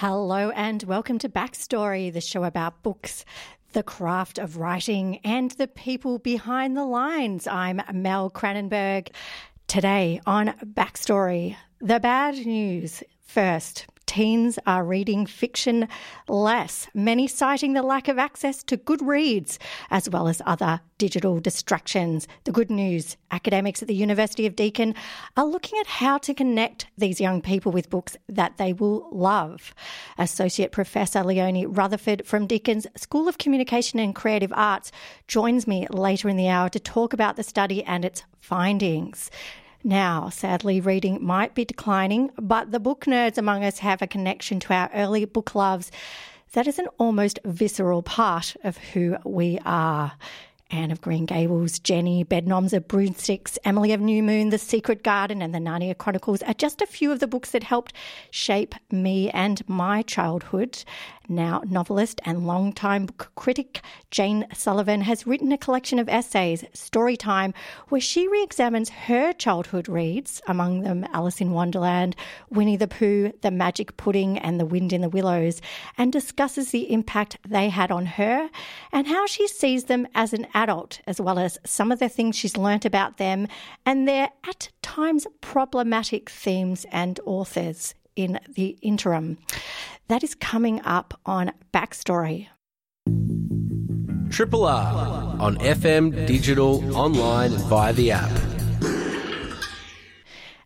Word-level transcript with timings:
Hello 0.00 0.48
and 0.52 0.82
welcome 0.84 1.18
to 1.18 1.28
Backstory, 1.28 2.10
the 2.10 2.22
show 2.22 2.44
about 2.44 2.82
books, 2.82 3.26
the 3.74 3.82
craft 3.82 4.38
of 4.38 4.56
writing, 4.56 5.18
and 5.24 5.50
the 5.50 5.68
people 5.68 6.18
behind 6.18 6.74
the 6.74 6.86
lines. 6.86 7.46
I'm 7.46 7.82
Mel 7.92 8.30
Cranenburgh. 8.30 9.08
Today 9.66 10.22
on 10.24 10.54
Backstory, 10.64 11.54
the 11.82 12.00
bad 12.00 12.46
news 12.46 13.02
first 13.20 13.88
teens 14.10 14.58
are 14.66 14.82
reading 14.82 15.24
fiction 15.24 15.86
less, 16.26 16.88
many 16.92 17.28
citing 17.28 17.74
the 17.74 17.82
lack 17.82 18.08
of 18.08 18.18
access 18.18 18.64
to 18.64 18.76
good 18.76 19.00
reads, 19.00 19.56
as 19.88 20.10
well 20.10 20.26
as 20.26 20.42
other 20.44 20.80
digital 20.98 21.38
distractions. 21.38 22.26
The 22.42 22.50
good 22.50 22.72
news 22.72 23.16
academics 23.30 23.82
at 23.82 23.86
the 23.86 23.94
University 23.94 24.46
of 24.46 24.56
Deakin 24.56 24.96
are 25.36 25.46
looking 25.46 25.78
at 25.78 25.86
how 25.86 26.18
to 26.18 26.34
connect 26.34 26.88
these 26.98 27.20
young 27.20 27.40
people 27.40 27.70
with 27.70 27.88
books 27.88 28.16
that 28.28 28.56
they 28.56 28.72
will 28.72 29.08
love. 29.12 29.72
Associate 30.18 30.72
Professor 30.72 31.22
Leonie 31.22 31.64
Rutherford 31.64 32.26
from 32.26 32.48
Deakin's 32.48 32.88
School 32.96 33.28
of 33.28 33.38
Communication 33.38 34.00
and 34.00 34.12
Creative 34.12 34.52
Arts 34.56 34.90
joins 35.28 35.68
me 35.68 35.86
later 35.88 36.28
in 36.28 36.36
the 36.36 36.48
hour 36.48 36.68
to 36.68 36.80
talk 36.80 37.12
about 37.12 37.36
the 37.36 37.44
study 37.44 37.84
and 37.84 38.04
its 38.04 38.24
findings. 38.40 39.30
Now, 39.82 40.28
sadly, 40.28 40.80
reading 40.80 41.24
might 41.24 41.54
be 41.54 41.64
declining, 41.64 42.30
but 42.36 42.70
the 42.70 42.80
book 42.80 43.06
nerds 43.06 43.38
among 43.38 43.64
us 43.64 43.78
have 43.78 44.02
a 44.02 44.06
connection 44.06 44.60
to 44.60 44.74
our 44.74 44.90
early 44.94 45.24
book 45.24 45.54
loves 45.54 45.90
that 46.52 46.66
is 46.66 46.78
an 46.78 46.88
almost 46.98 47.38
visceral 47.44 48.02
part 48.02 48.56
of 48.62 48.76
who 48.76 49.16
we 49.24 49.58
are. 49.64 50.12
Anne 50.70 50.90
of 50.90 51.00
Green 51.00 51.26
Gables, 51.26 51.78
Jenny, 51.78 52.24
Bedknobs 52.24 52.72
of 52.72 52.88
Broomsticks, 52.88 53.58
Emily 53.64 53.92
of 53.92 54.00
New 54.00 54.22
Moon, 54.22 54.50
The 54.50 54.58
Secret 54.58 55.02
Garden, 55.02 55.42
and 55.42 55.54
The 55.54 55.58
Narnia 55.58 55.96
Chronicles 55.96 56.42
are 56.42 56.54
just 56.54 56.80
a 56.80 56.86
few 56.86 57.12
of 57.12 57.20
the 57.20 57.26
books 57.26 57.50
that 57.50 57.62
helped 57.62 57.92
shape 58.30 58.74
me 58.90 59.30
and 59.30 59.66
my 59.68 60.02
childhood. 60.02 60.84
Now, 61.28 61.62
novelist 61.64 62.20
and 62.24 62.44
longtime 62.44 63.06
book 63.06 63.30
critic 63.36 63.82
Jane 64.10 64.46
Sullivan 64.52 65.02
has 65.02 65.28
written 65.28 65.52
a 65.52 65.58
collection 65.58 66.00
of 66.00 66.08
essays, 66.08 66.64
Storytime, 66.74 67.54
where 67.88 68.00
she 68.00 68.26
re 68.26 68.42
examines 68.42 68.88
her 68.88 69.32
childhood 69.32 69.88
reads, 69.88 70.42
among 70.48 70.80
them 70.80 71.06
Alice 71.12 71.40
in 71.40 71.52
Wonderland, 71.52 72.16
Winnie 72.50 72.76
the 72.76 72.88
Pooh, 72.88 73.32
The 73.42 73.52
Magic 73.52 73.96
Pudding, 73.96 74.38
and 74.38 74.58
The 74.58 74.66
Wind 74.66 74.92
in 74.92 75.02
the 75.02 75.08
Willows, 75.08 75.62
and 75.96 76.12
discusses 76.12 76.72
the 76.72 76.92
impact 76.92 77.36
they 77.48 77.68
had 77.68 77.92
on 77.92 78.06
her 78.06 78.50
and 78.90 79.06
how 79.06 79.24
she 79.26 79.46
sees 79.46 79.84
them 79.84 80.08
as 80.16 80.32
an 80.32 80.48
adult, 80.60 81.00
as 81.06 81.20
well 81.20 81.38
as 81.38 81.58
some 81.64 81.90
of 81.90 81.98
the 81.98 82.08
things 82.08 82.36
she's 82.36 82.56
learnt 82.56 82.84
about 82.84 83.16
them 83.16 83.46
and 83.86 84.06
their 84.06 84.30
at 84.46 84.68
times 84.82 85.26
problematic 85.40 86.28
themes 86.28 86.84
and 86.92 87.18
authors 87.24 87.94
in 88.16 88.38
the 88.54 88.76
interim. 88.82 89.38
That 90.08 90.22
is 90.22 90.34
coming 90.34 90.80
up 90.82 91.18
on 91.24 91.52
Backstory. 91.72 92.48
Triple 94.30 94.64
R 94.64 95.36
on 95.40 95.56
FM, 95.56 96.26
digital, 96.26 96.96
online, 96.96 97.52
and 97.52 97.64
via 97.64 97.92
the 97.92 98.12
app. 98.12 98.49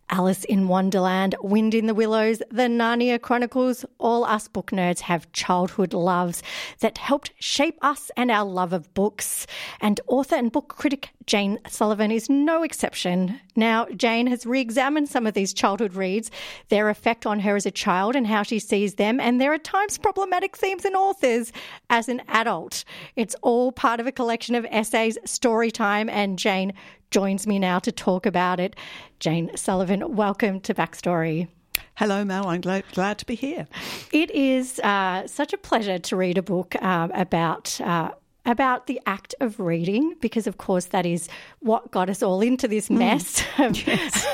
Alice 0.09 0.43
in 0.43 0.67
Wonderland, 0.67 1.35
Wind 1.41 1.73
in 1.73 1.87
the 1.87 1.93
Willows, 1.93 2.39
The 2.49 2.63
Narnia 2.63 3.19
Chronicles, 3.19 3.85
all 3.97 4.23
us 4.23 4.47
book 4.47 4.71
nerds 4.71 4.99
have 5.01 5.31
childhood 5.31 5.93
loves 5.93 6.43
that 6.79 6.99
helped 6.99 7.31
shape 7.39 7.77
us 7.81 8.11
and 8.15 8.29
our 8.29 8.45
love 8.45 8.71
of 8.71 8.93
books. 8.93 9.47
And 9.81 9.99
author 10.07 10.35
and 10.35 10.51
book 10.51 10.67
critic 10.67 11.09
Jane 11.25 11.59
Sullivan 11.67 12.11
is 12.11 12.29
no 12.29 12.61
exception. 12.61 13.39
Now, 13.55 13.87
Jane 13.95 14.27
has 14.27 14.45
re 14.45 14.61
examined 14.61 15.09
some 15.09 15.25
of 15.25 15.33
these 15.33 15.53
childhood 15.53 15.95
reads, 15.95 16.29
their 16.69 16.89
effect 16.89 17.25
on 17.25 17.39
her 17.39 17.55
as 17.55 17.65
a 17.65 17.71
child 17.71 18.15
and 18.15 18.27
how 18.27 18.43
she 18.43 18.59
sees 18.59 18.95
them, 18.95 19.19
and 19.19 19.41
there 19.41 19.53
are 19.53 19.57
times 19.57 19.97
problematic 19.97 20.55
themes 20.55 20.85
and 20.85 20.95
authors 20.95 21.51
as 21.89 22.09
an 22.09 22.21
adult. 22.27 22.83
It's 23.15 23.35
all 23.41 23.71
part 23.71 23.99
of 23.99 24.05
a 24.05 24.11
collection 24.11 24.53
of 24.53 24.67
essays, 24.69 25.17
story 25.25 25.71
time, 25.71 26.09
and 26.09 26.37
Jane 26.37 26.73
joins 27.11 27.47
me 27.47 27.59
now 27.59 27.79
to 27.79 27.91
talk 27.91 28.25
about 28.25 28.59
it. 28.59 28.75
Jane 29.19 29.51
Sullivan, 29.55 30.15
welcome 30.15 30.59
to 30.61 30.73
Backstory. 30.73 31.47
Hello, 31.95 32.25
Mel. 32.25 32.47
I'm 32.47 32.61
glad, 32.61 32.83
glad 32.93 33.17
to 33.19 33.25
be 33.25 33.35
here. 33.35 33.67
It 34.11 34.31
is 34.31 34.79
uh, 34.79 35.27
such 35.27 35.53
a 35.53 35.57
pleasure 35.57 35.97
to 35.97 36.15
read 36.15 36.37
a 36.37 36.43
book 36.43 36.75
um, 36.81 37.11
about. 37.11 37.79
Uh, 37.81 38.11
about 38.47 38.85
the 38.85 39.01
act 39.07 39.33
of 39.39 39.59
reading, 39.59 40.13
because 40.21 40.45
of 40.45 40.59
course 40.59 40.85
that 40.85 41.03
is 41.03 41.27
what 41.61 41.89
got 41.89 42.11
us 42.11 42.21
all 42.21 42.41
into 42.41 42.67
this 42.67 42.89
mm. 42.89 42.99
mess 42.99 43.41
mm. 43.41 43.69
of 43.69 43.87
yes. 43.87 44.27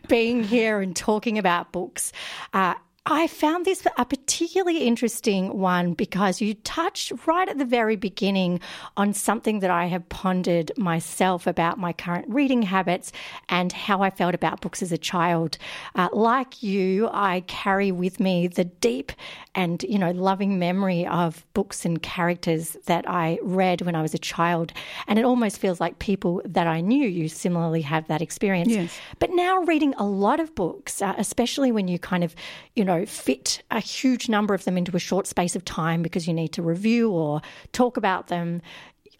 being 0.08 0.42
here 0.42 0.80
and 0.80 0.96
talking 0.96 1.38
about 1.38 1.70
books. 1.70 2.12
Uh, 2.52 2.74
I 3.04 3.26
found 3.26 3.64
this 3.64 3.84
a 3.98 4.04
particularly 4.04 4.86
interesting 4.86 5.58
one 5.58 5.94
because 5.94 6.40
you 6.40 6.54
touched 6.54 7.12
right 7.26 7.48
at 7.48 7.58
the 7.58 7.64
very 7.64 7.96
beginning 7.96 8.60
on 8.96 9.12
something 9.12 9.58
that 9.58 9.70
I 9.70 9.86
have 9.86 10.08
pondered 10.08 10.70
myself 10.78 11.48
about 11.48 11.80
my 11.80 11.92
current 11.92 12.26
reading 12.28 12.62
habits 12.62 13.10
and 13.48 13.72
how 13.72 14.02
I 14.02 14.10
felt 14.10 14.36
about 14.36 14.60
books 14.60 14.82
as 14.82 14.92
a 14.92 14.98
child. 14.98 15.58
Uh, 15.96 16.10
like 16.12 16.62
you, 16.62 17.08
I 17.12 17.42
carry 17.48 17.90
with 17.90 18.20
me 18.20 18.46
the 18.46 18.64
deep 18.64 19.10
and 19.54 19.82
you 19.82 19.98
know 19.98 20.12
loving 20.12 20.58
memory 20.58 21.06
of 21.06 21.44
books 21.54 21.84
and 21.84 22.02
characters 22.02 22.76
that 22.86 23.08
I 23.10 23.38
read 23.42 23.82
when 23.82 23.96
I 23.96 24.02
was 24.02 24.14
a 24.14 24.18
child, 24.18 24.72
and 25.08 25.18
it 25.18 25.24
almost 25.24 25.58
feels 25.58 25.80
like 25.80 25.98
people 25.98 26.40
that 26.44 26.66
I 26.66 26.80
knew 26.80 27.06
you 27.06 27.28
similarly 27.28 27.82
have 27.82 28.06
that 28.06 28.22
experience. 28.22 28.70
Yes. 28.70 28.98
But 29.18 29.30
now 29.32 29.58
reading 29.62 29.92
a 29.98 30.04
lot 30.04 30.40
of 30.40 30.54
books, 30.54 31.02
uh, 31.02 31.14
especially 31.18 31.72
when 31.72 31.88
you 31.88 31.98
kind 31.98 32.24
of 32.24 32.34
you 32.74 32.84
know 32.84 32.91
know, 32.92 33.06
fit 33.06 33.62
a 33.70 33.80
huge 33.80 34.28
number 34.28 34.54
of 34.54 34.64
them 34.64 34.76
into 34.76 34.94
a 34.96 35.00
short 35.00 35.26
space 35.26 35.56
of 35.56 35.64
time 35.64 36.02
because 36.02 36.26
you 36.26 36.34
need 36.34 36.52
to 36.52 36.62
review 36.62 37.10
or 37.10 37.42
talk 37.72 37.96
about 37.96 38.28
them. 38.28 38.62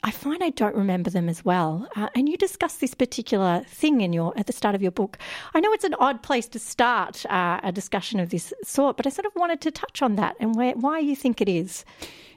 I 0.04 0.10
find 0.10 0.42
I 0.42 0.50
don't 0.50 0.74
remember 0.74 1.10
them 1.10 1.28
as 1.28 1.44
well. 1.44 1.88
Uh, 1.94 2.08
and 2.16 2.28
you 2.28 2.36
discuss 2.36 2.76
this 2.76 2.92
particular 2.92 3.62
thing 3.68 4.00
in 4.00 4.12
your 4.12 4.36
at 4.36 4.46
the 4.48 4.52
start 4.52 4.74
of 4.74 4.82
your 4.82 4.90
book. 4.90 5.16
I 5.54 5.60
know 5.60 5.72
it's 5.72 5.84
an 5.84 5.94
odd 5.94 6.22
place 6.22 6.48
to 6.48 6.58
start 6.58 7.24
uh, 7.26 7.60
a 7.62 7.70
discussion 7.70 8.18
of 8.18 8.30
this 8.30 8.52
sort, 8.64 8.96
but 8.96 9.06
I 9.06 9.10
sort 9.10 9.26
of 9.26 9.32
wanted 9.36 9.60
to 9.60 9.70
touch 9.70 10.02
on 10.02 10.16
that 10.16 10.34
and 10.40 10.56
where, 10.56 10.74
why 10.74 10.98
you 10.98 11.14
think 11.14 11.40
it 11.40 11.48
is. 11.48 11.84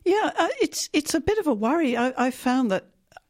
Yeah, 0.03 0.31
uh, 0.37 0.49
it's 0.61 0.89
it's 0.93 1.15
a 1.15 1.19
bit 1.19 1.39
of 1.39 1.47
a 1.47 1.53
worry. 1.53 1.97
I, 1.97 2.13
I 2.27 2.29
found 2.29 2.69
that 2.69 2.85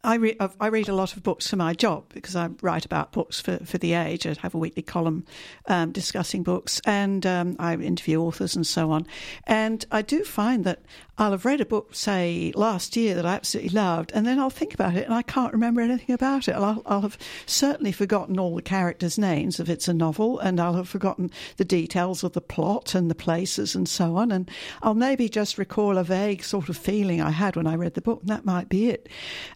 I, 0.05 0.15
re- 0.15 0.37
I 0.59 0.67
read 0.67 0.87
a 0.87 0.95
lot 0.95 1.17
of 1.17 1.23
books 1.23 1.47
for 1.47 1.55
my 1.55 1.73
job 1.73 2.05
because 2.13 2.35
I 2.35 2.49
write 2.61 2.85
about 2.85 3.11
books 3.11 3.41
for, 3.41 3.57
for 3.65 3.77
The 3.79 3.93
Age. 3.93 4.27
I 4.27 4.35
have 4.41 4.53
a 4.53 4.57
weekly 4.57 4.83
column 4.83 5.25
um, 5.67 5.91
discussing 5.91 6.43
books 6.43 6.79
and 6.85 7.25
um, 7.25 7.55
I 7.57 7.73
interview 7.73 8.21
authors 8.21 8.55
and 8.55 8.65
so 8.65 8.91
on. 8.91 9.07
And 9.45 9.83
I 9.91 10.03
do 10.03 10.23
find 10.23 10.63
that 10.65 10.83
I'll 11.17 11.31
have 11.31 11.45
read 11.45 11.61
a 11.61 11.65
book, 11.65 11.95
say, 11.95 12.51
last 12.55 12.95
year 12.97 13.15
that 13.15 13.25
I 13.25 13.35
absolutely 13.35 13.69
loved, 13.69 14.11
and 14.13 14.25
then 14.25 14.39
I'll 14.39 14.49
think 14.49 14.73
about 14.73 14.95
it 14.95 15.05
and 15.05 15.13
I 15.13 15.21
can't 15.21 15.53
remember 15.53 15.81
anything 15.81 16.13
about 16.13 16.47
it. 16.47 16.53
I'll, 16.55 16.81
I'll 16.85 17.01
have 17.01 17.17
certainly 17.45 17.91
forgotten 17.91 18.37
all 18.37 18.55
the 18.55 18.61
characters' 18.61 19.17
names 19.17 19.59
if 19.59 19.69
it's 19.69 19.87
a 19.87 19.93
novel, 19.93 20.39
and 20.39 20.59
I'll 20.59 20.73
have 20.73 20.89
forgotten 20.89 21.31
the 21.57 21.65
details 21.65 22.23
of 22.23 22.33
the 22.33 22.41
plot 22.41 22.95
and 22.95 23.09
the 23.09 23.15
places 23.15 23.75
and 23.75 23.87
so 23.87 24.17
on. 24.17 24.31
And 24.31 24.49
I'll 24.81 24.93
maybe 24.93 25.29
just 25.29 25.57
recall 25.57 25.97
a 25.97 26.03
vague 26.03 26.43
sort 26.43 26.69
of 26.69 26.77
feeling 26.77 27.21
I 27.21 27.31
had 27.31 27.55
when 27.55 27.67
I 27.67 27.75
read 27.75 27.93
the 27.93 28.01
book, 28.01 28.21
and 28.21 28.29
that 28.29 28.45
might 28.45 28.67
be 28.67 28.89
it. 28.89 29.07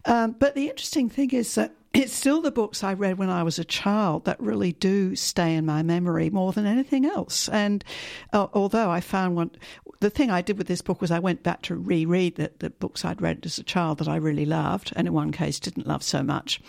Um, 0.06 0.36
but 0.38 0.54
the 0.54 0.68
interesting 0.68 1.10
thing 1.10 1.30
is 1.30 1.54
that 1.56 1.74
it's 1.92 2.12
still 2.12 2.40
the 2.40 2.52
books 2.52 2.84
I 2.84 2.94
read 2.94 3.18
when 3.18 3.30
I 3.30 3.42
was 3.42 3.58
a 3.58 3.64
child 3.64 4.24
that 4.24 4.40
really 4.40 4.72
do 4.72 5.16
stay 5.16 5.54
in 5.54 5.66
my 5.66 5.82
memory 5.82 6.30
more 6.30 6.52
than 6.52 6.64
anything 6.64 7.04
else. 7.04 7.48
And 7.48 7.84
uh, 8.32 8.46
although 8.52 8.90
I 8.90 9.00
found 9.00 9.34
one, 9.34 9.50
the 9.98 10.10
thing 10.10 10.30
I 10.30 10.40
did 10.40 10.56
with 10.56 10.68
this 10.68 10.82
book 10.82 11.00
was 11.00 11.10
I 11.10 11.18
went 11.18 11.42
back 11.42 11.62
to 11.62 11.74
reread 11.74 12.36
the, 12.36 12.52
the 12.60 12.70
books 12.70 13.04
I'd 13.04 13.20
read 13.20 13.44
as 13.44 13.58
a 13.58 13.64
child 13.64 13.98
that 13.98 14.08
I 14.08 14.16
really 14.16 14.46
loved, 14.46 14.92
and 14.94 15.08
in 15.08 15.14
one 15.14 15.32
case 15.32 15.58
didn't 15.58 15.86
love 15.86 16.02
so 16.04 16.22
much. 16.22 16.60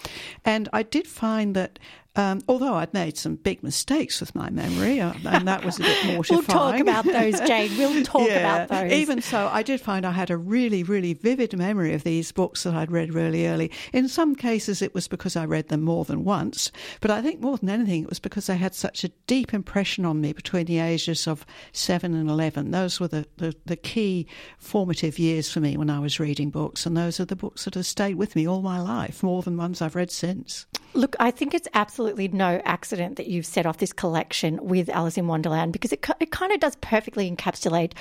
And 0.44 0.68
I 0.74 0.82
did 0.84 1.08
find 1.08 1.56
that 1.56 1.78
Um, 2.18 2.42
although 2.50 2.74
I'd 2.74 2.94
made 2.94 3.18
some 3.18 3.36
big 3.36 3.64
mistakes 3.64 4.20
with 4.20 4.36
my 4.36 4.50
memory, 4.50 5.00
uh, 5.00 5.14
and 5.26 5.48
that 5.48 5.64
was 5.64 5.80
a 5.80 5.84
bit 5.84 6.06
mortifying. 6.08 6.28
we'll 6.30 6.44
talk 6.44 6.80
about 6.80 7.06
those, 7.06 7.40
Jane. 7.40 7.78
We'll 7.78 8.04
talk 8.04 8.28
yeah. 8.28 8.64
about 8.64 8.68
those. 8.68 8.92
Even 8.92 9.22
so, 9.22 9.48
I 9.50 9.64
did 9.64 9.80
find 9.80 10.06
I 10.06 10.12
had 10.12 10.30
a 10.30 10.36
really, 10.36 10.84
really 10.84 11.14
vivid 11.14 11.58
memory 11.58 11.94
of 11.94 12.04
these 12.04 12.34
books 12.34 12.64
that 12.64 12.74
I'd 12.74 12.92
read 12.92 13.14
really 13.14 13.48
early. 13.48 13.72
In 13.94 14.10
some 14.10 14.36
cases, 14.36 14.82
it 14.82 14.94
was 14.94 15.08
because 15.08 15.38
I 15.38 15.46
read 15.46 15.70
them 15.70 15.84
more 15.84 16.04
than 16.04 16.26
once, 16.26 16.70
but 17.00 17.12
I 17.12 17.22
think 17.22 17.40
more 17.40 17.58
than 17.58 17.70
anything, 17.70 18.04
it 18.04 18.10
was 18.10 18.20
because 18.20 18.48
they 18.48 18.58
had 18.58 18.76
such 18.76 19.06
a 19.06 19.10
deep 19.26 19.54
impression 19.54 20.04
on 20.04 20.20
me 20.20 20.34
between 20.34 20.66
the 20.66 20.80
ages 20.80 21.28
of 21.28 21.46
seven 21.72 22.14
and 22.14 22.30
11. 22.30 22.72
Those 22.72 23.00
were 23.00 23.08
the, 23.08 23.26
the, 23.38 23.56
the 23.66 23.78
key 23.78 24.28
formative 24.58 25.18
years 25.18 25.50
for 25.50 25.62
me 25.62 25.78
when 25.78 25.90
I 25.90 26.00
was 26.00 26.20
reading 26.20 26.50
books, 26.50 26.86
and 26.86 26.98
those 26.98 27.22
are 27.22 27.26
the 27.26 27.38
books 27.38 27.64
that 27.64 27.76
have 27.76 27.86
stayed 27.86 28.16
with 28.16 28.36
me 28.36 28.46
all 28.46 28.62
my 28.62 28.82
life, 28.82 29.24
more 29.24 29.42
than 29.42 29.56
ones 29.56 29.82
I've 29.82 29.96
read 29.96 30.12
since. 30.12 30.66
Look, 30.94 31.16
I 31.22 31.32
think 31.32 31.54
it's 31.54 31.70
absolutely 31.74 32.01
no 32.34 32.62
accident 32.66 33.18
that 33.18 33.28
you've 33.28 33.46
set 33.46 33.66
off 33.66 33.78
this 33.78 33.94
collection 33.94 34.60
with 34.66 34.90
Alice 34.90 35.18
in 35.18 35.28
Wonderland 35.28 35.74
because 35.74 35.92
it, 35.92 36.06
it 36.20 36.32
kind 36.32 36.52
of 36.52 36.60
does 36.60 36.76
perfectly 36.78 37.30
encapsulate 37.30 37.94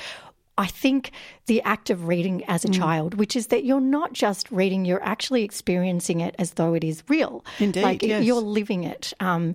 I 0.59 0.67
think 0.67 1.13
the 1.47 1.63
act 1.63 1.89
of 1.89 2.07
reading 2.07 2.45
as 2.45 2.67
a 2.67 2.69
mm. 2.69 2.75
child, 2.75 3.15
which 3.15 3.35
is 3.35 3.47
that 3.47 3.65
you're 3.65 3.81
not 3.81 4.13
just 4.13 4.51
reading, 4.51 4.85
you're 4.85 5.03
actually 5.03 5.43
experiencing 5.43 6.21
it 6.21 6.35
as 6.39 6.53
though 6.53 6.75
it 6.75 6.85
is 6.85 7.03
real. 7.09 7.43
Indeed, 7.59 7.83
like 7.83 8.03
yes. 8.03 8.25
you're 8.25 8.43
living 8.43 8.85
it. 8.85 9.15
Um, 9.21 9.55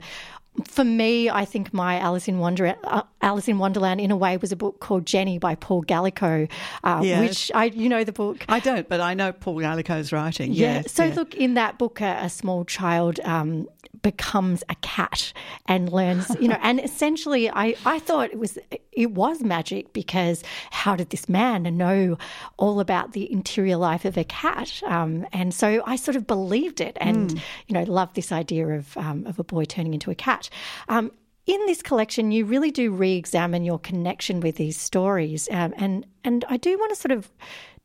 for 0.63 0.83
me, 0.83 1.29
I 1.29 1.45
think 1.45 1.73
my 1.73 1.99
Alice 1.99 2.27
in 2.27 2.39
Wonder, 2.39 2.75
uh, 2.85 3.03
Alice 3.21 3.47
in 3.47 3.59
Wonderland, 3.59 4.01
in 4.01 4.09
a 4.09 4.15
way, 4.15 4.37
was 4.37 4.51
a 4.51 4.55
book 4.55 4.79
called 4.79 5.05
Jenny 5.05 5.37
by 5.37 5.53
Paul 5.53 5.83
Gallico, 5.83 6.49
uh, 6.83 7.01
yes. 7.03 7.19
which 7.19 7.51
I, 7.53 7.65
you 7.65 7.89
know, 7.89 8.03
the 8.03 8.13
book. 8.13 8.43
I 8.49 8.59
don't, 8.59 8.87
but 8.89 8.99
I 8.99 9.13
know 9.13 9.31
Paul 9.31 9.59
Gallico's 9.59 10.11
writing. 10.11 10.53
Yeah. 10.53 10.77
yeah 10.77 10.81
so 10.87 11.05
yeah. 11.05 11.13
look, 11.13 11.35
in 11.35 11.53
that 11.55 11.77
book, 11.77 12.01
a, 12.01 12.19
a 12.21 12.29
small 12.29 12.63
child 12.65 13.19
um, 13.19 13.67
becomes 14.05 14.63
a 14.69 14.75
cat 14.75 15.33
and 15.65 15.91
learns, 15.91 16.29
you 16.39 16.47
know, 16.47 16.59
and 16.61 16.79
essentially, 16.79 17.49
I, 17.49 17.75
I 17.87 17.97
thought 17.97 18.29
it 18.29 18.37
was 18.37 18.59
it 18.91 19.11
was 19.13 19.41
magic 19.41 19.93
because 19.93 20.43
how 20.69 20.95
did 20.95 21.09
this 21.09 21.27
man 21.27 21.63
know 21.75 22.15
all 22.57 22.79
about 22.79 23.13
the 23.13 23.31
interior 23.31 23.77
life 23.77 24.05
of 24.05 24.15
a 24.15 24.23
cat? 24.23 24.79
Um, 24.85 25.25
and 25.33 25.55
so 25.55 25.81
I 25.87 25.95
sort 25.95 26.15
of 26.15 26.27
believed 26.27 26.81
it, 26.81 26.95
and 27.01 27.31
mm. 27.31 27.41
you 27.65 27.73
know, 27.73 27.81
loved 27.81 28.15
this 28.15 28.31
idea 28.31 28.67
of 28.67 28.95
um, 28.95 29.25
of 29.25 29.39
a 29.39 29.43
boy 29.43 29.65
turning 29.65 29.95
into 29.95 30.11
a 30.11 30.15
cat. 30.15 30.51
Um, 30.87 31.11
in 31.47 31.59
this 31.65 31.81
collection, 31.81 32.31
you 32.31 32.45
really 32.45 32.69
do 32.69 32.91
re-examine 32.91 33.63
your 33.63 33.79
connection 33.79 34.39
with 34.39 34.57
these 34.57 34.79
stories, 34.79 35.49
um, 35.49 35.73
and 35.77 36.05
and 36.23 36.45
I 36.47 36.57
do 36.57 36.77
want 36.77 36.91
to 36.91 36.95
sort 36.95 37.11
of 37.11 37.31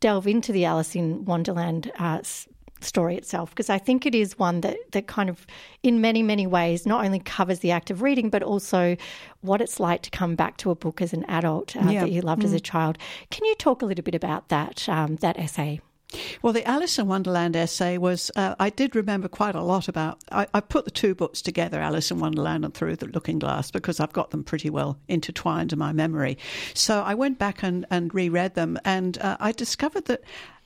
delve 0.01 0.27
into 0.27 0.53
the 0.53 0.67
Alice 0.67 0.95
in 0.95 1.25
Wonderland 1.25 1.91
uh, 1.99 2.21
story 2.85 3.17
itself 3.17 3.51
because 3.51 3.71
I 3.71 3.79
think 3.79 4.07
it 4.07 4.15
is 4.15 4.39
one 4.39 4.61
that 4.63 4.77
that 4.93 5.07
kind 5.07 5.29
of, 5.29 5.47
in 5.83 6.01
many 6.01 6.23
many 6.23 6.47
ways, 6.47 6.87
not 6.87 7.05
only 7.05 7.19
covers 7.19 7.61
the 7.61 7.71
act 7.71 7.91
of 7.91 8.03
reading 8.03 8.31
but 8.31 8.43
also 8.43 8.97
what 9.41 9.61
it's 9.61 9.81
like 9.81 10.03
to 10.03 10.11
come 10.11 10.35
back 10.35 10.57
to 10.59 10.71
a 10.71 10.75
book 10.75 11.01
as 11.01 11.13
an 11.13 11.25
adult 11.25 11.77
uh, 11.77 11.89
yeah. 11.89 12.01
that 12.01 12.11
you 12.11 12.21
loved 12.21 12.43
mm. 12.43 12.47
as 12.47 12.53
a 12.53 12.59
mm. 12.61 12.65
child. 12.65 12.99
Can 13.31 13.45
you 13.45 13.55
talk 13.55 13.83
a 13.83 13.87
little 13.87 14.05
bit 14.05 14.15
about 14.15 14.49
that 14.49 14.89
um, 14.89 15.17
that 15.17 15.39
essay? 15.39 15.81
Well, 16.43 16.53
the 16.53 16.67
Alice 16.69 16.99
in 16.99 17.07
Wonderland 17.07 17.55
essay 17.55 17.99
was, 17.99 18.31
uh, 18.35 18.57
I 18.59 18.71
did 18.71 18.97
remember 18.97 19.29
quite 19.29 19.55
a 19.55 19.63
lot 19.63 19.89
about. 19.89 20.19
I, 20.33 20.47
I, 20.53 20.61
put 20.61 20.85
the 20.85 20.91
two 20.91 21.15
books 21.15 21.41
together, 21.41 21.81
Alice 21.81 22.11
in 22.11 22.19
Wonderland 22.19 22.65
and 22.65 22.75
Through 22.75 22.97
the 22.97 23.07
Looking 23.07 23.39
Glass, 23.39 23.71
because 23.71 24.01
I've 24.01 24.13
got 24.13 24.31
them 24.31 24.43
pretty 24.43 24.71
well 24.71 24.99
intertwined 25.09 25.73
in 25.73 25.79
my 25.79 25.93
memory. 25.93 26.39
So 26.75 27.03
I 27.03 27.15
went 27.15 27.39
back 27.39 27.63
and, 27.63 27.87
and 27.91 28.13
reread 28.13 28.55
them, 28.55 28.79
and 28.85 29.19
uh, 29.19 29.37
I 29.39 29.53
discovered 29.53 30.07
that 30.07 30.23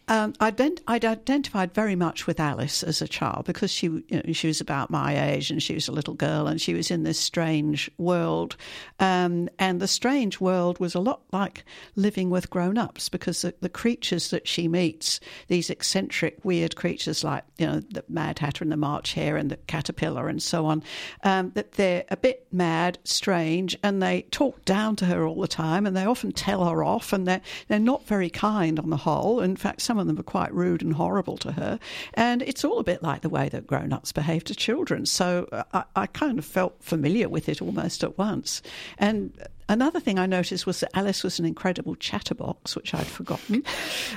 um, 0.09 0.35
I'd, 0.39 0.61
I'd, 0.87 1.05
identified 1.05 1.73
very 1.73 1.97
much 1.97 2.27
with 2.27 2.39
Alice 2.39 2.83
as 2.83 3.01
a 3.01 3.09
child 3.09 3.47
because 3.47 3.71
she, 3.71 3.87
you 3.87 4.05
know, 4.11 4.33
she 4.33 4.47
was 4.47 4.61
about 4.61 4.91
my 4.91 5.31
age 5.31 5.51
and 5.51 5.63
she 5.63 5.75
was 5.75 5.89
a 5.89 5.93
little 5.93 6.15
girl 6.15 6.47
and 6.47 6.61
she 6.61 6.75
was 6.75 6.91
in 6.91 7.05
this 7.05 7.19
strange 7.19 7.91
world. 7.97 8.57
Um, 9.01 9.49
and 9.59 9.81
the 9.81 9.89
strange 9.89 10.41
world 10.41 10.79
was 10.79 10.95
a 10.95 11.01
lot 11.01 11.23
like 11.33 11.65
living 11.97 12.29
with 12.29 12.51
grown 12.51 12.77
ups 12.77 13.09
because 13.09 13.43
the, 13.43 13.55
the, 13.61 13.69
creatures 13.75 14.31
that 14.31 14.47
she 14.47 14.69
meets, 14.69 15.21
these 15.49 15.69
eccentric, 15.69 16.39
weird 16.45 16.77
creatures 16.77 17.25
like, 17.25 17.45
you 17.59 17.67
know, 17.67 17.81
the 17.81 18.05
Mad 18.09 18.39
Hatter 18.39 18.63
and 18.63 18.71
the 18.71 18.77
March 18.77 19.15
Hare 19.15 19.37
and 19.37 19.51
the 19.51 19.57
caterpillar 19.57 20.29
and 20.29 20.43
so 20.43 20.67
on, 20.67 20.83
um, 21.23 21.51
that 21.55 21.73
they're 21.73 22.05
a 22.11 22.17
bit 22.17 22.47
mad, 22.53 22.99
strange, 23.05 23.77
and 23.83 24.03
they 24.03 24.23
talk 24.31 24.65
down 24.65 24.97
to 24.97 25.07
her 25.07 25.27
all 25.27 25.41
the 25.41 25.49
time 25.49 25.87
and 25.87 25.97
they 25.97 26.05
often 26.05 26.33
tell 26.33 26.65
her 26.67 26.85
off 26.85 27.13
and 27.13 27.27
they're, 27.27 27.43
they're 27.69 27.79
not 27.79 28.07
very 28.07 28.31
kind 28.31 28.79
on 28.79 28.91
the 28.91 28.97
whole. 28.99 29.41
In 29.41 29.57
fact, 29.57 29.81
some 29.81 29.94
some 29.95 30.01
of 30.01 30.09
them 30.09 30.19
are 30.19 30.25
quite 30.25 30.53
rude 30.53 30.83
and 30.83 30.95
horrible 30.95 31.37
to 31.37 31.53
her. 31.53 31.79
And 32.15 32.43
it's 32.43 32.65
all 32.65 32.81
a 32.81 32.83
bit 32.85 33.01
like 33.01 33.21
the 33.21 33.29
way 33.29 33.49
that 33.51 33.65
grown 33.65 33.93
ups 33.93 34.11
behave 34.11 34.43
to 34.45 34.55
children. 34.55 35.07
So 35.07 35.49
uh, 35.53 35.63
I, 35.73 35.85
I 35.95 36.07
kind 36.09 36.37
of 36.37 36.45
felt 36.45 36.83
familiar 36.83 37.29
with 37.29 37.49
it 37.49 37.63
almost 37.63 38.03
at 38.03 38.19
once. 38.19 38.61
And 38.99 39.33
Another 39.67 39.99
thing 39.99 40.19
I 40.19 40.27
noticed 40.27 40.67
was 40.67 40.81
that 40.81 40.95
Alice 40.95 41.25
was 41.25 41.39
an 41.39 41.47
incredible 41.47 41.95
chatterbox, 41.95 42.77
which 42.77 42.93
I'd 42.93 43.07
forgotten. 43.07 43.63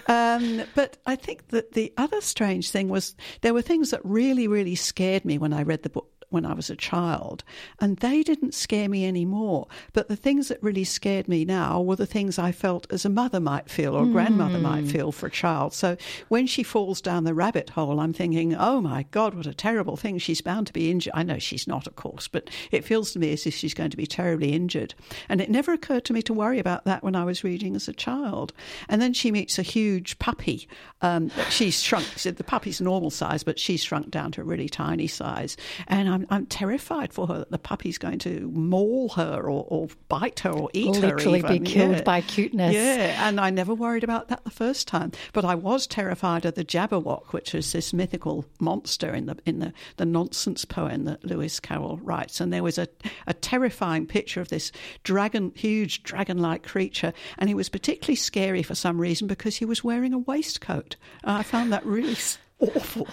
Um, 0.09 0.63
but 0.73 0.97
I 1.05 1.15
think 1.15 1.49
that 1.49 1.73
the 1.73 1.91
other 1.97 2.21
strange 2.21 2.71
thing 2.71 2.87
was 2.87 3.15
there 3.41 3.53
were 3.53 3.61
things 3.61 3.91
that 3.91 3.99
really, 4.03 4.47
really 4.47 4.75
scared 4.75 5.25
me 5.25 5.37
when 5.37 5.53
I 5.53 5.63
read 5.63 5.83
the 5.83 5.89
book 5.89 6.09
when 6.29 6.45
I 6.45 6.53
was 6.53 6.69
a 6.69 6.75
child, 6.75 7.43
and 7.79 7.97
they 7.97 8.23
didn't 8.23 8.53
scare 8.53 8.89
me 8.89 9.05
anymore. 9.05 9.67
But 9.93 10.07
the 10.07 10.15
things 10.15 10.49
that 10.49 10.61
really 10.61 10.83
scared 10.83 11.27
me 11.27 11.45
now 11.45 11.81
were 11.81 11.95
the 11.95 12.05
things 12.05 12.37
I 12.37 12.51
felt 12.51 12.91
as 12.91 13.05
a 13.05 13.09
mother 13.09 13.39
might 13.39 13.69
feel 13.69 13.95
or 13.95 14.03
mm. 14.03 14.11
grandmother 14.11 14.59
might 14.59 14.83
hmm. 14.83 14.89
feel 14.89 15.11
for 15.11 15.27
a 15.27 15.31
child. 15.31 15.73
So 15.73 15.97
when 16.27 16.47
she 16.47 16.63
falls 16.63 17.01
down 17.01 17.23
the 17.23 17.33
rabbit 17.33 17.71
hole, 17.71 17.99
I'm 17.99 18.13
thinking, 18.13 18.55
oh 18.55 18.81
my 18.81 19.03
God, 19.11 19.33
what 19.33 19.45
a 19.45 19.53
terrible 19.53 19.95
thing. 19.95 20.17
She's 20.17 20.41
bound 20.41 20.67
to 20.67 20.73
be 20.73 20.91
injured. 20.91 21.13
I 21.15 21.23
know 21.23 21.39
she's 21.39 21.67
not, 21.67 21.87
of 21.87 21.95
course, 21.95 22.27
but 22.27 22.49
it 22.71 22.83
feels 22.83 23.11
to 23.11 23.19
me 23.19 23.33
as 23.33 23.45
if 23.45 23.53
she's 23.53 23.73
going 23.73 23.91
to 23.91 23.97
be 23.97 24.07
terribly 24.07 24.53
injured. 24.53 24.93
And 25.29 25.39
it 25.39 25.49
never 25.49 25.73
occurred 25.73 26.05
to 26.05 26.13
me 26.13 26.21
to 26.23 26.33
worry 26.33 26.59
about 26.59 26.85
that 26.85 27.03
when 27.03 27.15
I 27.15 27.23
was 27.23 27.43
reading 27.43 27.75
as 27.75 27.87
a 27.87 27.93
child. 27.93 28.53
And 28.89 29.01
then 29.01 29.13
she 29.13 29.31
meets 29.31 29.57
a 29.57 29.63
huge 29.63 30.19
puppy. 30.19 30.67
Um, 31.01 31.31
she's 31.49 31.81
shrunk. 31.81 32.05
The 32.15 32.43
puppy's 32.43 32.81
normal 32.81 33.09
size, 33.09 33.43
but 33.43 33.59
she's 33.59 33.83
shrunk 33.83 34.11
down 34.11 34.31
to 34.33 34.41
a 34.41 34.43
really 34.43 34.69
tiny 34.69 35.07
size. 35.07 35.55
And 35.87 36.16
I'm, 36.17 36.25
I'm 36.31 36.45
terrified 36.47 37.13
for 37.13 37.27
her 37.27 37.37
that 37.39 37.51
the 37.51 37.59
puppy's 37.59 37.99
going 37.99 38.17
to 38.19 38.49
maul 38.51 39.09
her 39.09 39.41
or, 39.41 39.65
or 39.67 39.87
bite 40.09 40.39
her 40.39 40.49
or 40.49 40.69
eat 40.73 40.87
Literally 40.87 41.41
her. 41.41 41.47
Literally 41.47 41.59
be 41.59 41.65
killed 41.65 41.97
yeah. 41.97 42.01
by 42.01 42.21
cuteness. 42.21 42.73
Yeah, 42.73 43.27
and 43.27 43.39
I 43.39 43.51
never 43.51 43.75
worried 43.75 44.03
about 44.03 44.29
that 44.29 44.43
the 44.43 44.49
first 44.49 44.87
time. 44.87 45.11
But 45.33 45.45
I 45.45 45.53
was 45.53 45.85
terrified 45.85 46.45
of 46.45 46.55
the 46.55 46.65
Jabberwock, 46.65 47.33
which 47.33 47.53
is 47.53 47.71
this 47.71 47.93
mythical 47.93 48.45
monster 48.59 49.13
in 49.13 49.27
the 49.27 49.37
in 49.45 49.59
the, 49.59 49.73
the 49.97 50.05
nonsense 50.05 50.65
poem 50.65 51.05
that 51.05 51.23
Lewis 51.23 51.59
Carroll 51.59 51.97
writes. 51.97 52.41
And 52.41 52.51
there 52.51 52.63
was 52.63 52.79
a, 52.79 52.87
a 53.27 53.33
terrifying 53.35 54.07
picture 54.07 54.41
of 54.41 54.49
this 54.49 54.71
dragon, 55.03 55.51
huge 55.55 56.01
dragon-like 56.01 56.63
creature, 56.63 57.13
and 57.37 57.47
he 57.47 57.53
was 57.53 57.69
particularly 57.69 58.15
scary 58.15 58.63
for 58.63 58.73
some 58.73 58.99
reason 58.99 59.27
because 59.27 59.57
he 59.57 59.65
was 59.65 59.83
wearing 59.83 60.13
a 60.13 60.17
waistcoat. 60.17 60.95
I 61.23 61.43
found 61.43 61.71
that 61.73 61.85
really 61.85 62.17
awful. 62.59 63.07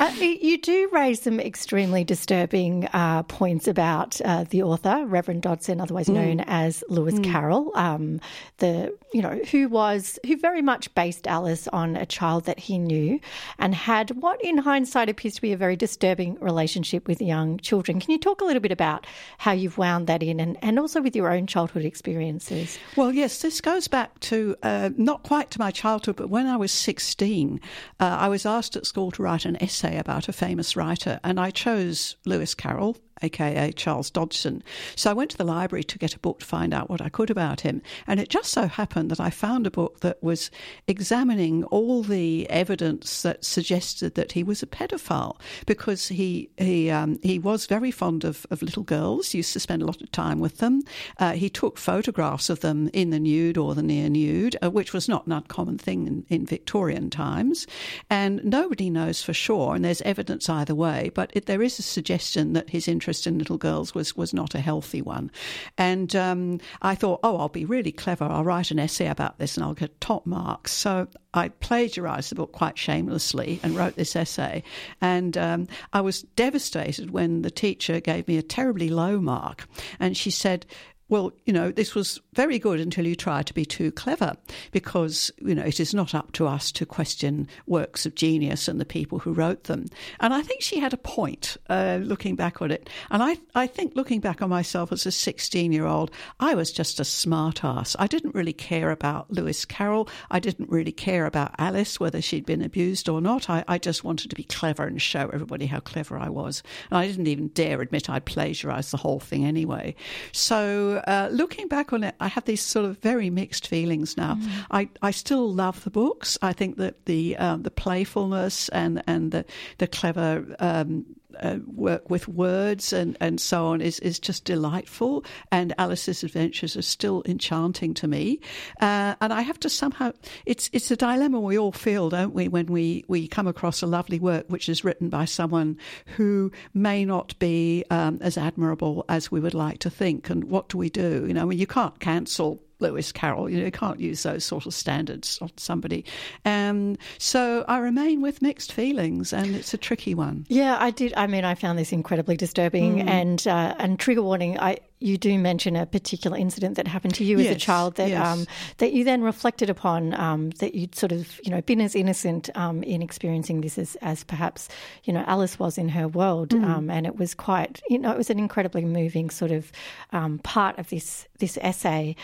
Uh, 0.00 0.10
you 0.18 0.56
do 0.56 0.88
raise 0.92 1.20
some 1.20 1.38
extremely 1.38 2.04
disturbing 2.04 2.88
uh, 2.94 3.22
points 3.24 3.68
about 3.68 4.18
uh, 4.22 4.44
the 4.48 4.62
author, 4.62 5.04
Reverend 5.04 5.42
Dodgson, 5.42 5.78
otherwise 5.78 6.08
mm. 6.08 6.14
known 6.14 6.40
as 6.46 6.82
Lewis 6.88 7.16
mm. 7.16 7.24
Carroll, 7.24 7.70
um, 7.74 8.18
the 8.58 8.96
you 9.12 9.20
know 9.20 9.38
who 9.50 9.68
was 9.68 10.18
who 10.24 10.38
very 10.38 10.62
much 10.62 10.94
based 10.94 11.26
Alice 11.26 11.68
on 11.68 11.96
a 11.96 12.06
child 12.06 12.46
that 12.46 12.58
he 12.58 12.78
knew 12.78 13.20
and 13.58 13.74
had 13.74 14.10
what, 14.22 14.42
in 14.42 14.56
hindsight, 14.56 15.10
appears 15.10 15.34
to 15.34 15.42
be 15.42 15.52
a 15.52 15.56
very 15.56 15.76
disturbing 15.76 16.38
relationship 16.40 17.06
with 17.06 17.20
young 17.20 17.58
children. 17.58 18.00
Can 18.00 18.12
you 18.12 18.18
talk 18.18 18.40
a 18.40 18.44
little 18.44 18.60
bit 18.60 18.72
about 18.72 19.06
how 19.36 19.52
you've 19.52 19.76
wound 19.76 20.06
that 20.06 20.22
in, 20.22 20.40
and, 20.40 20.56
and 20.62 20.78
also 20.78 21.02
with 21.02 21.14
your 21.14 21.30
own 21.30 21.46
childhood 21.46 21.84
experiences? 21.84 22.78
Well, 22.96 23.12
yes, 23.12 23.42
this 23.42 23.60
goes 23.60 23.86
back 23.86 24.18
to 24.20 24.56
uh, 24.62 24.88
not 24.96 25.24
quite 25.24 25.50
to 25.50 25.58
my 25.58 25.70
childhood, 25.70 26.16
but 26.16 26.30
when 26.30 26.46
I 26.46 26.56
was 26.56 26.72
sixteen, 26.72 27.60
uh, 28.00 28.16
I 28.18 28.28
was 28.28 28.46
asked 28.46 28.76
at 28.76 28.86
school 28.86 29.10
to 29.10 29.22
write 29.22 29.44
an 29.44 29.62
essay 29.62 29.89
about 29.96 30.28
a 30.28 30.32
famous 30.32 30.76
writer, 30.76 31.20
and 31.24 31.40
I 31.40 31.50
chose 31.50 32.16
Lewis 32.24 32.54
Carroll 32.54 32.96
aka 33.22 33.72
Charles 33.72 34.10
Dodgson. 34.10 34.62
So 34.96 35.10
I 35.10 35.14
went 35.14 35.30
to 35.32 35.38
the 35.38 35.44
library 35.44 35.84
to 35.84 35.98
get 35.98 36.14
a 36.14 36.18
book 36.18 36.40
to 36.40 36.46
find 36.46 36.74
out 36.74 36.90
what 36.90 37.00
I 37.00 37.08
could 37.08 37.30
about 37.30 37.60
him. 37.60 37.82
And 38.06 38.20
it 38.20 38.28
just 38.28 38.50
so 38.50 38.66
happened 38.66 39.10
that 39.10 39.20
I 39.20 39.30
found 39.30 39.66
a 39.66 39.70
book 39.70 40.00
that 40.00 40.22
was 40.22 40.50
examining 40.86 41.64
all 41.64 42.02
the 42.02 42.48
evidence 42.50 43.22
that 43.22 43.44
suggested 43.44 44.14
that 44.14 44.32
he 44.32 44.42
was 44.42 44.62
a 44.62 44.66
pedophile 44.66 45.38
because 45.66 46.08
he 46.08 46.50
he 46.56 46.90
um, 46.90 47.18
he 47.22 47.38
was 47.38 47.66
very 47.66 47.90
fond 47.90 48.24
of, 48.24 48.46
of 48.50 48.62
little 48.62 48.82
girls, 48.82 49.34
used 49.34 49.52
to 49.52 49.60
spend 49.60 49.82
a 49.82 49.86
lot 49.86 50.00
of 50.00 50.10
time 50.12 50.40
with 50.40 50.58
them. 50.58 50.82
Uh, 51.18 51.32
he 51.32 51.48
took 51.50 51.78
photographs 51.78 52.50
of 52.50 52.60
them 52.60 52.88
in 52.92 53.10
the 53.10 53.20
nude 53.20 53.58
or 53.58 53.74
the 53.74 53.82
near 53.82 54.08
nude, 54.08 54.56
uh, 54.62 54.70
which 54.70 54.92
was 54.92 55.08
not 55.08 55.26
an 55.26 55.32
uncommon 55.32 55.78
thing 55.78 56.06
in, 56.06 56.24
in, 56.28 56.46
Victorian 56.46 57.10
times. 57.10 57.66
And 58.08 58.42
nobody 58.44 58.90
knows 58.90 59.22
for 59.22 59.32
sure, 59.32 59.74
and 59.74 59.84
there's 59.84 60.02
evidence 60.02 60.48
either 60.48 60.74
way, 60.74 61.10
but 61.14 61.30
it, 61.34 61.46
there 61.46 61.62
is 61.62 61.78
a 61.78 61.82
suggestion 61.82 62.54
that 62.54 62.70
his 62.70 62.88
interest 62.88 63.09
interest 63.10 63.26
in 63.26 63.38
little 63.38 63.58
girls 63.58 63.92
was 63.92 64.16
was 64.16 64.32
not 64.32 64.54
a 64.54 64.60
healthy 64.60 65.02
one, 65.02 65.32
and 65.76 66.14
um, 66.14 66.60
I 66.80 66.94
thought, 66.94 67.18
oh, 67.24 67.38
I'll 67.38 67.48
be 67.48 67.64
really 67.64 67.90
clever. 67.90 68.24
I'll 68.24 68.44
write 68.44 68.70
an 68.70 68.78
essay 68.78 69.08
about 69.08 69.38
this 69.38 69.56
and 69.56 69.64
I'll 69.64 69.74
get 69.74 70.00
top 70.00 70.26
marks. 70.26 70.70
So 70.70 71.08
I 71.34 71.48
plagiarized 71.48 72.30
the 72.30 72.36
book 72.36 72.52
quite 72.52 72.78
shamelessly 72.78 73.58
and 73.62 73.76
wrote 73.76 73.96
this 73.96 74.14
essay. 74.14 74.62
And 75.00 75.36
um, 75.36 75.66
I 75.92 76.00
was 76.00 76.22
devastated 76.36 77.10
when 77.10 77.42
the 77.42 77.50
teacher 77.50 78.00
gave 78.00 78.28
me 78.28 78.38
a 78.38 78.42
terribly 78.42 78.90
low 78.90 79.20
mark. 79.20 79.68
And 79.98 80.16
she 80.16 80.30
said, 80.30 80.66
well, 81.10 81.32
you 81.44 81.52
know, 81.52 81.72
this 81.72 81.94
was 81.94 82.20
very 82.34 82.58
good 82.58 82.78
until 82.80 83.06
you 83.06 83.16
try 83.16 83.42
to 83.42 83.52
be 83.52 83.64
too 83.64 83.90
clever 83.90 84.36
because, 84.70 85.30
you 85.38 85.56
know, 85.56 85.64
it 85.64 85.80
is 85.80 85.92
not 85.92 86.14
up 86.14 86.30
to 86.32 86.46
us 86.46 86.70
to 86.72 86.86
question 86.86 87.48
works 87.66 88.06
of 88.06 88.14
genius 88.14 88.68
and 88.68 88.80
the 88.80 88.84
people 88.84 89.18
who 89.18 89.32
wrote 89.32 89.64
them. 89.64 89.86
And 90.20 90.32
I 90.32 90.40
think 90.40 90.62
she 90.62 90.78
had 90.78 90.94
a 90.94 90.96
point 90.96 91.56
uh, 91.68 91.98
looking 92.00 92.36
back 92.36 92.62
on 92.62 92.70
it. 92.70 92.88
And 93.10 93.24
I, 93.24 93.38
I 93.56 93.66
think 93.66 93.96
looking 93.96 94.20
back 94.20 94.40
on 94.40 94.48
myself 94.48 94.92
as 94.92 95.04
a 95.04 95.10
16 95.10 95.72
year 95.72 95.84
old, 95.84 96.12
I 96.38 96.54
was 96.54 96.70
just 96.70 97.00
a 97.00 97.04
smart 97.04 97.64
ass. 97.64 97.96
I 97.98 98.06
didn't 98.06 98.34
really 98.34 98.52
care 98.52 98.92
about 98.92 99.30
Lewis 99.32 99.64
Carroll. 99.64 100.08
I 100.30 100.38
didn't 100.38 100.70
really 100.70 100.92
care 100.92 101.26
about 101.26 101.56
Alice, 101.58 101.98
whether 101.98 102.22
she'd 102.22 102.46
been 102.46 102.62
abused 102.62 103.08
or 103.08 103.20
not. 103.20 103.50
I, 103.50 103.64
I 103.66 103.78
just 103.78 104.04
wanted 104.04 104.30
to 104.30 104.36
be 104.36 104.44
clever 104.44 104.84
and 104.84 105.02
show 105.02 105.28
everybody 105.32 105.66
how 105.66 105.80
clever 105.80 106.16
I 106.16 106.28
was. 106.28 106.62
And 106.88 106.98
I 106.98 107.08
didn't 107.08 107.26
even 107.26 107.48
dare 107.48 107.80
admit 107.80 108.08
I'd 108.08 108.24
plagiarized 108.24 108.92
the 108.92 108.96
whole 108.96 109.18
thing 109.18 109.44
anyway. 109.44 109.96
So, 110.30 110.99
uh, 111.06 111.28
looking 111.30 111.68
back 111.68 111.92
on 111.92 112.04
it, 112.04 112.14
I 112.20 112.28
have 112.28 112.44
these 112.44 112.62
sort 112.62 112.86
of 112.86 112.98
very 112.98 113.30
mixed 113.30 113.66
feelings 113.66 114.16
now. 114.16 114.34
Mm. 114.34 114.50
I, 114.70 114.88
I 115.02 115.10
still 115.10 115.52
love 115.52 115.84
the 115.84 115.90
books. 115.90 116.38
I 116.42 116.52
think 116.52 116.76
that 116.76 117.06
the 117.06 117.36
um, 117.36 117.62
the 117.62 117.70
playfulness 117.70 118.68
and 118.70 119.02
and 119.06 119.32
the 119.32 119.44
the 119.78 119.86
clever 119.86 120.56
um, 120.58 121.06
uh, 121.40 121.58
work 121.66 122.10
with 122.10 122.28
words 122.28 122.92
and, 122.92 123.16
and 123.20 123.40
so 123.40 123.66
on 123.66 123.80
is, 123.80 123.98
is 124.00 124.18
just 124.18 124.44
delightful. 124.44 125.24
And 125.50 125.74
Alice's 125.78 126.22
adventures 126.24 126.76
are 126.76 126.82
still 126.82 127.22
enchanting 127.26 127.94
to 127.94 128.08
me. 128.08 128.40
Uh, 128.80 129.14
and 129.20 129.32
I 129.32 129.42
have 129.42 129.60
to 129.60 129.70
somehow, 129.70 130.12
it's, 130.46 130.70
it's 130.72 130.90
a 130.90 130.96
dilemma 130.96 131.40
we 131.40 131.58
all 131.58 131.72
feel, 131.72 132.10
don't 132.10 132.34
we, 132.34 132.48
when 132.48 132.66
we, 132.66 133.04
we 133.08 133.28
come 133.28 133.46
across 133.46 133.82
a 133.82 133.86
lovely 133.86 134.18
work 134.18 134.46
which 134.48 134.68
is 134.68 134.84
written 134.84 135.08
by 135.08 135.24
someone 135.24 135.78
who 136.16 136.50
may 136.74 137.04
not 137.04 137.38
be 137.38 137.84
um, 137.90 138.18
as 138.20 138.36
admirable 138.36 139.04
as 139.08 139.30
we 139.30 139.40
would 139.40 139.54
like 139.54 139.78
to 139.80 139.90
think. 139.90 140.30
And 140.30 140.44
what 140.44 140.68
do 140.68 140.78
we 140.78 140.90
do? 140.90 141.24
You 141.26 141.34
know, 141.34 141.42
I 141.42 141.44
mean, 141.44 141.58
you 141.58 141.66
can't 141.66 141.98
cancel 142.00 142.62
Lewis 142.80 143.12
Carroll. 143.12 143.48
You 143.48 143.58
know, 143.58 143.64
you 143.64 143.70
can't 143.70 144.00
use 144.00 144.22
those 144.22 144.44
sort 144.44 144.66
of 144.66 144.74
standards 144.74 145.38
on 145.40 145.50
somebody. 145.56 146.04
Um, 146.44 146.96
so 147.18 147.64
I 147.68 147.78
remain 147.78 148.22
with 148.22 148.42
mixed 148.42 148.72
feelings, 148.72 149.32
and 149.32 149.54
it's 149.54 149.74
a 149.74 149.78
tricky 149.78 150.14
one. 150.14 150.46
Yeah, 150.48 150.76
I 150.80 150.90
did. 150.90 151.14
I 151.16 151.26
mean, 151.26 151.44
I 151.44 151.54
found 151.54 151.78
this 151.78 151.92
incredibly 151.92 152.36
disturbing, 152.36 152.96
mm. 152.96 153.08
and 153.08 153.46
uh, 153.46 153.74
and 153.78 153.98
trigger 153.98 154.22
warning. 154.22 154.58
I 154.58 154.78
you 155.00 155.16
do 155.16 155.38
mention 155.38 155.76
a 155.76 155.86
particular 155.86 156.36
incident 156.36 156.76
that 156.76 156.86
happened 156.86 157.14
to 157.14 157.24
you 157.24 157.38
yes, 157.38 157.48
as 157.48 157.56
a 157.56 157.58
child 157.58 157.94
that 157.96 158.10
yes. 158.10 158.26
um, 158.26 158.46
that 158.78 158.92
you 158.92 159.02
then 159.02 159.22
reflected 159.22 159.70
upon 159.70 160.14
um, 160.14 160.50
that 160.60 160.74
you'd 160.74 160.94
sort 160.94 161.10
of 161.10 161.40
you 161.42 161.50
know 161.50 161.60
been 161.62 161.80
as 161.80 161.94
innocent 161.94 162.50
um, 162.54 162.82
in 162.82 163.02
experiencing 163.02 163.62
this 163.62 163.78
as, 163.78 163.96
as 164.02 164.22
perhaps 164.24 164.68
you 165.04 165.12
know 165.12 165.24
Alice 165.26 165.58
was 165.58 165.78
in 165.78 165.88
her 165.88 166.06
world 166.06 166.50
mm. 166.50 166.60
Um, 166.60 166.90
and 166.90 167.06
it 167.06 167.16
was 167.16 167.34
quite 167.34 167.80
you 167.88 167.98
know 167.98 168.12
it 168.12 168.18
was 168.18 168.30
an 168.30 168.38
incredibly 168.38 168.84
moving 168.84 169.30
sort 169.30 169.50
of 169.50 169.72
um, 170.12 170.38
part 170.40 170.78
of 170.78 170.88
this 170.90 171.26
this 171.38 171.58
essay. 171.62 172.14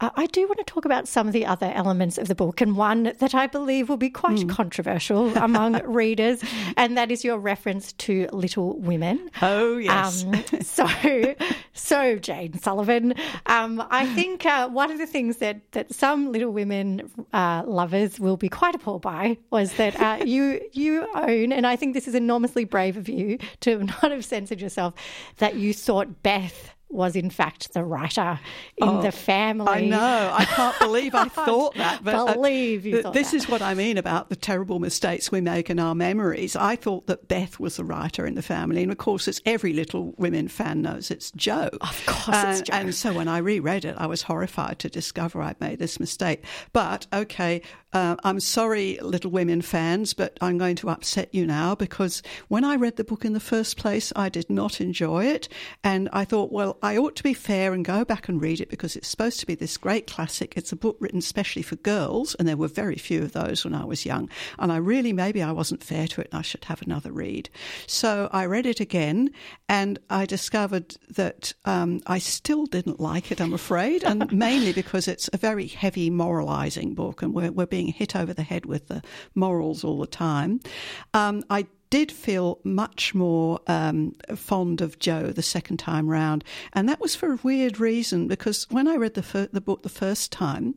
Uh, 0.00 0.10
I 0.16 0.26
do 0.26 0.46
want 0.48 0.58
to 0.58 0.64
talk 0.64 0.84
about 0.84 1.06
some 1.06 1.28
of 1.28 1.32
the 1.32 1.46
other 1.46 1.70
elements 1.74 2.18
of 2.18 2.26
the 2.26 2.34
book 2.34 2.60
and 2.60 2.76
one 2.76 3.12
that 3.20 3.34
I 3.34 3.46
believe 3.46 3.88
will 3.88 3.96
be 3.96 4.10
quite 4.10 4.38
mm. 4.38 4.50
controversial 4.50 5.36
among 5.38 5.80
readers 5.84 6.42
and 6.76 6.98
that 6.98 7.12
is 7.12 7.24
your 7.24 7.38
reference 7.38 7.92
to 7.92 8.28
Little 8.32 8.76
Women. 8.80 9.30
Oh 9.40 9.78
yes. 9.78 10.24
Um, 10.24 10.44
so 10.62 11.34
so 11.72 12.16
Jane 12.24 12.58
Sullivan. 12.58 13.14
Um, 13.46 13.86
I 13.90 14.06
think 14.14 14.44
uh, 14.44 14.68
one 14.68 14.90
of 14.90 14.98
the 14.98 15.06
things 15.06 15.36
that, 15.36 15.60
that 15.72 15.94
some 15.94 16.32
Little 16.32 16.50
Women 16.50 17.10
uh, 17.32 17.62
lovers 17.66 18.18
will 18.18 18.36
be 18.36 18.48
quite 18.48 18.74
appalled 18.74 19.02
by 19.02 19.38
was 19.50 19.74
that 19.74 20.00
uh, 20.00 20.18
you 20.24 20.60
you 20.72 21.06
own, 21.14 21.52
and 21.52 21.66
I 21.66 21.76
think 21.76 21.94
this 21.94 22.08
is 22.08 22.14
enormously 22.14 22.64
brave 22.64 22.96
of 22.96 23.08
you 23.08 23.38
to 23.60 23.84
not 24.02 24.10
have 24.10 24.24
censored 24.24 24.60
yourself, 24.60 24.94
that 25.36 25.54
you 25.54 25.72
thought 25.72 26.22
Beth 26.22 26.73
was 26.94 27.16
in 27.16 27.28
fact 27.28 27.72
the 27.74 27.84
writer 27.84 28.38
in 28.76 28.88
oh, 28.88 29.02
the 29.02 29.12
family. 29.12 29.68
I 29.68 29.80
know. 29.84 30.30
I 30.32 30.44
can't 30.44 30.78
believe 30.78 31.14
I 31.14 31.28
thought 31.28 31.74
that. 31.74 32.04
But 32.04 32.14
uh, 32.14 32.34
believe 32.34 32.86
you. 32.86 33.00
Uh, 33.00 33.10
this 33.10 33.32
that. 33.32 33.36
is 33.36 33.48
what 33.48 33.62
I 33.62 33.74
mean 33.74 33.98
about 33.98 34.28
the 34.28 34.36
terrible 34.36 34.78
mistakes 34.78 35.30
we 35.32 35.40
make 35.40 35.68
in 35.68 35.78
our 35.78 35.94
memories. 35.94 36.56
I 36.56 36.76
thought 36.76 37.06
that 37.08 37.28
Beth 37.28 37.58
was 37.58 37.76
the 37.76 37.84
writer 37.84 38.26
in 38.26 38.34
the 38.34 38.42
family, 38.42 38.82
and 38.82 38.92
of 38.92 38.98
course, 38.98 39.26
it's 39.28 39.40
every 39.44 39.72
Little 39.72 40.14
Women 40.16 40.48
fan 40.48 40.82
knows 40.82 41.10
it's 41.10 41.30
Jo. 41.32 41.68
Of 41.80 42.06
course, 42.06 42.36
and, 42.36 42.58
it's 42.58 42.68
Jo. 42.68 42.76
And 42.76 42.94
so 42.94 43.12
when 43.12 43.28
I 43.28 43.38
reread 43.38 43.84
it, 43.84 43.96
I 43.98 44.06
was 44.06 44.22
horrified 44.22 44.78
to 44.80 44.88
discover 44.88 45.42
I'd 45.42 45.60
made 45.60 45.78
this 45.78 45.98
mistake. 45.98 46.44
But 46.72 47.06
okay, 47.12 47.62
uh, 47.92 48.16
I'm 48.24 48.40
sorry, 48.40 48.98
Little 49.02 49.30
Women 49.30 49.62
fans, 49.62 50.14
but 50.14 50.38
I'm 50.40 50.58
going 50.58 50.76
to 50.76 50.90
upset 50.90 51.34
you 51.34 51.46
now 51.46 51.74
because 51.74 52.22
when 52.48 52.64
I 52.64 52.76
read 52.76 52.96
the 52.96 53.04
book 53.04 53.24
in 53.24 53.32
the 53.32 53.40
first 53.40 53.76
place, 53.76 54.12
I 54.14 54.28
did 54.28 54.48
not 54.50 54.80
enjoy 54.80 55.26
it, 55.26 55.48
and 55.82 56.08
I 56.12 56.24
thought, 56.24 56.52
well. 56.52 56.78
I 56.84 56.98
ought 56.98 57.16
to 57.16 57.22
be 57.22 57.32
fair 57.32 57.72
and 57.72 57.82
go 57.82 58.04
back 58.04 58.28
and 58.28 58.42
read 58.42 58.60
it 58.60 58.68
because 58.68 58.94
it's 58.94 59.08
supposed 59.08 59.40
to 59.40 59.46
be 59.46 59.54
this 59.54 59.78
great 59.78 60.06
classic. 60.06 60.52
It's 60.54 60.70
a 60.70 60.76
book 60.76 60.98
written 61.00 61.20
especially 61.20 61.62
for 61.62 61.76
girls, 61.76 62.34
and 62.34 62.46
there 62.46 62.58
were 62.58 62.68
very 62.68 62.96
few 62.96 63.22
of 63.22 63.32
those 63.32 63.64
when 63.64 63.74
I 63.74 63.86
was 63.86 64.04
young. 64.04 64.28
And 64.58 64.70
I 64.70 64.76
really, 64.76 65.14
maybe 65.14 65.42
I 65.42 65.50
wasn't 65.50 65.82
fair 65.82 66.06
to 66.08 66.20
it 66.20 66.28
and 66.30 66.40
I 66.40 66.42
should 66.42 66.66
have 66.66 66.82
another 66.82 67.10
read. 67.10 67.48
So 67.86 68.28
I 68.32 68.44
read 68.44 68.66
it 68.66 68.80
again 68.80 69.30
and 69.66 69.98
I 70.10 70.26
discovered 70.26 70.94
that 71.08 71.54
um, 71.64 72.02
I 72.06 72.18
still 72.18 72.66
didn't 72.66 73.00
like 73.00 73.32
it, 73.32 73.40
I'm 73.40 73.54
afraid, 73.54 74.04
and 74.04 74.30
mainly 74.38 74.74
because 74.74 75.08
it's 75.08 75.30
a 75.32 75.38
very 75.38 75.68
heavy 75.68 76.10
moralizing 76.10 76.94
book 76.94 77.22
and 77.22 77.32
we're, 77.32 77.50
we're 77.50 77.64
being 77.64 77.94
hit 77.94 78.14
over 78.14 78.34
the 78.34 78.42
head 78.42 78.66
with 78.66 78.88
the 78.88 79.02
morals 79.34 79.84
all 79.84 80.00
the 80.00 80.06
time. 80.06 80.60
Um, 81.14 81.44
I 81.48 81.66
did 81.90 82.10
feel 82.10 82.58
much 82.64 83.14
more 83.14 83.60
um, 83.66 84.14
fond 84.34 84.80
of 84.80 84.98
Jo 84.98 85.30
the 85.30 85.42
second 85.42 85.76
time 85.76 86.08
round, 86.08 86.44
and 86.72 86.88
that 86.88 87.00
was 87.00 87.14
for 87.14 87.32
a 87.32 87.38
weird 87.42 87.78
reason. 87.78 88.26
Because 88.28 88.66
when 88.70 88.88
I 88.88 88.96
read 88.96 89.14
the 89.14 89.22
fir- 89.22 89.48
the 89.52 89.60
book 89.60 89.82
the 89.82 89.88
first 89.88 90.32
time, 90.32 90.74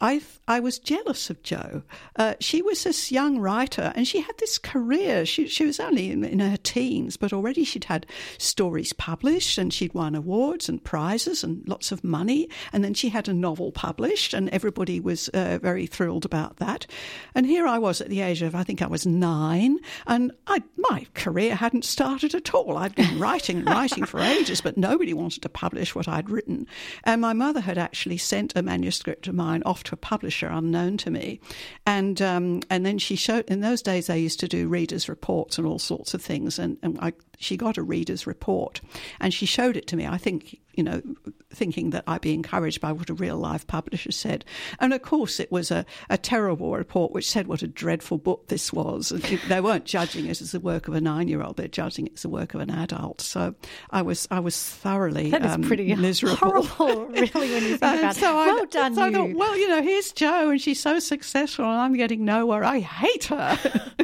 I 0.00 0.22
I 0.46 0.60
was 0.60 0.78
jealous 0.78 1.30
of 1.30 1.42
Jo. 1.42 1.82
Uh, 2.16 2.34
she 2.40 2.62
was 2.62 2.84
this 2.84 3.10
young 3.10 3.38
writer, 3.38 3.92
and 3.94 4.06
she 4.06 4.20
had 4.20 4.36
this 4.38 4.58
career. 4.58 5.26
She 5.26 5.46
she 5.48 5.66
was 5.66 5.80
only 5.80 6.10
in, 6.10 6.24
in, 6.24 6.38
her 6.40 6.56
teens, 6.56 7.16
but 7.16 7.32
already 7.32 7.64
she'd 7.64 7.84
had 7.84 8.06
stories 8.38 8.92
published, 8.92 9.58
and 9.58 9.72
she'd 9.72 9.94
won 9.94 10.14
awards 10.14 10.68
and 10.68 10.82
prizes 10.82 11.42
and 11.42 11.66
lots 11.68 11.92
of 11.92 12.04
money. 12.04 12.48
And 12.72 12.84
then 12.84 12.94
she 12.94 13.08
had 13.08 13.28
a 13.28 13.34
novel 13.34 13.72
published, 13.72 14.34
and 14.34 14.48
everybody 14.50 15.00
was 15.00 15.28
uh, 15.30 15.58
very 15.60 15.86
thrilled 15.86 16.24
about 16.24 16.56
that. 16.56 16.86
And 17.34 17.46
here 17.46 17.66
I 17.66 17.78
was 17.78 18.00
at 18.00 18.08
the 18.08 18.20
age 18.20 18.42
of 18.42 18.54
I 18.54 18.64
think 18.64 18.82
I 18.82 18.86
was 18.86 19.06
nine, 19.06 19.78
and 20.06 20.32
I 20.50 20.62
my 20.76 21.06
career 21.14 21.54
hadn't 21.54 21.84
started 21.84 22.34
at 22.34 22.54
all. 22.54 22.76
I'd 22.76 22.94
been 22.94 23.18
writing 23.18 23.58
and 23.58 23.66
writing 23.66 24.04
for 24.04 24.20
ages, 24.20 24.60
but 24.60 24.76
nobody 24.76 25.14
wanted 25.14 25.42
to 25.42 25.48
publish 25.48 25.94
what 25.94 26.08
I'd 26.08 26.28
written. 26.28 26.66
And 27.04 27.20
my 27.20 27.32
mother 27.32 27.60
had 27.60 27.78
actually 27.78 28.16
sent 28.16 28.56
a 28.56 28.62
manuscript 28.62 29.28
of 29.28 29.34
mine 29.34 29.62
off 29.64 29.84
to 29.84 29.94
a 29.94 29.96
publisher 29.96 30.48
unknown 30.48 30.96
to 30.98 31.10
me. 31.10 31.40
And 31.86 32.20
um, 32.20 32.62
and 32.68 32.84
then 32.84 32.98
she 32.98 33.16
showed, 33.16 33.48
in 33.48 33.60
those 33.60 33.80
days, 33.80 34.08
they 34.08 34.18
used 34.18 34.40
to 34.40 34.48
do 34.48 34.68
readers' 34.68 35.08
reports 35.08 35.56
and 35.56 35.66
all 35.66 35.78
sorts 35.78 36.14
of 36.14 36.22
things. 36.22 36.58
And, 36.58 36.76
and 36.82 36.98
I, 37.00 37.12
she 37.38 37.56
got 37.56 37.78
a 37.78 37.82
reader's 37.82 38.26
report 38.26 38.80
and 39.20 39.32
she 39.32 39.46
showed 39.46 39.76
it 39.76 39.86
to 39.88 39.96
me. 39.96 40.06
I 40.06 40.18
think 40.18 40.58
you 40.80 40.84
know, 40.84 41.02
thinking 41.50 41.90
that 41.90 42.04
I'd 42.06 42.22
be 42.22 42.32
encouraged 42.32 42.80
by 42.80 42.90
what 42.90 43.10
a 43.10 43.14
real 43.14 43.36
life 43.36 43.66
publisher 43.66 44.12
said. 44.12 44.46
And 44.78 44.94
of 44.94 45.02
course, 45.02 45.38
it 45.38 45.52
was 45.52 45.70
a, 45.70 45.84
a 46.08 46.16
terrible 46.16 46.72
report 46.72 47.12
which 47.12 47.30
said 47.30 47.46
what 47.46 47.60
a 47.60 47.68
dreadful 47.68 48.16
book 48.16 48.46
this 48.46 48.72
was. 48.72 49.12
It, 49.12 49.42
they 49.46 49.60
weren't 49.60 49.84
judging 49.84 50.24
it 50.24 50.40
as 50.40 50.52
the 50.52 50.60
work 50.60 50.88
of 50.88 50.94
a 50.94 51.02
nine 51.02 51.28
year 51.28 51.42
old, 51.42 51.58
they're 51.58 51.68
judging 51.68 52.06
it 52.06 52.14
as 52.14 52.22
the 52.22 52.30
work 52.30 52.54
of 52.54 52.62
an 52.62 52.70
adult. 52.70 53.20
So 53.20 53.54
I 53.90 54.00
was 54.00 54.26
I 54.30 54.40
was 54.40 54.58
thoroughly 54.58 55.28
that 55.32 55.44
is 55.44 55.52
um, 55.52 55.64
pretty 55.64 55.94
miserable. 55.96 56.62
Horrible, 56.62 57.04
really, 57.08 57.28
when 57.34 57.62
you 57.64 57.76
think 57.76 57.82
about 58.00 58.16
so 58.16 58.30
it. 58.30 58.46
Well 58.46 58.62
I, 58.62 58.64
done, 58.64 58.94
so 58.94 59.04
you. 59.04 59.10
I 59.10 59.12
thought, 59.12 59.36
well, 59.36 59.58
you 59.58 59.68
know, 59.68 59.82
here's 59.82 60.12
Jo, 60.12 60.48
and 60.48 60.62
she's 60.62 60.80
so 60.80 60.98
successful, 60.98 61.66
and 61.66 61.78
I'm 61.78 61.92
getting 61.94 62.24
nowhere. 62.24 62.64
I 62.64 62.80
hate 62.80 63.24
her. 63.24 63.58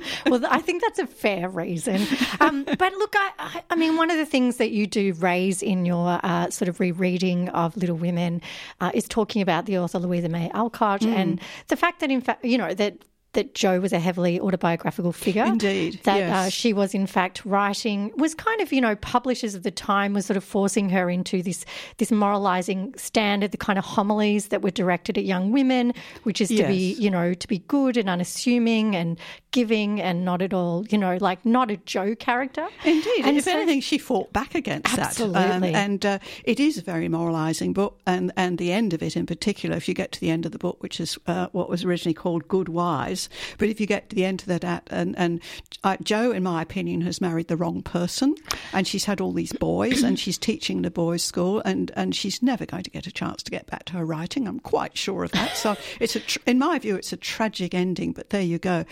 well, 0.26 0.44
I 0.46 0.58
think 0.58 0.82
that's 0.82 0.98
a 0.98 1.06
fair 1.06 1.48
reason. 1.48 2.02
Um, 2.40 2.64
but 2.64 2.92
look, 2.92 3.14
I, 3.16 3.62
I, 3.70 3.76
mean, 3.76 3.96
one 3.96 4.10
of 4.10 4.18
the 4.18 4.26
things 4.26 4.58
that 4.58 4.72
you 4.72 4.86
do 4.86 5.14
raise 5.14 5.62
in 5.62 5.86
your 5.86 6.20
uh, 6.22 6.50
sort 6.50 6.65
of 6.68 6.80
rereading 6.80 7.48
of 7.50 7.76
Little 7.76 7.96
Women 7.96 8.42
uh, 8.80 8.90
is 8.94 9.08
talking 9.08 9.42
about 9.42 9.66
the 9.66 9.78
author 9.78 9.98
Louisa 9.98 10.28
May 10.28 10.50
Alcott 10.50 11.02
mm. 11.02 11.14
and 11.14 11.40
the 11.68 11.76
fact 11.76 12.00
that, 12.00 12.10
in 12.10 12.20
fact, 12.20 12.44
you 12.44 12.58
know, 12.58 12.74
that 12.74 12.98
that 13.36 13.54
Jo 13.54 13.78
was 13.80 13.92
a 13.92 13.98
heavily 14.00 14.40
autobiographical 14.40 15.12
figure. 15.12 15.44
Indeed, 15.44 16.00
That 16.02 16.16
yes. 16.18 16.32
uh, 16.46 16.50
she 16.50 16.72
was, 16.72 16.92
in 16.94 17.06
fact, 17.06 17.44
writing, 17.46 18.10
was 18.16 18.34
kind 18.34 18.60
of, 18.60 18.72
you 18.72 18.80
know, 18.80 18.96
publishers 18.96 19.54
of 19.54 19.62
the 19.62 19.70
time 19.70 20.12
was 20.12 20.26
sort 20.26 20.36
of 20.36 20.44
forcing 20.44 20.88
her 20.90 21.08
into 21.08 21.42
this, 21.42 21.64
this 21.98 22.10
moralizing 22.10 22.92
standard, 22.96 23.52
the 23.52 23.56
kind 23.56 23.78
of 23.78 23.84
homilies 23.84 24.48
that 24.48 24.62
were 24.62 24.70
directed 24.70 25.16
at 25.16 25.24
young 25.24 25.52
women, 25.52 25.94
which 26.24 26.40
is 26.40 26.48
to 26.48 26.66
be, 26.66 26.92
you 26.94 27.10
know, 27.10 27.32
to 27.34 27.46
be 27.48 27.58
good 27.60 27.96
and 27.96 28.08
unassuming 28.10 28.96
and 28.96 29.18
giving 29.52 30.00
and 30.02 30.24
not 30.24 30.42
at 30.42 30.52
all, 30.52 30.84
you 30.90 30.98
know, 30.98 31.16
like 31.20 31.44
not 31.46 31.70
a 31.70 31.76
Jo 31.78 32.14
character. 32.14 32.66
Indeed, 32.84 33.24
And 33.24 33.36
if 33.38 33.44
so- 33.44 33.52
anything, 33.52 33.80
she 33.80 33.96
fought 33.98 34.32
back 34.32 34.54
against 34.54 34.96
that. 34.96 35.06
Absolutely. 35.20 35.72
and 35.72 36.04
uh, 36.04 36.18
it 36.44 36.58
is 36.60 36.76
a 36.78 36.82
very 36.82 37.08
moralising 37.08 37.72
book, 37.72 38.00
and, 38.06 38.32
and 38.36 38.58
the 38.58 38.72
end 38.72 38.92
of 38.92 39.02
it 39.02 39.16
in 39.16 39.24
particular, 39.26 39.76
if 39.76 39.88
you 39.88 39.94
get 39.94 40.12
to 40.12 40.20
the 40.20 40.30
end 40.30 40.44
of 40.46 40.52
the 40.52 40.58
book, 40.58 40.82
which 40.82 41.00
is 41.00 41.18
uh, 41.26 41.48
what 41.52 41.68
was 41.68 41.84
originally 41.84 42.14
called 42.14 42.48
Good 42.48 42.68
Wives, 42.68 43.25
but 43.58 43.68
if 43.68 43.80
you 43.80 43.86
get 43.86 44.10
to 44.10 44.16
the 44.16 44.24
end 44.24 44.40
of 44.42 44.46
that, 44.48 44.64
at- 44.64 44.88
and, 44.90 45.16
and 45.18 45.40
uh, 45.84 45.96
Jo, 46.02 46.30
in 46.32 46.42
my 46.42 46.62
opinion, 46.62 47.00
has 47.02 47.20
married 47.20 47.48
the 47.48 47.56
wrong 47.56 47.82
person, 47.82 48.34
and 48.72 48.86
she's 48.86 49.04
had 49.04 49.20
all 49.20 49.32
these 49.32 49.52
boys, 49.52 50.02
and 50.02 50.18
she's 50.18 50.38
teaching 50.38 50.82
the 50.82 50.90
boys' 50.90 51.22
school, 51.22 51.60
and, 51.64 51.90
and 51.96 52.14
she's 52.14 52.42
never 52.42 52.66
going 52.66 52.82
to 52.84 52.90
get 52.90 53.06
a 53.06 53.12
chance 53.12 53.42
to 53.42 53.50
get 53.50 53.66
back 53.66 53.84
to 53.86 53.94
her 53.94 54.04
writing. 54.04 54.46
I'm 54.46 54.60
quite 54.60 54.96
sure 54.96 55.24
of 55.24 55.32
that. 55.32 55.56
So 55.56 55.76
it's 56.00 56.16
a, 56.16 56.20
tr- 56.20 56.38
in 56.46 56.58
my 56.58 56.78
view, 56.78 56.96
it's 56.96 57.12
a 57.12 57.16
tragic 57.16 57.74
ending, 57.74 58.12
but 58.12 58.30
there 58.30 58.42
you 58.42 58.58
go. 58.58 58.84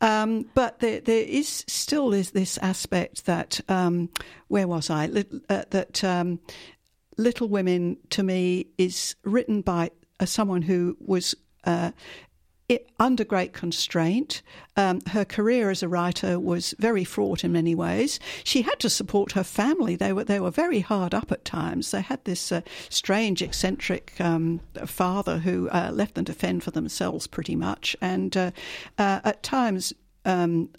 Um, 0.00 0.46
but 0.54 0.80
there, 0.80 1.00
there 1.00 1.24
is 1.24 1.64
still 1.68 2.12
is 2.12 2.30
this 2.32 2.58
aspect 2.58 3.26
that 3.26 3.60
um, 3.68 4.08
where 4.48 4.68
was 4.68 4.90
I? 4.90 5.06
Uh, 5.48 5.62
that 5.70 6.02
um, 6.04 6.40
Little 7.16 7.48
Women 7.48 7.96
to 8.10 8.22
me 8.22 8.66
is 8.78 9.14
written 9.24 9.60
by 9.60 9.90
uh, 10.20 10.26
someone 10.26 10.62
who 10.62 10.96
was. 11.00 11.34
Uh, 11.64 11.92
it, 12.72 12.90
under 12.98 13.24
great 13.24 13.52
constraint. 13.52 14.42
Um, 14.76 15.00
her 15.08 15.24
career 15.24 15.70
as 15.70 15.82
a 15.82 15.88
writer 15.88 16.40
was 16.40 16.74
very 16.78 17.04
fraught 17.04 17.44
in 17.44 17.52
many 17.52 17.74
ways. 17.74 18.18
She 18.44 18.62
had 18.62 18.78
to 18.80 18.90
support 18.90 19.32
her 19.32 19.44
family. 19.44 19.96
They 19.96 20.12
were 20.12 20.24
they 20.24 20.40
were 20.40 20.50
very 20.50 20.80
hard 20.80 21.14
up 21.14 21.30
at 21.30 21.44
times. 21.44 21.90
They 21.90 22.00
had 22.00 22.24
this 22.24 22.50
uh, 22.50 22.62
strange, 22.88 23.42
eccentric 23.42 24.14
um, 24.20 24.60
father 24.86 25.38
who 25.38 25.68
uh, 25.68 25.90
left 25.92 26.14
them 26.14 26.24
to 26.24 26.32
fend 26.32 26.62
for 26.64 26.70
themselves 26.70 27.26
pretty 27.26 27.56
much, 27.56 27.96
and 28.00 28.36
uh, 28.36 28.50
uh, 28.98 29.20
at 29.24 29.42
times. 29.42 29.92
Um, 30.24 30.70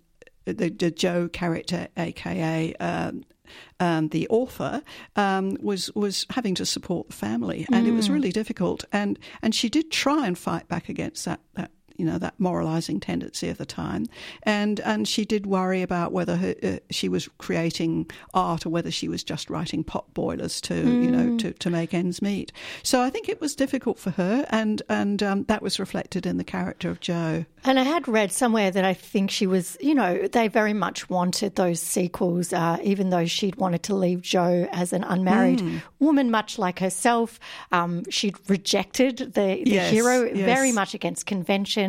the, 0.46 0.70
the 0.70 0.92
Jo 0.92 1.30
character, 1.30 1.88
aka 1.96 2.74
um, 2.76 3.24
um, 3.80 4.10
the 4.10 4.28
author, 4.30 4.82
um, 5.16 5.58
was 5.62 5.92
was 5.96 6.26
having 6.30 6.56
to 6.56 6.66
support 6.66 7.08
the 7.08 7.14
family, 7.14 7.66
and 7.72 7.88
it 7.88 7.92
was 7.92 8.10
really 8.10 8.32
difficult. 8.32 8.86
And 8.92 9.20
and 9.42 9.54
she 9.54 9.70
did 9.70 9.92
try 9.92 10.28
and 10.28 10.38
fight 10.38 10.68
back 10.68 10.90
against 10.90 11.26
that 11.26 11.40
that 11.56 11.72
you 11.98 12.06
know 12.06 12.18
that 12.18 12.34
moralizing 12.40 13.00
tendency 13.00 13.50
of 13.50 13.58
the 13.58 13.66
time, 13.66 14.06
and 14.44 14.80
and 14.82 15.08
she 15.08 15.26
did 15.26 15.46
worry 15.46 15.82
about 15.82 16.12
whether 16.12 16.36
her, 16.38 16.56
uh, 16.64 16.78
she 16.90 17.08
was 17.10 17.30
creating 17.38 18.10
art 18.34 18.66
or 18.66 18.70
whether 18.70 18.92
she 18.92 19.08
was 19.08 19.24
just 19.24 19.50
writing 19.50 19.84
pot 19.84 20.14
boilers 20.14 20.60
to 20.62 20.76
you 20.76 21.12
know 21.12 21.38
to, 21.38 21.54
to 21.54 21.70
make 21.70 21.94
ends 21.94 22.22
meet. 22.22 22.52
So 22.84 23.02
I 23.02 23.10
think 23.10 23.30
it 23.30 23.40
was 23.42 23.56
difficult 23.56 24.00
for 24.00 24.12
her, 24.12 24.46
and 24.50 24.82
and 24.90 25.22
um, 25.24 25.44
that 25.46 25.62
was 25.62 25.80
reflected 25.80 26.26
in 26.26 26.38
the 26.38 26.44
character 26.44 26.90
of 26.90 27.00
Jo. 27.00 27.46
And 27.66 27.80
I 27.80 27.84
had 27.84 28.10
read 28.10 28.32
somewhere 28.34 28.72
that 28.72 28.84
I 28.84 28.94
think 28.94 29.32
she 29.32 29.48
was, 29.48 29.78
you 29.80 29.96
know, 29.96 30.28
they 30.28 30.50
very 30.50 30.74
much 30.74 31.10
wanted 31.10 31.56
those 31.56 31.80
sequels, 31.80 32.52
uh, 32.52 32.78
even 32.84 33.10
though 33.10 33.26
she'd 33.26 33.56
wanted 33.56 33.84
to 33.84 33.96
leave 33.96 34.22
Jo 34.22 34.68
as 34.74 34.92
an 34.92 35.06
unmarried 35.06 35.62
Hmm. 35.62 35.78
woman, 36.00 36.30
much 36.30 36.60
like 36.60 36.80
herself. 36.80 37.40
Um, 37.72 38.04
she'd 38.10 38.36
rejected 38.50 39.18
the, 39.34 39.64
the 39.64 39.72
Yes, 39.80 39.92
hero, 39.92 40.24
yes. 40.24 40.36
very 40.46 40.74
much 40.74 40.94
against 40.94 41.26
convention 41.26 41.83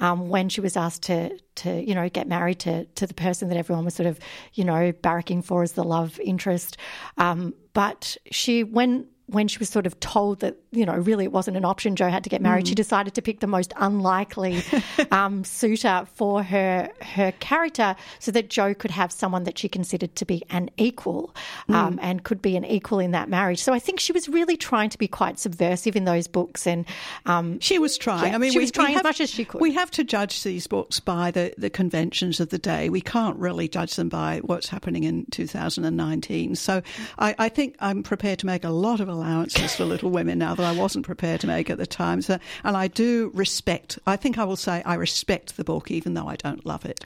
um, 0.00 0.28
when 0.28 0.48
she 0.48 0.60
was 0.60 0.76
asked 0.76 1.02
to. 1.04 1.38
To 1.60 1.82
you 1.82 1.94
know, 1.94 2.06
get 2.10 2.28
married 2.28 2.58
to 2.60 2.84
to 2.84 3.06
the 3.06 3.14
person 3.14 3.48
that 3.48 3.56
everyone 3.56 3.86
was 3.86 3.94
sort 3.94 4.06
of 4.06 4.18
you 4.52 4.62
know 4.62 4.92
barracking 4.92 5.42
for 5.42 5.62
as 5.62 5.72
the 5.72 5.84
love 5.84 6.20
interest, 6.20 6.76
um, 7.16 7.54
but 7.72 8.18
she 8.30 8.62
when 8.62 9.06
when 9.28 9.48
she 9.48 9.58
was 9.58 9.68
sort 9.68 9.86
of 9.86 9.98
told 9.98 10.40
that, 10.40 10.56
you 10.70 10.86
know, 10.86 10.94
really 10.94 11.24
it 11.24 11.32
wasn't 11.32 11.56
an 11.56 11.64
option, 11.64 11.96
Jo 11.96 12.08
had 12.08 12.22
to 12.24 12.30
get 12.30 12.40
married, 12.40 12.68
she 12.68 12.74
decided 12.74 13.14
to 13.14 13.22
pick 13.22 13.40
the 13.40 13.46
most 13.46 13.72
unlikely 13.76 14.62
um, 15.10 15.42
suitor 15.42 16.06
for 16.14 16.42
her 16.42 16.90
her 17.02 17.32
character 17.40 17.96
so 18.20 18.30
that 18.30 18.50
Jo 18.50 18.72
could 18.74 18.90
have 18.92 19.10
someone 19.10 19.44
that 19.44 19.58
she 19.58 19.68
considered 19.68 20.14
to 20.16 20.24
be 20.24 20.42
an 20.50 20.70
equal 20.76 21.34
um, 21.68 21.98
and 22.00 22.22
could 22.22 22.40
be 22.40 22.56
an 22.56 22.64
equal 22.64 22.98
in 22.98 23.10
that 23.10 23.28
marriage. 23.28 23.60
So 23.60 23.72
I 23.72 23.78
think 23.78 23.98
she 24.00 24.12
was 24.12 24.28
really 24.28 24.56
trying 24.56 24.90
to 24.90 24.98
be 24.98 25.08
quite 25.08 25.38
subversive 25.38 25.96
in 25.96 26.04
those 26.04 26.28
books. 26.28 26.66
And 26.66 26.84
um, 27.24 27.58
She 27.60 27.78
was 27.78 27.98
trying. 27.98 28.28
Yeah, 28.28 28.36
I 28.36 28.38
mean, 28.38 28.52
she 28.52 28.58
we, 28.58 28.64
was 28.64 28.70
trying 28.70 28.92
we 28.92 28.96
as 28.96 29.04
much 29.04 29.20
as 29.20 29.30
she 29.30 29.44
could. 29.44 29.60
We 29.60 29.72
have 29.74 29.90
to 29.92 30.04
judge 30.04 30.42
these 30.42 30.66
books 30.66 31.00
by 31.00 31.30
the, 31.30 31.52
the 31.58 31.70
conventions 31.70 32.38
of 32.38 32.50
the 32.50 32.58
day. 32.58 32.88
We 32.88 33.00
can't 33.00 33.36
really 33.38 33.68
judge 33.68 33.96
them 33.96 34.08
by 34.08 34.40
what's 34.44 34.68
happening 34.68 35.04
in 35.04 35.26
2019. 35.30 36.54
So 36.54 36.82
I, 37.18 37.34
I 37.38 37.48
think 37.48 37.76
I'm 37.80 38.02
prepared 38.02 38.38
to 38.40 38.46
make 38.46 38.64
a 38.64 38.70
lot 38.70 39.00
of 39.00 39.08
allowances 39.16 39.74
for 39.74 39.84
Little 39.84 40.10
Women 40.10 40.38
now 40.38 40.54
that 40.54 40.64
I 40.64 40.72
wasn't 40.72 41.06
prepared 41.06 41.40
to 41.40 41.46
make 41.46 41.70
at 41.70 41.78
the 41.78 41.86
time. 41.86 42.22
So, 42.22 42.38
and 42.64 42.76
I 42.76 42.88
do 42.88 43.30
respect. 43.34 43.98
I 44.06 44.16
think 44.16 44.38
I 44.38 44.44
will 44.44 44.56
say 44.56 44.82
I 44.84 44.94
respect 44.94 45.56
the 45.56 45.64
book, 45.64 45.90
even 45.90 46.14
though 46.14 46.28
I 46.28 46.36
don't 46.36 46.64
love 46.64 46.84
it. 46.84 47.04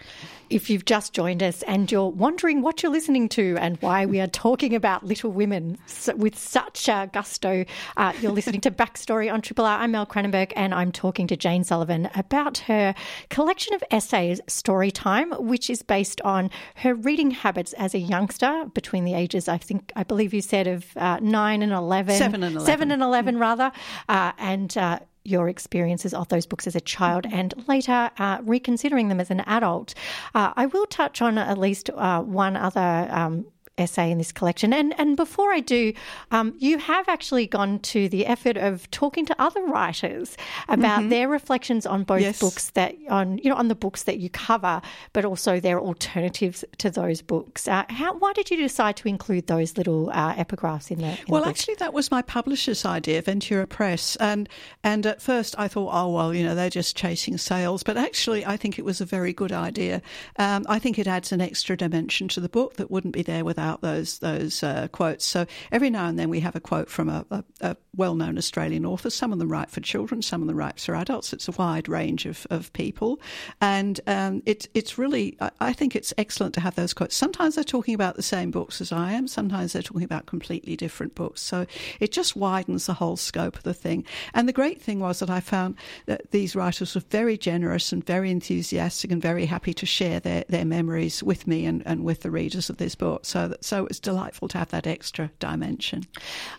If 0.50 0.68
you've 0.68 0.84
just 0.84 1.12
joined 1.12 1.44
us 1.44 1.62
and 1.62 1.90
you're 1.92 2.08
wondering 2.10 2.60
what 2.60 2.82
you're 2.82 2.90
listening 2.90 3.28
to 3.30 3.56
and 3.60 3.80
why 3.80 4.04
we 4.04 4.20
are 4.20 4.26
talking 4.26 4.74
about 4.74 5.04
Little 5.04 5.30
Women 5.30 5.78
with 6.16 6.36
such 6.36 6.88
uh, 6.88 7.06
gusto, 7.06 7.64
uh, 7.96 8.12
you're 8.20 8.32
listening 8.32 8.60
to 8.62 8.72
Backstory 8.72 9.32
on 9.32 9.42
Triple 9.42 9.64
R. 9.64 9.78
I'm 9.78 9.92
Mel 9.92 10.06
Cranenburgh 10.06 10.52
and 10.56 10.74
I'm 10.74 10.90
talking 10.90 11.28
to 11.28 11.36
Jane 11.36 11.62
Sullivan 11.62 12.10
about 12.16 12.58
her 12.58 12.96
collection 13.28 13.74
of 13.74 13.84
essays, 13.92 14.40
Storytime, 14.48 15.40
which 15.40 15.70
is 15.70 15.82
based 15.82 16.20
on 16.22 16.50
her 16.74 16.96
reading 16.96 17.30
habits 17.30 17.72
as 17.74 17.94
a 17.94 18.00
youngster 18.00 18.64
between 18.74 19.04
the 19.04 19.14
ages, 19.14 19.46
I 19.46 19.58
think, 19.58 19.92
I 19.94 20.02
believe 20.02 20.34
you 20.34 20.42
said, 20.42 20.66
of 20.66 20.84
uh, 20.96 21.20
9 21.22 21.62
and 21.62 21.72
11. 21.72 22.16
Seven 22.16 22.42
and 22.42 22.56
11. 22.56 22.66
Seven 22.66 22.90
and 22.90 23.02
11, 23.02 23.38
rather. 23.38 23.70
Uh, 24.08 24.32
and 24.36 24.76
uh, 24.76 24.98
your 25.24 25.48
experiences 25.48 26.14
of 26.14 26.28
those 26.28 26.46
books 26.46 26.66
as 26.66 26.74
a 26.74 26.80
child 26.80 27.26
and 27.30 27.54
later 27.68 28.10
uh, 28.18 28.38
reconsidering 28.42 29.08
them 29.08 29.20
as 29.20 29.30
an 29.30 29.40
adult. 29.40 29.94
Uh, 30.34 30.52
I 30.56 30.66
will 30.66 30.86
touch 30.86 31.20
on 31.20 31.38
at 31.38 31.58
least 31.58 31.90
uh, 31.90 32.22
one 32.22 32.56
other. 32.56 33.08
Um, 33.10 33.46
essay 33.80 34.10
in 34.10 34.18
this 34.18 34.32
collection. 34.32 34.72
And 34.72 34.94
and 34.98 35.16
before 35.16 35.52
I 35.52 35.60
do 35.60 35.92
um, 36.30 36.54
you 36.58 36.78
have 36.78 37.08
actually 37.08 37.46
gone 37.46 37.78
to 37.80 38.08
the 38.08 38.26
effort 38.26 38.56
of 38.56 38.90
talking 38.90 39.24
to 39.26 39.34
other 39.42 39.62
writers 39.64 40.36
about 40.68 41.08
their 41.08 41.28
reflections 41.28 41.86
on 41.86 42.04
both 42.04 42.20
Yes. 42.20 42.38
books 42.40 42.70
that 42.70 42.94
on 43.08 43.38
you 43.38 43.48
know 43.50 43.56
on 43.56 43.68
the 43.68 43.74
books 43.74 44.02
that 44.04 44.18
you 44.18 44.28
cover 44.30 44.82
but 45.12 45.24
also 45.24 45.58
their 45.60 45.80
alternatives 45.80 46.64
to 46.78 46.90
those 46.90 47.22
books. 47.22 47.66
Uh, 47.68 47.84
how 47.88 48.14
why 48.18 48.32
did 48.32 48.50
you 48.50 48.56
decide 48.56 48.96
to 48.96 49.08
include 49.08 49.46
those 49.46 49.76
little 49.78 50.10
uh, 50.10 50.34
epigraphs 50.34 50.90
in 50.90 50.98
the 50.98 51.08
in 51.08 51.16
the 51.26 51.32
Well, 51.32 51.44
actually, 51.46 51.76
that 51.76 51.92
was 51.92 52.10
my 52.10 52.22
publisher's 52.22 52.84
idea, 52.84 53.22
Ventura 53.22 53.66
Press, 53.66 54.16
and 54.16 54.48
and 54.84 55.06
at 55.06 55.22
first 55.22 55.54
I 55.58 55.68
thought, 55.68 55.90
oh 55.92 56.08
well, 56.16 56.34
you 56.34 56.44
know, 56.44 56.54
they're 56.54 56.68
just 56.70 56.96
chasing 56.96 57.38
sales, 57.38 57.82
but 57.82 57.96
actually, 57.96 58.44
I 58.44 58.56
think 58.56 58.78
it 58.78 58.84
was 58.84 59.00
a 59.00 59.04
very 59.06 59.32
good 59.32 59.52
idea. 59.52 60.02
Um, 60.38 60.64
I 60.68 60.78
think 60.78 60.98
it 60.98 61.06
adds 61.06 61.32
an 61.32 61.40
extra 61.40 61.76
dimension 61.76 62.28
to 62.28 62.40
the 62.40 62.48
book 62.48 62.74
that 62.76 62.90
wouldn't 62.90 63.14
be 63.14 63.22
there 63.22 63.44
without 63.44 63.69
those 63.80 64.18
those 64.18 64.62
uh, 64.62 64.88
quotes. 64.88 65.24
So 65.24 65.46
every 65.70 65.90
now 65.90 66.06
and 66.06 66.18
then 66.18 66.30
we 66.30 66.40
have 66.40 66.56
a 66.56 66.60
quote 66.60 66.90
from 66.90 67.08
a, 67.08 67.24
a, 67.30 67.44
a 67.60 67.76
well-known 67.96 68.38
Australian 68.38 68.86
author. 68.86 69.10
Some 69.10 69.32
of 69.32 69.38
them 69.38 69.50
write 69.50 69.70
for 69.70 69.80
children, 69.80 70.22
some 70.22 70.42
of 70.42 70.48
them 70.48 70.56
write 70.56 70.80
for 70.80 70.94
adults. 70.94 71.32
It's 71.32 71.48
a 71.48 71.52
wide 71.52 71.88
range 71.88 72.26
of, 72.26 72.46
of 72.50 72.72
people, 72.72 73.20
and 73.60 74.00
um, 74.06 74.42
it's 74.46 74.66
it's 74.74 74.98
really 74.98 75.36
I, 75.40 75.50
I 75.60 75.72
think 75.72 75.94
it's 75.94 76.12
excellent 76.18 76.54
to 76.54 76.60
have 76.60 76.74
those 76.74 76.94
quotes. 76.94 77.14
Sometimes 77.14 77.54
they're 77.54 77.64
talking 77.64 77.94
about 77.94 78.16
the 78.16 78.22
same 78.22 78.50
books 78.50 78.80
as 78.80 78.92
I 78.92 79.12
am. 79.12 79.28
Sometimes 79.28 79.72
they're 79.72 79.82
talking 79.82 80.04
about 80.04 80.26
completely 80.26 80.76
different 80.76 81.14
books. 81.14 81.40
So 81.40 81.66
it 82.00 82.12
just 82.12 82.36
widens 82.36 82.86
the 82.86 82.94
whole 82.94 83.16
scope 83.16 83.56
of 83.56 83.62
the 83.62 83.74
thing. 83.74 84.04
And 84.34 84.48
the 84.48 84.52
great 84.52 84.80
thing 84.82 85.00
was 85.00 85.18
that 85.18 85.30
I 85.30 85.40
found 85.40 85.76
that 86.06 86.30
these 86.30 86.56
writers 86.56 86.94
were 86.94 87.02
very 87.10 87.36
generous 87.36 87.92
and 87.92 88.04
very 88.06 88.30
enthusiastic 88.30 89.12
and 89.12 89.22
very 89.22 89.46
happy 89.46 89.74
to 89.74 89.86
share 89.86 90.20
their, 90.20 90.44
their 90.48 90.64
memories 90.64 91.22
with 91.22 91.46
me 91.46 91.66
and, 91.66 91.82
and 91.86 92.04
with 92.04 92.20
the 92.20 92.30
readers 92.30 92.70
of 92.70 92.78
this 92.78 92.94
book. 92.94 93.26
So 93.26 93.54
so 93.60 93.86
it's 93.86 94.00
delightful 94.00 94.48
to 94.48 94.58
have 94.58 94.70
that 94.70 94.86
extra 94.86 95.30
dimension. 95.38 96.06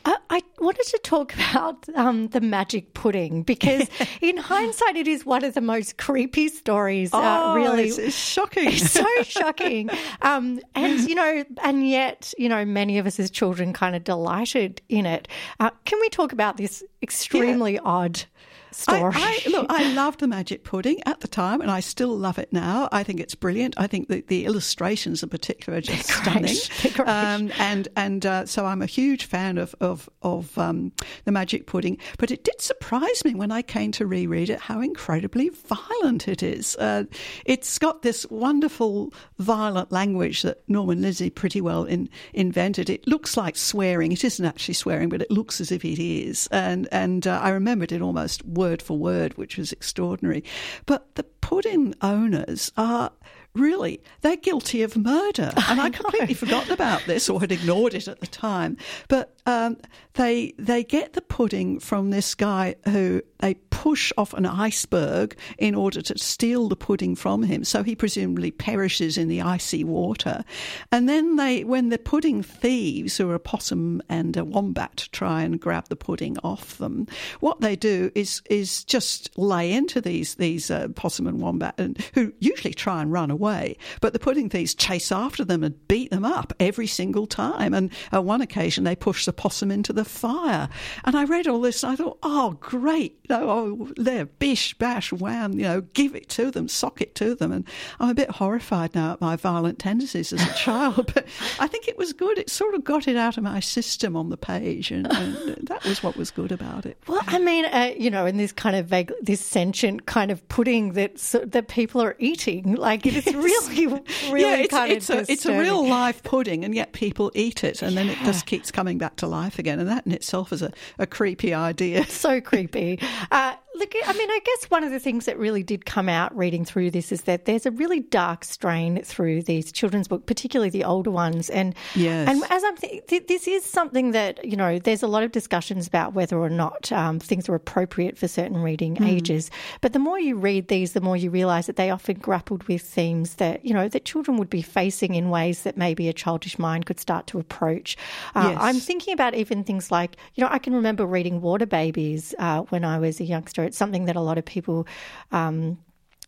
I, 0.05 0.17
I 0.29 0.41
wanted 0.59 0.85
to 0.87 0.99
talk 1.03 1.33
about 1.51 1.87
um, 1.95 2.27
the 2.29 2.41
magic 2.41 2.93
pudding 2.93 3.43
because, 3.43 3.87
in 4.21 4.37
hindsight, 4.37 4.95
it 4.95 5.07
is 5.07 5.25
one 5.25 5.43
of 5.43 5.53
the 5.53 5.61
most 5.61 5.97
creepy 5.97 6.47
stories. 6.47 7.13
uh, 7.13 7.53
really, 7.55 7.83
Oh, 7.83 7.87
it's, 7.87 7.97
it's 7.97 8.15
shocking. 8.15 8.67
It's 8.69 8.91
so 9.01 9.05
shocking. 9.23 9.89
Um, 10.21 10.59
and, 10.75 10.99
you 11.07 11.15
know, 11.15 11.43
and 11.63 11.87
yet, 11.89 12.33
you 12.37 12.49
know, 12.49 12.63
many 12.65 12.97
of 12.97 13.05
us 13.07 13.19
as 13.19 13.29
children 13.31 13.73
kind 13.73 13.95
of 13.95 14.03
delighted 14.03 14.81
in 14.89 15.05
it. 15.05 15.27
Uh, 15.59 15.69
can 15.85 15.99
we 15.99 16.09
talk 16.09 16.31
about 16.31 16.57
this 16.57 16.83
extremely 17.01 17.79
odd 17.79 18.23
story. 18.71 19.13
I, 19.15 19.41
I, 19.45 19.49
look, 19.49 19.65
I 19.69 19.93
loved 19.93 20.19
the 20.19 20.27
magic 20.27 20.63
pudding 20.63 21.01
at 21.05 21.21
the 21.21 21.27
time, 21.27 21.61
and 21.61 21.69
I 21.69 21.79
still 21.79 22.15
love 22.17 22.37
it 22.37 22.51
now. 22.51 22.89
I 22.91 23.03
think 23.03 23.19
it's 23.19 23.35
brilliant. 23.35 23.75
I 23.77 23.87
think 23.87 24.07
the, 24.07 24.21
the 24.27 24.45
illustrations 24.45 25.23
in 25.23 25.29
particular 25.29 25.79
are 25.79 25.81
just 25.81 26.09
stunning. 26.09 26.57
Um, 27.01 27.51
and 27.57 27.87
and 27.95 28.25
uh, 28.25 28.45
so 28.45 28.65
I'm 28.65 28.81
a 28.81 28.85
huge 28.85 29.25
fan 29.25 29.57
of 29.57 29.73
of, 29.79 30.09
of 30.21 30.57
um, 30.57 30.91
the 31.25 31.31
magic 31.31 31.65
pudding. 31.65 31.97
But 32.17 32.31
it 32.31 32.43
did 32.43 32.61
surprise 32.61 33.23
me 33.25 33.33
when 33.33 33.51
I 33.51 33.61
came 33.61 33.91
to 33.93 34.05
reread 34.05 34.49
it 34.49 34.59
how 34.59 34.81
incredibly 34.81 35.49
violent 35.49 36.27
it 36.27 36.43
is. 36.43 36.75
Uh, 36.77 37.05
it's 37.45 37.79
got 37.79 38.01
this 38.01 38.25
wonderful 38.29 39.13
violent 39.39 39.91
language 39.91 40.41
that 40.43 40.61
Norman 40.67 41.01
Lindsay 41.01 41.29
pretty 41.29 41.61
well 41.61 41.85
in, 41.85 42.09
invented. 42.33 42.89
It 42.89 43.07
looks 43.07 43.35
like 43.35 43.55
swearing. 43.55 44.11
It 44.11 44.23
isn't 44.23 44.45
actually 44.45 44.75
swearing, 44.75 45.09
but 45.09 45.21
it 45.21 45.31
looks 45.31 45.59
as 45.61 45.71
if 45.71 45.83
it 45.83 45.99
is. 45.99 46.47
And 46.51 46.87
and 46.91 47.25
uh, 47.27 47.39
I 47.41 47.49
remembered 47.49 47.91
it 47.91 48.01
almost 48.01 48.45
word 48.61 48.79
for 48.79 48.95
word, 48.95 49.37
which 49.39 49.57
was 49.57 49.71
extraordinary. 49.71 50.43
But 50.85 51.15
the 51.15 51.23
pudding 51.23 51.95
owners 52.01 52.71
are 52.77 53.11
really, 53.55 53.99
they're 54.21 54.35
guilty 54.35 54.83
of 54.83 54.95
murder. 54.95 55.51
And 55.67 55.81
I, 55.81 55.85
I 55.85 55.89
completely 55.89 56.35
forgotten 56.35 56.71
about 56.71 57.01
this 57.05 57.27
or 57.27 57.39
had 57.39 57.51
ignored 57.51 57.95
it 57.95 58.07
at 58.07 58.19
the 58.19 58.27
time. 58.27 58.77
But 59.07 59.35
um, 59.45 59.77
they 60.13 60.53
they 60.57 60.83
get 60.83 61.13
the 61.13 61.21
pudding 61.21 61.79
from 61.79 62.09
this 62.09 62.35
guy 62.35 62.75
who 62.85 63.21
they 63.39 63.55
push 63.81 64.11
off 64.15 64.33
an 64.33 64.45
iceberg 64.45 65.35
in 65.57 65.73
order 65.73 66.01
to 66.03 66.17
steal 66.17 66.69
the 66.69 66.75
pudding 66.75 67.15
from 67.15 67.41
him. 67.41 67.63
So 67.63 67.81
he 67.81 67.95
presumably 67.95 68.51
perishes 68.51 69.17
in 69.17 69.27
the 69.27 69.41
icy 69.41 69.83
water. 69.83 70.43
And 70.91 71.09
then 71.09 71.37
they, 71.37 71.63
when 71.63 71.89
the 71.89 71.97
pudding 71.97 72.43
thieves, 72.43 73.17
who 73.17 73.29
are 73.31 73.35
a 73.35 73.39
possum 73.39 74.01
and 74.07 74.37
a 74.37 74.45
wombat, 74.45 75.09
try 75.11 75.41
and 75.41 75.59
grab 75.59 75.87
the 75.89 75.95
pudding 75.95 76.37
off 76.43 76.77
them, 76.77 77.07
what 77.39 77.61
they 77.61 77.75
do 77.75 78.11
is 78.13 78.43
is 78.49 78.83
just 78.83 79.35
lay 79.37 79.71
into 79.71 79.99
these 79.99 80.35
these 80.35 80.69
uh, 80.69 80.89
possum 80.89 81.25
and 81.25 81.41
wombat, 81.41 81.73
and 81.79 81.97
who 82.13 82.31
usually 82.39 82.73
try 82.73 83.01
and 83.01 83.11
run 83.11 83.31
away. 83.31 83.77
But 84.01 84.13
the 84.13 84.19
pudding 84.19 84.49
thieves 84.49 84.75
chase 84.75 85.11
after 85.11 85.43
them 85.43 85.63
and 85.63 85.87
beat 85.87 86.11
them 86.11 86.25
up 86.25 86.53
every 86.59 86.87
single 86.87 87.25
time. 87.25 87.73
And 87.73 87.91
on 88.11 88.25
one 88.25 88.41
occasion, 88.41 88.83
they 88.83 88.95
push 88.95 89.25
the 89.25 89.30
possum 89.33 89.71
into 89.71 89.93
the 89.93 90.05
fire. 90.05 90.69
And 91.05 91.15
I 91.15 91.23
read 91.23 91.47
all 91.47 91.61
this 91.61 91.83
and 91.83 91.93
I 91.93 91.95
thought, 91.95 92.17
oh, 92.23 92.57
great. 92.59 93.19
You 93.29 93.37
know, 93.37 93.49
oh, 93.49 93.89
there, 93.97 94.25
bish, 94.25 94.73
bash, 94.75 95.11
wham, 95.11 95.53
you 95.53 95.63
know, 95.63 95.81
give 95.81 96.15
it 96.15 96.29
to 96.29 96.51
them, 96.51 96.67
sock 96.67 97.01
it 97.01 97.15
to 97.15 97.35
them. 97.35 97.51
And 97.51 97.65
I'm 97.99 98.09
a 98.09 98.13
bit 98.13 98.29
horrified 98.29 98.95
now 98.95 99.13
at 99.13 99.21
my 99.21 99.35
violent 99.35 99.79
tendencies 99.79 100.33
as 100.33 100.41
a 100.41 100.53
child, 100.53 101.11
but 101.13 101.25
I 101.59 101.67
think 101.67 101.87
it 101.87 101.97
was 101.97 102.13
good. 102.13 102.37
It 102.37 102.49
sort 102.49 102.75
of 102.75 102.83
got 102.83 103.07
it 103.07 103.15
out 103.15 103.37
of 103.37 103.43
my 103.43 103.59
system 103.59 104.15
on 104.15 104.29
the 104.29 104.37
page. 104.37 104.91
And, 104.91 105.07
and 105.07 105.67
that 105.67 105.83
was 105.83 106.03
what 106.03 106.17
was 106.17 106.31
good 106.31 106.51
about 106.51 106.85
it. 106.85 106.97
Well, 107.07 107.21
I 107.27 107.39
mean, 107.39 107.65
uh, 107.65 107.93
you 107.97 108.09
know, 108.09 108.25
in 108.25 108.37
this 108.37 108.51
kind 108.51 108.75
of 108.75 108.87
vague, 108.87 109.11
this 109.21 109.41
sentient 109.41 110.05
kind 110.05 110.31
of 110.31 110.47
pudding 110.49 110.93
that 110.93 111.17
that 111.45 111.67
people 111.67 112.01
are 112.01 112.15
eating, 112.19 112.75
like 112.75 113.05
it's 113.05 113.25
yes. 113.25 113.35
really, 113.35 113.87
really 114.31 114.41
yeah, 114.41 114.55
it's, 114.57 114.73
kind 114.73 114.91
it's 114.91 115.09
of 115.09 115.29
a, 115.29 115.31
it's 115.31 115.45
a 115.45 115.57
real 115.57 115.87
live 115.87 116.23
pudding, 116.23 116.63
and 116.63 116.75
yet 116.75 116.93
people 116.93 117.31
eat 117.33 117.63
it, 117.63 117.81
and 117.81 117.93
yeah. 117.93 118.03
then 118.03 118.11
it 118.11 118.17
just 118.19 118.45
keeps 118.45 118.71
coming 118.71 118.97
back 118.97 119.15
to 119.21 119.27
life 119.27 119.57
again. 119.57 119.79
And 119.79 119.89
that 119.89 120.05
in 120.05 120.11
itself 120.11 120.51
is 120.53 120.61
a, 120.61 120.71
a 120.99 121.07
creepy 121.07 121.53
idea. 121.53 122.05
So 122.21 122.41
creepy. 122.41 122.99
Uh, 123.31 123.55
Look, 123.81 123.95
I 124.05 124.13
mean, 124.13 124.29
I 124.29 124.39
guess 124.45 124.69
one 124.69 124.83
of 124.83 124.91
the 124.91 124.99
things 124.99 125.25
that 125.25 125.39
really 125.39 125.63
did 125.63 125.87
come 125.87 126.07
out 126.07 126.37
reading 126.37 126.65
through 126.65 126.91
this 126.91 127.11
is 127.11 127.23
that 127.23 127.45
there's 127.45 127.65
a 127.65 127.71
really 127.71 127.99
dark 127.99 128.43
strain 128.43 129.01
through 129.01 129.41
these 129.41 129.71
children's 129.71 130.07
books, 130.07 130.25
particularly 130.27 130.69
the 130.69 130.83
older 130.83 131.09
ones. 131.09 131.49
And 131.49 131.73
yes. 131.95 132.29
and 132.29 132.43
as 132.51 132.63
I'm, 132.63 132.77
th- 132.77 133.25
this 133.27 133.47
is 133.47 133.65
something 133.65 134.11
that 134.11 134.45
you 134.45 134.55
know, 134.55 134.77
there's 134.77 135.01
a 135.01 135.07
lot 135.07 135.23
of 135.23 135.31
discussions 135.31 135.87
about 135.87 136.13
whether 136.13 136.37
or 136.37 136.47
not 136.47 136.91
um, 136.91 137.17
things 137.17 137.49
are 137.49 137.55
appropriate 137.55 138.19
for 138.19 138.27
certain 138.27 138.61
reading 138.61 138.97
mm. 138.97 139.07
ages. 139.07 139.49
But 139.81 139.93
the 139.93 139.99
more 139.99 140.19
you 140.19 140.35
read 140.35 140.67
these, 140.67 140.93
the 140.93 141.01
more 141.01 141.17
you 141.17 141.31
realise 141.31 141.65
that 141.65 141.75
they 141.75 141.89
often 141.89 142.19
grappled 142.19 142.61
with 142.65 142.83
themes 142.83 143.35
that 143.35 143.65
you 143.65 143.73
know 143.73 143.87
that 143.87 144.05
children 144.05 144.37
would 144.37 144.51
be 144.51 144.61
facing 144.61 145.15
in 145.15 145.31
ways 145.31 145.63
that 145.63 145.75
maybe 145.75 146.07
a 146.07 146.13
childish 146.13 146.59
mind 146.59 146.85
could 146.85 146.99
start 146.99 147.25
to 147.25 147.39
approach. 147.39 147.97
Uh, 148.35 148.49
yes. 148.51 148.57
I'm 148.61 148.79
thinking 148.79 149.15
about 149.15 149.33
even 149.33 149.63
things 149.63 149.89
like 149.89 150.17
you 150.35 150.43
know, 150.43 150.49
I 150.51 150.59
can 150.59 150.75
remember 150.75 151.03
reading 151.03 151.41
Water 151.41 151.65
Babies 151.65 152.35
uh, 152.37 152.61
when 152.69 152.85
I 152.85 152.99
was 152.99 153.19
a 153.19 153.23
youngster 153.23 153.70
it's 153.71 153.77
something 153.77 154.05
that 154.05 154.17
a 154.17 154.21
lot 154.21 154.37
of 154.37 154.43
people 154.43 154.85
um, 155.31 155.77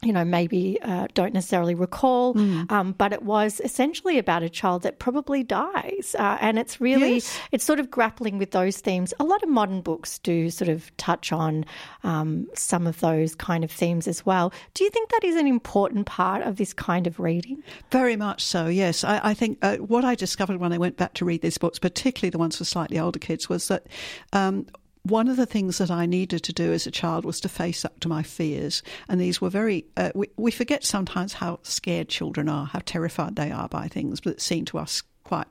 you 0.04 0.14
know, 0.14 0.26
maybe 0.26 0.78
uh, 0.82 1.08
don't 1.14 1.34
necessarily 1.34 1.76
recall, 1.76 2.34
mm. 2.36 2.70
um, 2.72 2.92
but 2.94 3.14
it 3.14 3.24
was 3.24 3.62
essentially 3.64 4.18
about 4.18 4.44
a 4.44 4.50
child 4.50 4.84
that 4.84 5.00
probably 5.00 5.44
dies. 5.44 6.16
Uh, 6.18 6.38
and 6.42 6.60
it's 6.60 6.82
really, 6.82 7.16
yes. 7.16 7.40
it's 7.52 7.64
sort 7.64 7.80
of 7.80 7.90
grappling 7.90 8.38
with 8.38 8.52
those 8.52 8.78
themes. 8.78 9.14
A 9.20 9.24
lot 9.24 9.42
of 9.44 9.50
modern 9.50 9.82
books 9.82 10.20
do 10.20 10.50
sort 10.50 10.70
of 10.70 10.96
touch 10.98 11.32
on 11.32 11.66
um, 12.04 12.48
some 12.54 12.86
of 12.86 13.00
those 13.00 13.36
kind 13.36 13.64
of 13.64 13.72
themes 13.72 14.08
as 14.08 14.26
well. 14.26 14.54
Do 14.74 14.84
you 14.84 14.90
think 14.90 15.10
that 15.12 15.24
is 15.24 15.36
an 15.36 15.48
important 15.48 16.06
part 16.06 16.44
of 16.44 16.58
this 16.58 16.74
kind 16.74 17.08
of 17.08 17.20
reading? 17.20 17.64
Very 17.92 18.16
much 18.16 18.44
so, 18.44 18.68
yes. 18.68 19.04
I, 19.04 19.20
I 19.24 19.34
think 19.34 19.58
uh, 19.62 19.78
what 19.78 20.04
I 20.06 20.16
discovered 20.16 20.58
when 20.58 20.74
I 20.74 20.78
went 20.78 20.98
back 20.98 21.14
to 21.16 21.26
read 21.26 21.42
these 21.42 21.58
books, 21.58 21.80
particularly 21.80 22.30
the 22.30 22.38
ones 22.38 22.58
for 22.58 22.66
slightly 22.66 23.00
older 23.00 23.20
kids, 23.20 23.48
was 23.48 23.68
that 23.70 23.88
um, 24.34 24.66
one 25.04 25.28
of 25.28 25.36
the 25.36 25.46
things 25.46 25.78
that 25.80 25.92
I 25.92 26.06
needed 26.06 26.44
to 26.44 26.54
do 26.54 26.72
as 26.72 26.88
a 26.88 26.92
child 26.92 27.26
was 27.26 27.42
to 27.42 27.50
face 27.50 27.84
up 27.84 28.00
to 28.00 28.08
my 28.08 28.24
fears. 28.24 28.82
And 29.10 29.20
these 29.20 29.42
were 29.42 29.50
very, 29.50 29.86
uh, 29.98 30.12
we, 30.16 30.28
we 30.38 30.52
forget 30.52 30.86
sometimes 30.86 31.34
how 31.34 31.60
scared 31.64 32.08
children 32.08 32.48
are, 32.48 32.66
how 32.66 32.80
terrified 32.86 33.36
they 33.36 33.52
are 33.52 33.68
by 33.68 33.88
things 33.88 34.22
that 34.22 34.42
seem 34.42 34.64
to 34.66 34.78
us 34.78 35.04
quite 35.26 35.48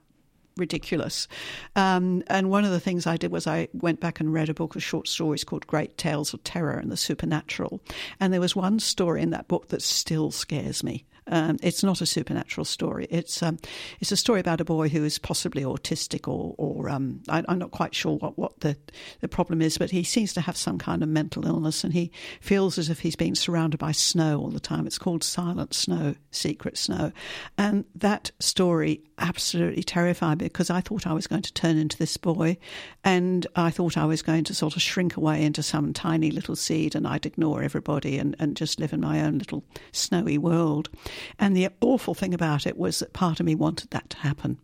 ridiculous. 0.56 1.28
Um, 1.76 2.22
and 2.28 2.50
one 2.50 2.64
of 2.64 2.70
the 2.70 2.80
things 2.80 3.06
I 3.06 3.18
did 3.18 3.30
was 3.30 3.46
I 3.46 3.68
went 3.74 4.00
back 4.00 4.20
and 4.20 4.32
read 4.32 4.48
a 4.48 4.54
book 4.54 4.74
of 4.74 4.82
short 4.82 5.06
stories 5.06 5.44
called 5.44 5.66
Great 5.66 5.98
Tales 5.98 6.32
of 6.32 6.42
Terror 6.44 6.78
and 6.78 6.90
the 6.90 6.96
Supernatural. 6.96 7.80
And 8.20 8.32
there 8.32 8.40
was 8.40 8.56
one 8.56 8.80
story 8.80 9.20
in 9.20 9.30
that 9.30 9.48
book 9.48 9.68
that 9.68 9.82
still 9.82 10.30
scares 10.30 10.82
me. 10.82 11.04
Um, 11.28 11.56
it's 11.62 11.84
not 11.84 12.00
a 12.00 12.06
supernatural 12.06 12.64
story. 12.64 13.06
It's 13.08 13.42
um, 13.42 13.58
it's 14.00 14.10
a 14.10 14.16
story 14.16 14.40
about 14.40 14.60
a 14.60 14.64
boy 14.64 14.88
who 14.88 15.04
is 15.04 15.18
possibly 15.18 15.62
autistic, 15.62 16.26
or 16.26 16.54
or 16.58 16.88
um, 16.88 17.22
I, 17.28 17.44
am 17.46 17.58
not 17.58 17.70
quite 17.70 17.94
sure 17.94 18.16
what, 18.16 18.36
what 18.38 18.60
the 18.60 18.76
the 19.20 19.28
problem 19.28 19.62
is, 19.62 19.78
but 19.78 19.90
he 19.90 20.02
seems 20.02 20.32
to 20.34 20.40
have 20.40 20.56
some 20.56 20.78
kind 20.78 21.02
of 21.02 21.08
mental 21.08 21.46
illness, 21.46 21.84
and 21.84 21.92
he 21.92 22.10
feels 22.40 22.76
as 22.76 22.90
if 22.90 23.00
he's 23.00 23.16
being 23.16 23.34
surrounded 23.34 23.78
by 23.78 23.92
snow 23.92 24.40
all 24.40 24.50
the 24.50 24.60
time. 24.60 24.86
It's 24.86 24.98
called 24.98 25.22
Silent 25.22 25.74
Snow, 25.74 26.16
Secret 26.32 26.76
Snow, 26.76 27.12
and 27.56 27.84
that 27.94 28.32
story 28.40 29.02
absolutely 29.18 29.84
terrified 29.84 30.40
me 30.40 30.46
because 30.46 30.70
I 30.70 30.80
thought 30.80 31.06
I 31.06 31.12
was 31.12 31.28
going 31.28 31.42
to 31.42 31.52
turn 31.52 31.76
into 31.76 31.96
this 31.96 32.16
boy, 32.16 32.56
and 33.04 33.46
I 33.54 33.70
thought 33.70 33.96
I 33.96 34.06
was 34.06 34.22
going 34.22 34.44
to 34.44 34.54
sort 34.54 34.74
of 34.74 34.82
shrink 34.82 35.16
away 35.16 35.44
into 35.44 35.62
some 35.62 35.92
tiny 35.92 36.32
little 36.32 36.56
seed, 36.56 36.96
and 36.96 37.06
I'd 37.06 37.26
ignore 37.26 37.62
everybody 37.62 38.18
and, 38.18 38.34
and 38.40 38.56
just 38.56 38.80
live 38.80 38.92
in 38.92 39.00
my 39.00 39.20
own 39.22 39.38
little 39.38 39.62
snowy 39.92 40.36
world. 40.36 40.88
And 41.38 41.56
the 41.56 41.68
awful 41.80 42.14
thing 42.14 42.34
about 42.34 42.66
it 42.66 42.76
was 42.76 42.98
that 43.00 43.12
part 43.12 43.40
of 43.40 43.46
me 43.46 43.54
wanted 43.54 43.90
that 43.90 44.10
to 44.10 44.16
happen. 44.18 44.58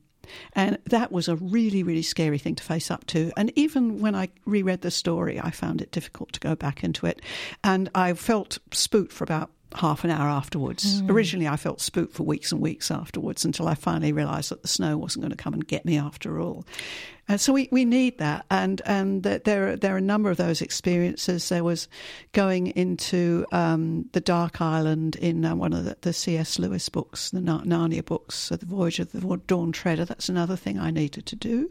And 0.52 0.78
that 0.86 1.10
was 1.10 1.28
a 1.28 1.36
really, 1.36 1.82
really 1.82 2.02
scary 2.02 2.38
thing 2.38 2.54
to 2.56 2.62
face 2.62 2.90
up 2.90 3.06
to. 3.06 3.32
And 3.36 3.52
even 3.56 4.00
when 4.00 4.14
I 4.14 4.28
reread 4.44 4.82
the 4.82 4.90
story, 4.90 5.40
I 5.40 5.50
found 5.50 5.80
it 5.80 5.90
difficult 5.90 6.32
to 6.34 6.40
go 6.40 6.54
back 6.54 6.84
into 6.84 7.06
it. 7.06 7.22
And 7.64 7.88
I 7.94 8.12
felt 8.14 8.58
spooked 8.72 9.12
for 9.12 9.24
about 9.24 9.50
half 9.74 10.04
an 10.04 10.10
hour 10.10 10.28
afterwards. 10.28 11.02
Mm. 11.02 11.10
Originally, 11.10 11.48
I 11.48 11.56
felt 11.56 11.80
spooked 11.80 12.14
for 12.14 12.22
weeks 12.22 12.52
and 12.52 12.60
weeks 12.60 12.90
afterwards 12.90 13.44
until 13.44 13.68
I 13.68 13.74
finally 13.74 14.12
realised 14.12 14.50
that 14.50 14.62
the 14.62 14.68
snow 14.68 14.96
wasn't 14.96 15.22
going 15.22 15.36
to 15.36 15.42
come 15.42 15.54
and 15.54 15.66
get 15.66 15.84
me 15.84 15.98
after 15.98 16.40
all. 16.40 16.64
And 17.28 17.38
so 17.38 17.52
we, 17.52 17.68
we 17.70 17.84
need 17.84 18.16
that, 18.18 18.46
and 18.50 18.80
and 18.86 19.22
there 19.22 19.68
are, 19.68 19.76
there 19.76 19.94
are 19.94 19.98
a 19.98 20.02
number 20.02 20.30
of 20.30 20.38
those 20.38 20.62
experiences. 20.62 21.50
There 21.50 21.62
was 21.62 21.86
going 22.32 22.68
into 22.68 23.44
um, 23.52 24.08
the 24.12 24.20
Dark 24.20 24.62
Island 24.62 25.16
in 25.16 25.44
uh, 25.44 25.54
one 25.54 25.74
of 25.74 25.84
the, 25.84 25.98
the 26.00 26.14
C.S. 26.14 26.58
Lewis 26.58 26.88
books, 26.88 27.30
the 27.30 27.40
Narnia 27.40 28.02
books, 28.02 28.50
uh, 28.50 28.56
the 28.56 28.64
Voyage 28.64 28.98
of 28.98 29.12
the 29.12 29.40
Dawn 29.46 29.72
Treader. 29.72 30.06
That's 30.06 30.30
another 30.30 30.56
thing 30.56 30.78
I 30.78 30.90
needed 30.90 31.26
to 31.26 31.36
do. 31.36 31.70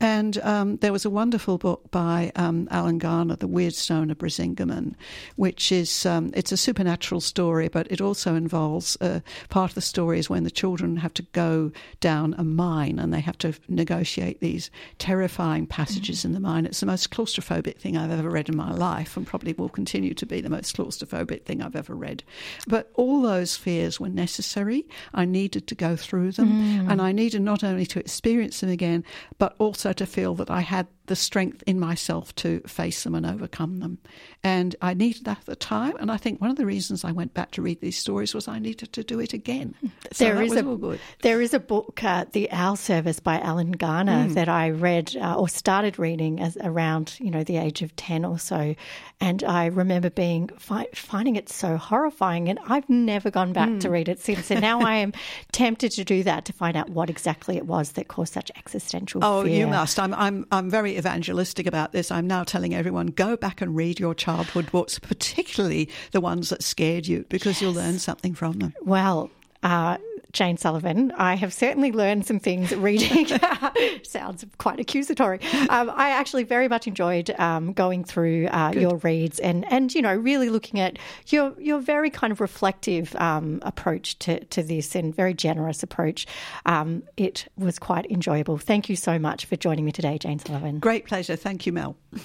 And 0.00 0.36
um, 0.42 0.76
there 0.76 0.92
was 0.92 1.06
a 1.06 1.10
wonderful 1.10 1.56
book 1.56 1.90
by 1.90 2.30
um, 2.36 2.68
Alan 2.70 2.98
Garner, 2.98 3.36
The 3.36 3.48
Weirdstone 3.48 4.10
of 4.10 4.18
Brisingamen, 4.18 4.96
which 5.36 5.72
is 5.72 6.04
um, 6.04 6.30
it's 6.34 6.52
a 6.52 6.58
supernatural 6.58 7.22
story, 7.22 7.68
but 7.68 7.90
it 7.90 8.02
also 8.02 8.34
involves 8.34 8.98
uh, 9.00 9.20
part 9.48 9.70
of 9.70 9.76
the 9.76 9.80
story 9.80 10.18
is 10.18 10.28
when 10.28 10.44
the 10.44 10.50
children 10.50 10.98
have 10.98 11.14
to 11.14 11.22
go 11.32 11.72
down 12.00 12.34
a 12.36 12.44
mine 12.44 12.98
and 12.98 13.14
they 13.14 13.20
have 13.20 13.38
to 13.38 13.54
negotiate 13.68 14.40
these 14.40 14.70
terrifying 14.98 15.66
passages 15.66 16.18
mm-hmm. 16.18 16.28
in 16.28 16.32
the 16.34 16.40
mine. 16.40 16.66
It's 16.66 16.80
the 16.80 16.86
most 16.86 17.10
claustrophobic 17.10 17.78
thing 17.78 17.96
I've 17.96 18.10
ever 18.10 18.30
read 18.30 18.48
in 18.48 18.56
my 18.56 18.72
life, 18.72 19.16
and 19.16 19.26
probably 19.26 19.52
will 19.52 19.68
continue 19.68 20.14
to 20.14 20.26
be 20.26 20.40
the 20.40 20.50
most 20.50 20.76
claustrophobic 20.76 21.44
thing 21.44 21.62
I've 21.62 21.76
ever 21.76 21.94
read. 21.94 22.22
But 22.66 22.90
all 22.94 23.22
those 23.22 23.56
fears 23.56 23.98
were 24.00 24.08
necessary. 24.08 24.86
I 25.14 25.24
needed 25.24 25.66
to 25.68 25.74
go 25.74 25.96
through 25.96 26.32
them, 26.32 26.50
mm. 26.50 26.90
and 26.90 27.00
I 27.00 27.12
needed 27.12 27.42
not 27.42 27.64
only 27.64 27.86
to 27.86 28.00
experience 28.00 28.60
them 28.60 28.70
again, 28.70 29.04
but 29.38 29.54
also 29.58 29.92
to 29.92 30.06
feel 30.06 30.34
that 30.36 30.50
I 30.50 30.60
had 30.60 30.86
the 31.10 31.16
strength 31.16 31.64
in 31.66 31.80
myself 31.80 32.32
to 32.36 32.60
face 32.60 33.02
them 33.02 33.16
and 33.16 33.26
overcome 33.26 33.80
them. 33.80 33.98
And 34.44 34.76
I 34.80 34.94
needed 34.94 35.24
that 35.24 35.40
at 35.40 35.46
the 35.46 35.56
time. 35.56 35.96
And 35.96 36.08
I 36.08 36.16
think 36.16 36.40
one 36.40 36.50
of 36.50 36.56
the 36.56 36.64
reasons 36.64 37.04
I 37.04 37.10
went 37.10 37.34
back 37.34 37.50
to 37.52 37.62
read 37.62 37.80
these 37.80 37.98
stories 37.98 38.32
was 38.32 38.46
I 38.46 38.60
needed 38.60 38.92
to 38.92 39.02
do 39.02 39.18
it 39.18 39.32
again. 39.32 39.74
So 40.12 40.24
there 40.24 40.40
is 40.40 40.54
a 40.54 40.98
there 41.22 41.40
is 41.40 41.52
a 41.52 41.58
book, 41.58 42.02
uh, 42.04 42.26
The 42.30 42.48
Owl 42.52 42.76
Service 42.76 43.18
by 43.18 43.40
Alan 43.40 43.72
Garner, 43.72 44.28
mm. 44.28 44.34
that 44.34 44.48
I 44.48 44.70
read 44.70 45.16
uh, 45.16 45.34
or 45.34 45.48
started 45.48 45.98
reading 45.98 46.40
as 46.40 46.56
around 46.62 47.16
you 47.18 47.30
know 47.30 47.42
the 47.42 47.56
age 47.56 47.82
of 47.82 47.94
ten 47.96 48.24
or 48.24 48.38
so, 48.38 48.76
and 49.20 49.42
I 49.42 49.66
remember 49.66 50.10
being 50.10 50.48
fi- 50.58 50.88
finding 50.94 51.34
it 51.34 51.48
so 51.48 51.76
horrifying, 51.76 52.48
and 52.48 52.60
I've 52.68 52.88
never 52.88 53.32
gone 53.32 53.52
back 53.52 53.68
mm. 53.68 53.80
to 53.80 53.90
read 53.90 54.08
it 54.08 54.20
since. 54.20 54.50
And 54.52 54.60
now 54.60 54.80
I 54.80 54.94
am 54.94 55.12
tempted 55.52 55.90
to 55.92 56.04
do 56.04 56.22
that 56.22 56.44
to 56.44 56.52
find 56.52 56.76
out 56.76 56.88
what 56.90 57.10
exactly 57.10 57.56
it 57.56 57.66
was 57.66 57.92
that 57.92 58.06
caused 58.06 58.32
such 58.32 58.52
existential. 58.56 59.24
Oh, 59.24 59.42
fear. 59.42 59.58
you 59.58 59.66
must. 59.66 59.98
I'm 59.98 60.14
I'm 60.14 60.46
I'm 60.52 60.70
very 60.70 60.99
evangelistic 61.00 61.66
about 61.66 61.92
this. 61.92 62.10
I'm 62.10 62.26
now 62.26 62.44
telling 62.44 62.74
everyone 62.74 63.08
go 63.08 63.36
back 63.36 63.60
and 63.60 63.74
read 63.74 63.98
your 63.98 64.14
childhood 64.14 64.70
books, 64.70 64.98
particularly 64.98 65.88
the 66.12 66.20
ones 66.20 66.50
that 66.50 66.62
scared 66.62 67.06
you, 67.06 67.24
because 67.28 67.54
yes. 67.54 67.62
you'll 67.62 67.72
learn 67.72 67.98
something 67.98 68.34
from 68.34 68.58
them. 68.58 68.74
Well, 68.82 69.30
uh, 69.62 69.96
Jane 70.32 70.56
Sullivan. 70.56 71.12
I 71.16 71.34
have 71.34 71.52
certainly 71.52 71.92
learned 71.92 72.26
some 72.26 72.38
things 72.38 72.74
reading. 72.74 73.26
Sounds 74.02 74.44
quite 74.58 74.80
accusatory. 74.80 75.40
Um, 75.68 75.90
I 75.94 76.10
actually 76.10 76.44
very 76.44 76.68
much 76.68 76.86
enjoyed 76.86 77.30
um, 77.38 77.72
going 77.72 78.04
through 78.04 78.46
uh, 78.48 78.72
your 78.74 78.96
reads 78.98 79.38
and, 79.40 79.70
and 79.72 79.94
you 79.94 80.02
know 80.02 80.14
really 80.14 80.50
looking 80.50 80.80
at 80.80 80.98
your 81.28 81.54
your 81.58 81.80
very 81.80 82.10
kind 82.10 82.32
of 82.32 82.40
reflective 82.40 83.14
um, 83.16 83.60
approach 83.62 84.18
to, 84.20 84.44
to 84.46 84.62
this 84.62 84.94
and 84.94 85.14
very 85.14 85.34
generous 85.34 85.82
approach. 85.82 86.26
Um, 86.66 87.02
it 87.16 87.48
was 87.56 87.78
quite 87.78 88.10
enjoyable. 88.10 88.58
Thank 88.58 88.88
you 88.88 88.96
so 88.96 89.18
much 89.18 89.44
for 89.44 89.56
joining 89.56 89.84
me 89.84 89.92
today, 89.92 90.18
Jane 90.18 90.38
Sullivan. 90.38 90.78
Great 90.78 91.06
pleasure. 91.06 91.36
Thank 91.36 91.66
you, 91.66 91.72
Mel. 91.72 91.96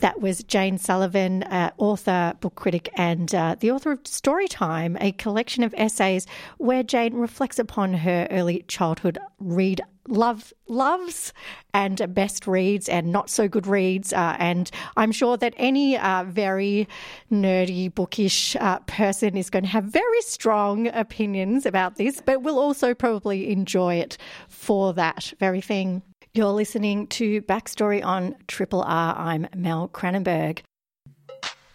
That 0.00 0.20
was 0.20 0.44
Jane 0.44 0.78
Sullivan, 0.78 1.42
uh, 1.42 1.72
author, 1.76 2.34
book 2.40 2.54
critic, 2.54 2.88
and 2.94 3.34
uh, 3.34 3.56
the 3.58 3.72
author 3.72 3.90
of 3.90 4.04
Storytime, 4.04 4.96
a 5.00 5.12
collection 5.12 5.64
of 5.64 5.74
essays 5.76 6.26
where 6.58 6.84
Jane 6.84 7.14
reflects 7.14 7.58
upon 7.58 7.94
her 7.94 8.28
early 8.30 8.64
childhood 8.68 9.18
read 9.40 9.80
love 10.06 10.52
loves 10.68 11.32
and 11.74 12.14
best 12.14 12.46
reads 12.46 12.88
and 12.88 13.12
not 13.12 13.28
so 13.28 13.48
good 13.48 13.66
reads. 13.66 14.12
Uh, 14.12 14.36
and 14.38 14.70
I'm 14.96 15.12
sure 15.12 15.36
that 15.36 15.54
any 15.56 15.96
uh, 15.98 16.24
very 16.24 16.88
nerdy, 17.30 17.94
bookish 17.94 18.56
uh, 18.56 18.78
person 18.80 19.36
is 19.36 19.50
going 19.50 19.64
to 19.64 19.70
have 19.70 19.84
very 19.84 20.22
strong 20.22 20.88
opinions 20.88 21.66
about 21.66 21.96
this, 21.96 22.22
but 22.24 22.42
will 22.42 22.58
also 22.58 22.94
probably 22.94 23.50
enjoy 23.50 23.96
it 23.96 24.16
for 24.48 24.94
that 24.94 25.32
very 25.38 25.60
thing. 25.60 26.02
You're 26.34 26.52
listening 26.52 27.06
to 27.08 27.42
Backstory 27.42 28.04
on 28.04 28.36
Triple 28.46 28.82
R. 28.82 29.16
I'm 29.16 29.48
Mel 29.56 29.88
Cranenburgh. 29.88 30.60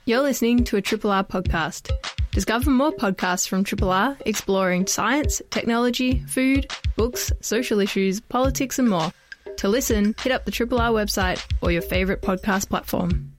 You're 0.05 0.21
listening 0.21 0.63
to 0.65 0.77
a 0.77 0.81
Triple 0.81 1.11
R 1.11 1.23
podcast. 1.23 1.89
Discover 2.31 2.69
more 2.69 2.91
podcasts 2.91 3.47
from 3.47 3.63
Triple 3.63 3.91
R 3.91 4.15
exploring 4.25 4.87
science, 4.87 5.41
technology, 5.49 6.19
food, 6.27 6.71
books, 6.95 7.31
social 7.41 7.79
issues, 7.79 8.21
politics, 8.21 8.79
and 8.79 8.89
more. 8.89 9.11
To 9.57 9.67
listen, 9.67 10.15
hit 10.21 10.31
up 10.31 10.45
the 10.45 10.51
Triple 10.51 10.79
R 10.79 10.91
website 10.91 11.43
or 11.61 11.71
your 11.71 11.81
favourite 11.81 12.21
podcast 12.21 12.69
platform. 12.69 13.32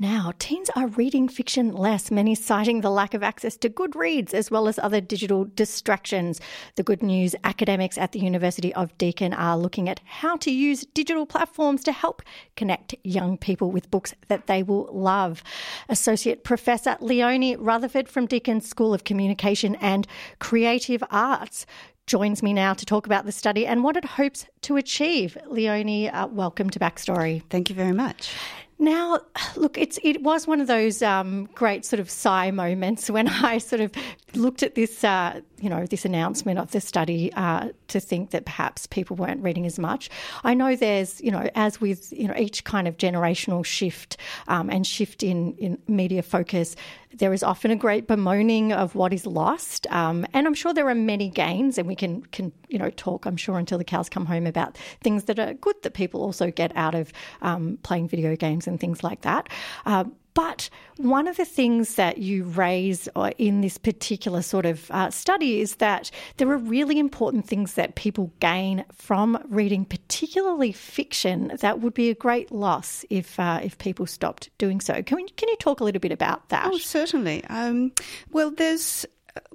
Now, 0.00 0.32
teens 0.38 0.70
are 0.76 0.86
reading 0.86 1.26
fiction 1.26 1.72
less, 1.72 2.08
many 2.08 2.36
citing 2.36 2.82
the 2.82 2.90
lack 2.90 3.14
of 3.14 3.24
access 3.24 3.56
to 3.56 3.68
good 3.68 3.96
reads 3.96 4.32
as 4.32 4.48
well 4.48 4.68
as 4.68 4.78
other 4.78 5.00
digital 5.00 5.44
distractions. 5.56 6.40
The 6.76 6.84
good 6.84 7.02
news 7.02 7.34
academics 7.42 7.98
at 7.98 8.12
the 8.12 8.20
University 8.20 8.72
of 8.74 8.96
Deakin 8.96 9.34
are 9.34 9.58
looking 9.58 9.88
at 9.88 10.00
how 10.04 10.36
to 10.36 10.52
use 10.52 10.86
digital 10.94 11.26
platforms 11.26 11.82
to 11.82 11.90
help 11.90 12.22
connect 12.54 12.94
young 13.02 13.36
people 13.36 13.72
with 13.72 13.90
books 13.90 14.14
that 14.28 14.46
they 14.46 14.62
will 14.62 14.88
love. 14.92 15.42
Associate 15.88 16.44
Professor 16.44 16.96
Leonie 17.00 17.56
Rutherford 17.56 18.08
from 18.08 18.26
Deakin 18.26 18.60
School 18.60 18.94
of 18.94 19.02
Communication 19.02 19.74
and 19.80 20.06
Creative 20.38 21.02
Arts 21.10 21.66
joins 22.06 22.40
me 22.40 22.52
now 22.52 22.72
to 22.72 22.86
talk 22.86 23.04
about 23.04 23.26
the 23.26 23.32
study 23.32 23.66
and 23.66 23.82
what 23.82 23.96
it 23.96 24.04
hopes 24.04 24.46
to 24.60 24.76
achieve. 24.76 25.36
Leonie, 25.48 26.08
uh, 26.08 26.28
welcome 26.28 26.70
to 26.70 26.78
Backstory. 26.78 27.42
Thank 27.50 27.68
you 27.68 27.74
very 27.74 27.92
much. 27.92 28.32
Now, 28.78 29.20
look, 29.56 29.78
it's 29.78 29.98
it 30.02 30.22
was 30.22 30.46
one 30.46 30.60
of 30.60 30.66
those 30.66 31.02
um, 31.02 31.48
great 31.54 31.84
sort 31.84 32.00
of 32.00 32.10
sigh 32.10 32.50
moments 32.50 33.10
when 33.10 33.28
I 33.44 33.58
sort 33.58 33.80
of 33.80 33.92
looked 34.34 34.62
at 34.62 34.74
this, 34.74 35.04
uh, 35.04 35.40
you 35.60 35.68
know, 35.68 35.86
this 35.86 36.04
announcement 36.04 36.58
of 36.58 36.70
the 36.70 36.80
study 36.80 37.32
uh, 37.34 37.70
to 37.88 38.00
think 38.00 38.30
that 38.30 38.44
perhaps 38.44 38.86
people 38.86 39.16
weren't 39.16 39.42
reading 39.42 39.66
as 39.66 39.78
much. 39.78 40.10
I 40.44 40.54
know 40.54 40.76
there's, 40.76 41.20
you 41.20 41.30
know, 41.30 41.48
as 41.54 41.80
with 41.80 42.12
you 42.12 42.28
know 42.28 42.34
each 42.36 42.64
kind 42.64 42.86
of 42.88 42.96
generational 42.96 43.64
shift 43.64 44.16
um, 44.48 44.70
and 44.70 44.86
shift 44.86 45.22
in 45.22 45.54
in 45.54 45.78
media 45.86 46.22
focus, 46.22 46.76
there 47.12 47.32
is 47.32 47.42
often 47.42 47.70
a 47.70 47.76
great 47.76 48.06
bemoaning 48.06 48.72
of 48.72 48.94
what 48.94 49.12
is 49.12 49.26
lost, 49.26 49.86
um, 49.90 50.26
and 50.32 50.46
I'm 50.46 50.54
sure 50.54 50.74
there 50.74 50.88
are 50.88 50.94
many 50.94 51.28
gains, 51.28 51.78
and 51.78 51.88
we 51.88 51.96
can 51.96 52.22
can 52.26 52.52
you 52.68 52.78
know 52.78 52.90
talk, 52.90 53.26
I'm 53.26 53.36
sure, 53.36 53.58
until 53.58 53.78
the 53.78 53.84
cows 53.84 54.08
come 54.08 54.26
home 54.26 54.46
about 54.46 54.76
things 55.00 55.24
that 55.24 55.38
are 55.38 55.54
good 55.54 55.76
that 55.82 55.94
people 55.94 56.22
also 56.22 56.50
get 56.50 56.76
out 56.76 56.94
of 56.94 57.12
um, 57.42 57.78
playing 57.82 58.08
video 58.08 58.36
games 58.36 58.66
and 58.66 58.78
things 58.78 59.02
like 59.02 59.22
that. 59.22 59.48
Uh, 59.86 60.04
but 60.38 60.70
one 60.98 61.26
of 61.26 61.36
the 61.36 61.44
things 61.44 61.96
that 61.96 62.18
you 62.18 62.44
raise 62.44 63.08
uh, 63.16 63.32
in 63.38 63.60
this 63.60 63.76
particular 63.76 64.40
sort 64.40 64.66
of 64.66 64.88
uh, 64.92 65.10
study 65.10 65.60
is 65.60 65.76
that 65.76 66.12
there 66.36 66.48
are 66.50 66.56
really 66.56 67.00
important 67.00 67.44
things 67.44 67.74
that 67.74 67.96
people 67.96 68.32
gain 68.38 68.84
from 68.92 69.44
reading, 69.48 69.84
particularly 69.84 70.70
fiction, 70.70 71.50
that 71.58 71.80
would 71.80 71.92
be 71.92 72.08
a 72.08 72.14
great 72.14 72.52
loss 72.52 73.04
if 73.10 73.40
uh, 73.40 73.58
if 73.64 73.78
people 73.78 74.06
stopped 74.06 74.48
doing 74.58 74.80
so. 74.80 75.02
Can, 75.02 75.16
we, 75.16 75.28
can 75.30 75.48
you 75.48 75.56
talk 75.56 75.80
a 75.80 75.84
little 75.84 76.00
bit 76.00 76.12
about 76.12 76.50
that? 76.50 76.66
Oh, 76.66 76.78
certainly. 76.78 77.42
Um, 77.46 77.90
well, 78.30 78.52
there's 78.52 79.04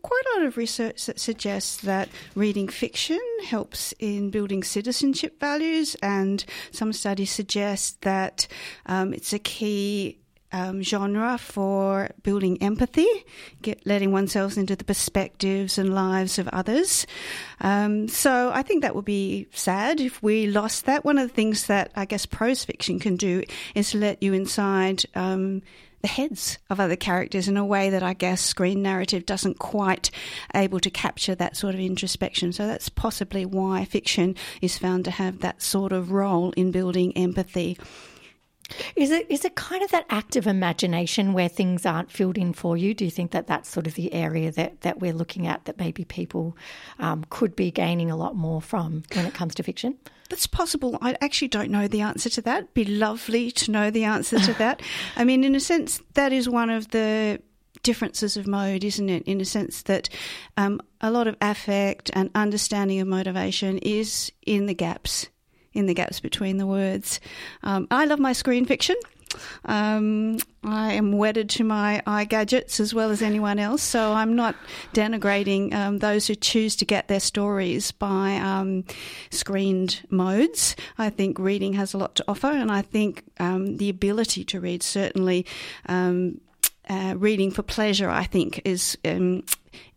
quite 0.02 0.22
a 0.36 0.40
lot 0.40 0.48
of 0.48 0.58
research 0.58 1.06
that 1.06 1.18
suggests 1.18 1.78
that 1.78 2.10
reading 2.36 2.68
fiction 2.68 3.22
helps 3.46 3.94
in 4.00 4.32
building 4.32 4.64
citizenship 4.64 5.40
values, 5.40 5.96
and 6.04 6.44
some 6.72 6.92
studies 6.92 7.32
suggest 7.32 8.02
that 8.02 8.48
um, 8.86 9.14
it's 9.14 9.32
a 9.32 9.40
key 9.40 10.20
um, 10.54 10.82
genre 10.84 11.38
for 11.38 12.12
building 12.22 12.62
empathy, 12.62 13.08
get, 13.62 13.86
letting 13.86 14.12
oneself 14.12 14.56
into 14.56 14.76
the 14.76 14.84
perspectives 14.84 15.78
and 15.78 15.94
lives 15.94 16.40
of 16.40 16.48
others. 16.50 17.06
Um, 17.60 18.08
so 18.08 18.52
I 18.54 18.62
think 18.62 18.84
that 18.84 18.96
would 18.96 19.06
be 19.06 19.48
sad 19.52 20.00
if 20.00 20.22
we 20.22 20.48
lost 20.48 20.86
that. 20.86 21.04
One 21.04 21.18
of 21.18 21.28
the 21.28 21.34
things 21.34 21.68
that 21.68 21.92
I 21.96 22.06
guess 22.06 22.26
prose 22.26 22.64
fiction 22.64 23.00
can 23.00 23.18
do 23.18 23.44
is 23.76 23.96
let 23.96 24.22
you 24.22 24.34
inside. 24.34 25.04
Um, 25.16 25.64
the 26.02 26.10
heads 26.10 26.58
of 26.70 26.82
other 26.82 26.98
characters 26.98 27.48
in 27.48 27.56
a 27.56 27.66
way 27.66 27.90
that 27.90 28.04
I 28.04 28.14
guess 28.14 28.42
screen 28.42 28.82
narrative 28.82 29.26
doesn't 29.26 29.58
quite 29.58 30.12
able 30.54 30.82
to 30.82 30.90
capture 30.90 31.34
that 31.34 31.56
sort 31.56 31.76
of 31.76 31.80
introspection. 31.80 32.52
So 32.52 32.68
that's 32.68 32.90
possibly 32.90 33.46
why 33.46 33.86
fiction 33.86 34.36
is 34.62 34.78
found 34.78 35.06
to 35.06 35.12
have 35.12 35.40
that 35.40 35.62
sort 35.62 35.94
of 35.94 36.12
role 36.12 36.52
in 36.58 36.72
building 36.72 37.16
empathy. 37.16 37.78
Is 38.96 39.12
it 39.12 39.30
is 39.30 39.44
it 39.46 39.56
kind 39.56 39.84
of 39.84 39.92
that 39.92 40.06
active 40.10 40.48
imagination 40.48 41.34
where 41.34 41.50
things 41.50 41.86
aren't 41.86 42.12
filled 42.12 42.38
in 42.38 42.54
for 42.54 42.78
you? 42.78 42.94
Do 42.94 43.06
you 43.06 43.12
think 43.12 43.32
that 43.32 43.48
that's 43.48 43.70
sort 43.70 43.88
of 43.88 43.96
the 43.96 44.14
area 44.14 44.52
that, 44.52 44.82
that 44.82 45.00
we're 45.00 45.14
looking 45.14 45.48
at 45.48 45.66
that 45.66 45.78
maybe 45.78 46.06
people 46.06 46.58
um, 47.00 47.26
could 47.30 47.56
be 47.56 47.72
gaining 47.72 48.10
a 48.10 48.16
lot 48.16 48.36
more 48.36 48.62
from 48.62 49.04
when 49.14 49.26
it 49.26 49.34
comes 49.34 49.56
to 49.56 49.64
fiction? 49.64 49.98
That's 50.30 50.48
possible. 50.48 50.98
I 51.02 51.16
actually 51.22 51.50
don't 51.50 51.70
know 51.70 51.88
the 51.88 52.02
answer 52.02 52.30
to 52.30 52.42
that. 52.44 52.74
Be 52.74 52.86
lovely 52.86 53.52
to 53.52 53.72
know 53.72 53.92
the 53.92 54.06
answer 54.06 54.40
to 54.40 54.54
that. 54.54 54.82
I 55.16 55.26
mean, 55.26 55.44
in 55.44 55.56
a 55.56 55.60
sense, 55.60 56.02
that 56.14 56.32
is 56.32 56.50
one 56.50 56.70
of 56.70 56.90
the 56.90 57.42
differences 57.84 58.38
of 58.38 58.48
mode, 58.48 58.84
isn't 58.84 59.10
it? 59.10 59.24
In 59.24 59.42
a 59.42 59.46
sense 59.46 59.84
that 59.84 60.10
um, 60.56 60.82
a 61.02 61.12
lot 61.12 61.28
of 61.28 61.36
affect 61.42 62.10
and 62.14 62.32
understanding 62.34 63.00
of 63.00 63.08
motivation 63.08 63.78
is 63.80 64.32
in 64.46 64.66
the 64.66 64.74
gaps 64.74 65.28
in 65.74 65.86
the 65.86 65.94
gaps 65.94 66.20
between 66.20 66.58
the 66.58 66.68
words. 66.68 67.20
Um, 67.64 67.88
I 67.92 68.06
love 68.06 68.20
my 68.20 68.34
screen 68.34 68.66
fiction. 68.66 68.96
Um, 69.66 70.38
I 70.64 70.94
am 70.94 71.14
wedded 71.14 71.50
to 71.52 71.64
my 71.64 72.02
eye 72.06 72.26
gadgets 72.26 72.80
as 72.80 72.94
well 72.94 73.12
as 73.12 73.22
anyone 73.22 73.60
else, 73.60 73.82
so 73.82 74.14
I'm 74.14 74.36
not 74.36 74.56
denigrating 74.94 75.74
um, 75.74 76.00
those 76.00 76.28
who 76.28 76.36
choose 76.36 76.76
to 76.78 76.86
get 76.86 77.08
their 77.08 77.20
stories 77.20 77.92
by 77.92 78.36
um, 78.36 78.86
screened 79.32 80.02
modes. 80.10 80.76
I 80.98 81.10
think 81.10 81.40
reading 81.40 81.74
has 81.74 81.94
a 81.94 81.98
lot 81.98 82.16
to 82.16 82.26
offer, 82.28 82.48
and 82.48 82.72
I 82.72 82.82
think 82.82 83.24
um, 83.40 83.78
the 83.78 83.90
ability 83.90 84.44
to 84.46 84.60
read 84.60 84.84
certainly. 84.84 85.46
Um, 85.88 86.40
uh, 86.90 87.14
reading 87.18 87.50
for 87.50 87.64
pleasure, 87.64 88.10
I 88.10 88.26
think, 88.26 88.62
is 88.66 88.98
um, 89.06 89.46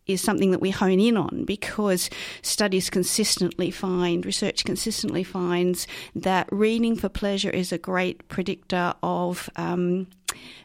is 0.07 0.21
something 0.21 0.51
that 0.51 0.61
we 0.61 0.71
hone 0.71 0.99
in 0.99 1.17
on 1.17 1.43
because 1.45 2.09
studies 2.41 2.89
consistently 2.89 3.71
find, 3.71 4.25
research 4.25 4.65
consistently 4.65 5.23
finds 5.23 5.87
that 6.15 6.47
reading 6.51 6.95
for 6.95 7.09
pleasure 7.09 7.49
is 7.49 7.71
a 7.71 7.77
great 7.77 8.27
predictor 8.29 8.93
of 9.03 9.49
um, 9.55 10.07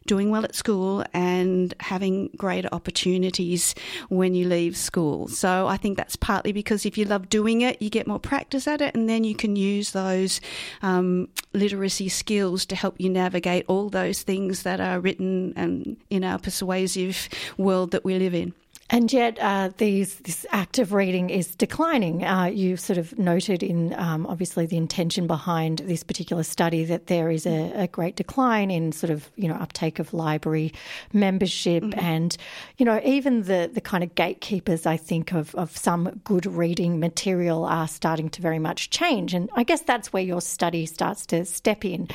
doing 0.06 0.30
well 0.30 0.44
at 0.44 0.54
school 0.54 1.04
and 1.12 1.74
having 1.80 2.28
greater 2.36 2.68
opportunities 2.72 3.74
when 4.08 4.34
you 4.34 4.48
leave 4.48 4.76
school. 4.76 5.28
So 5.28 5.66
I 5.66 5.76
think 5.76 5.96
that's 5.96 6.16
partly 6.16 6.52
because 6.52 6.84
if 6.84 6.98
you 6.98 7.04
love 7.04 7.28
doing 7.28 7.60
it, 7.60 7.80
you 7.80 7.90
get 7.90 8.06
more 8.06 8.18
practice 8.18 8.66
at 8.66 8.80
it, 8.80 8.94
and 8.94 9.08
then 9.08 9.24
you 9.24 9.34
can 9.34 9.56
use 9.56 9.92
those 9.92 10.40
um, 10.82 11.28
literacy 11.52 12.08
skills 12.08 12.66
to 12.66 12.76
help 12.76 12.96
you 12.98 13.08
navigate 13.08 13.64
all 13.68 13.88
those 13.88 14.22
things 14.22 14.62
that 14.64 14.80
are 14.80 15.00
written 15.00 15.52
and 15.56 15.96
in 16.10 16.24
our 16.24 16.38
persuasive 16.38 17.28
world 17.56 17.92
that 17.92 18.04
we 18.04 18.18
live 18.18 18.34
in. 18.34 18.54
And 18.92 19.10
yet, 19.10 19.38
uh, 19.40 19.70
these 19.78 20.16
this 20.16 20.44
active 20.50 20.92
reading 20.92 21.30
is 21.30 21.56
declining. 21.56 22.26
Uh, 22.26 22.44
you 22.44 22.76
sort 22.76 22.98
of 22.98 23.18
noted 23.18 23.62
in 23.62 23.94
um, 23.94 24.26
obviously 24.26 24.66
the 24.66 24.76
intention 24.76 25.26
behind 25.26 25.78
this 25.78 26.02
particular 26.02 26.42
study 26.42 26.84
that 26.84 27.06
there 27.06 27.30
is 27.30 27.46
a, 27.46 27.72
a, 27.72 27.86
great 27.86 28.16
decline 28.16 28.70
in 28.70 28.92
sort 28.92 29.08
of 29.08 29.30
you 29.34 29.48
know 29.48 29.54
uptake 29.54 29.98
of 29.98 30.12
library 30.12 30.74
membership, 31.14 31.82
mm-hmm. 31.82 31.98
and 31.98 32.36
you 32.76 32.84
know 32.84 33.00
even 33.02 33.44
the 33.44 33.70
the 33.72 33.80
kind 33.80 34.04
of 34.04 34.14
gatekeepers. 34.14 34.84
I 34.84 34.98
think 34.98 35.32
of 35.32 35.54
of 35.54 35.74
some 35.74 36.20
good 36.24 36.44
reading 36.44 37.00
material 37.00 37.64
are 37.64 37.88
starting 37.88 38.28
to 38.28 38.42
very 38.42 38.58
much 38.58 38.90
change, 38.90 39.32
and 39.32 39.48
I 39.54 39.62
guess 39.62 39.80
that's 39.80 40.12
where 40.12 40.22
your 40.22 40.42
study 40.42 40.84
starts 40.84 41.24
to 41.26 41.46
step 41.46 41.86
in. 41.86 42.08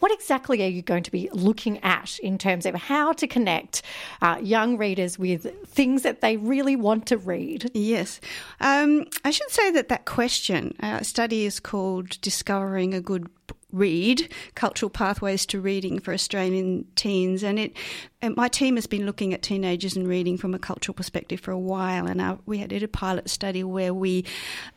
What 0.00 0.10
exactly 0.10 0.64
are 0.64 0.68
you 0.68 0.82
going 0.82 1.04
to 1.04 1.12
be 1.12 1.30
looking 1.32 1.78
at 1.84 2.18
in 2.18 2.38
terms 2.38 2.66
of 2.66 2.74
how 2.74 3.12
to 3.12 3.28
connect 3.28 3.82
uh, 4.20 4.40
young 4.42 4.78
readers 4.78 5.16
with 5.16 5.46
things 5.68 6.02
that 6.02 6.22
they 6.24 6.38
really 6.38 6.74
want 6.74 7.06
to 7.06 7.18
read? 7.18 7.70
Yes. 7.74 8.18
Um, 8.60 9.04
I 9.24 9.30
should 9.30 9.50
say 9.50 9.70
that 9.72 9.90
that 9.90 10.06
question, 10.06 10.74
our 10.80 10.96
uh, 10.96 11.02
study 11.02 11.44
is 11.44 11.60
called 11.60 12.18
Discovering 12.22 12.94
a 12.94 13.00
Good 13.00 13.28
read 13.72 14.32
cultural 14.54 14.88
pathways 14.88 15.44
to 15.44 15.60
reading 15.60 15.98
for 15.98 16.14
australian 16.14 16.86
teens 16.94 17.42
and 17.42 17.58
it 17.58 17.76
and 18.22 18.36
my 18.36 18.46
team 18.46 18.76
has 18.76 18.86
been 18.86 19.04
looking 19.04 19.34
at 19.34 19.42
teenagers 19.42 19.96
and 19.96 20.06
reading 20.06 20.38
from 20.38 20.54
a 20.54 20.60
cultural 20.60 20.94
perspective 20.94 21.40
for 21.40 21.50
a 21.50 21.58
while 21.58 22.06
and 22.06 22.20
our, 22.20 22.38
we 22.46 22.64
did 22.68 22.84
a 22.84 22.88
pilot 22.88 23.28
study 23.28 23.64
where 23.64 23.92
we 23.92 24.24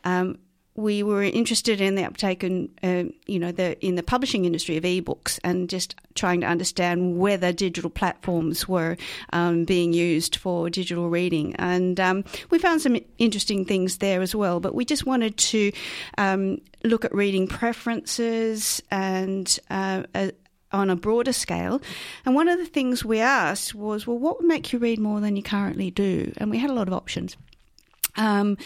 um, 0.02 0.36
we 0.78 1.02
were 1.02 1.24
interested 1.24 1.80
in 1.80 1.96
the 1.96 2.04
uptake 2.04 2.44
and 2.44 2.68
uh, 2.84 3.02
you 3.26 3.38
know 3.38 3.50
the 3.50 3.76
in 3.84 3.96
the 3.96 4.02
publishing 4.02 4.44
industry 4.44 4.76
of 4.76 4.84
ebooks 4.84 5.40
and 5.42 5.68
just 5.68 5.96
trying 6.14 6.40
to 6.40 6.46
understand 6.46 7.18
whether 7.18 7.52
digital 7.52 7.90
platforms 7.90 8.68
were 8.68 8.96
um, 9.32 9.64
being 9.64 9.92
used 9.92 10.36
for 10.36 10.70
digital 10.70 11.10
reading 11.10 11.52
and 11.56 11.98
um, 11.98 12.24
we 12.50 12.60
found 12.60 12.80
some 12.80 12.96
interesting 13.18 13.64
things 13.64 13.98
there 13.98 14.22
as 14.22 14.36
well 14.36 14.60
but 14.60 14.72
we 14.72 14.84
just 14.84 15.04
wanted 15.04 15.36
to 15.36 15.72
um, 16.16 16.60
look 16.84 17.04
at 17.04 17.12
reading 17.12 17.48
preferences 17.48 18.80
and 18.92 19.58
uh, 19.70 20.04
on 20.70 20.90
a 20.90 20.96
broader 20.96 21.32
scale. 21.32 21.80
And 22.26 22.34
one 22.34 22.46
of 22.46 22.58
the 22.58 22.66
things 22.66 23.02
we 23.02 23.20
asked 23.20 23.74
was, 23.74 24.06
well, 24.06 24.18
what 24.18 24.36
would 24.36 24.46
make 24.46 24.70
you 24.70 24.78
read 24.78 24.98
more 24.98 25.18
than 25.18 25.34
you 25.34 25.42
currently 25.42 25.90
do? 25.90 26.30
And 26.36 26.50
we 26.50 26.58
had 26.58 26.68
a 26.68 26.74
lot 26.74 26.88
of 26.88 26.92
options. 26.92 27.38
Um, 28.18 28.58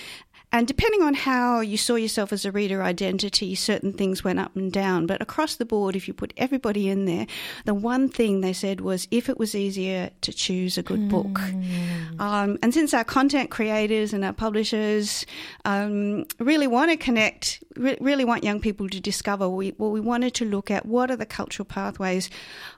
and 0.52 0.66
depending 0.66 1.02
on 1.02 1.14
how 1.14 1.60
you 1.60 1.78
saw 1.78 1.94
yourself 1.94 2.30
as 2.30 2.44
a 2.44 2.52
reader 2.52 2.82
identity, 2.82 3.54
certain 3.54 3.92
things 3.94 4.22
went 4.22 4.38
up 4.38 4.54
and 4.54 4.70
down. 4.70 5.06
But 5.06 5.22
across 5.22 5.56
the 5.56 5.64
board, 5.64 5.96
if 5.96 6.06
you 6.06 6.12
put 6.12 6.34
everybody 6.36 6.90
in 6.90 7.06
there, 7.06 7.26
the 7.64 7.72
one 7.72 8.10
thing 8.10 8.42
they 8.42 8.52
said 8.52 8.82
was 8.82 9.08
if 9.10 9.30
it 9.30 9.38
was 9.38 9.54
easier 9.54 10.10
to 10.20 10.32
choose 10.32 10.76
a 10.76 10.82
good 10.82 11.00
mm. 11.00 11.08
book. 11.08 11.38
Hmm. 11.38 12.20
Um, 12.20 12.58
and 12.62 12.74
since 12.74 12.92
our 12.92 13.04
content 13.04 13.50
creators 13.50 14.12
and 14.12 14.24
our 14.24 14.34
publishers 14.34 15.24
um, 15.64 16.26
really 16.38 16.66
want 16.66 16.90
to 16.90 16.98
connect, 16.98 17.64
re- 17.76 17.98
really 18.00 18.26
want 18.26 18.44
young 18.44 18.60
people 18.60 18.90
to 18.90 19.00
discover, 19.00 19.48
we, 19.48 19.74
well, 19.78 19.90
we 19.90 20.00
wanted 20.00 20.34
to 20.34 20.44
look 20.44 20.70
at 20.70 20.84
what 20.84 21.10
are 21.10 21.16
the 21.16 21.26
cultural 21.26 21.64
pathways 21.64 22.28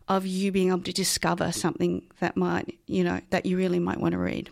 of 0.06 0.26
you 0.26 0.52
being 0.52 0.68
able 0.68 0.82
to 0.82 0.92
discover 0.92 1.50
something 1.50 2.02
that 2.20 2.36
might, 2.36 2.78
you 2.86 3.02
know, 3.02 3.20
that 3.30 3.46
you 3.46 3.56
really 3.56 3.80
might 3.80 3.98
want 3.98 4.12
to 4.12 4.18
read. 4.18 4.50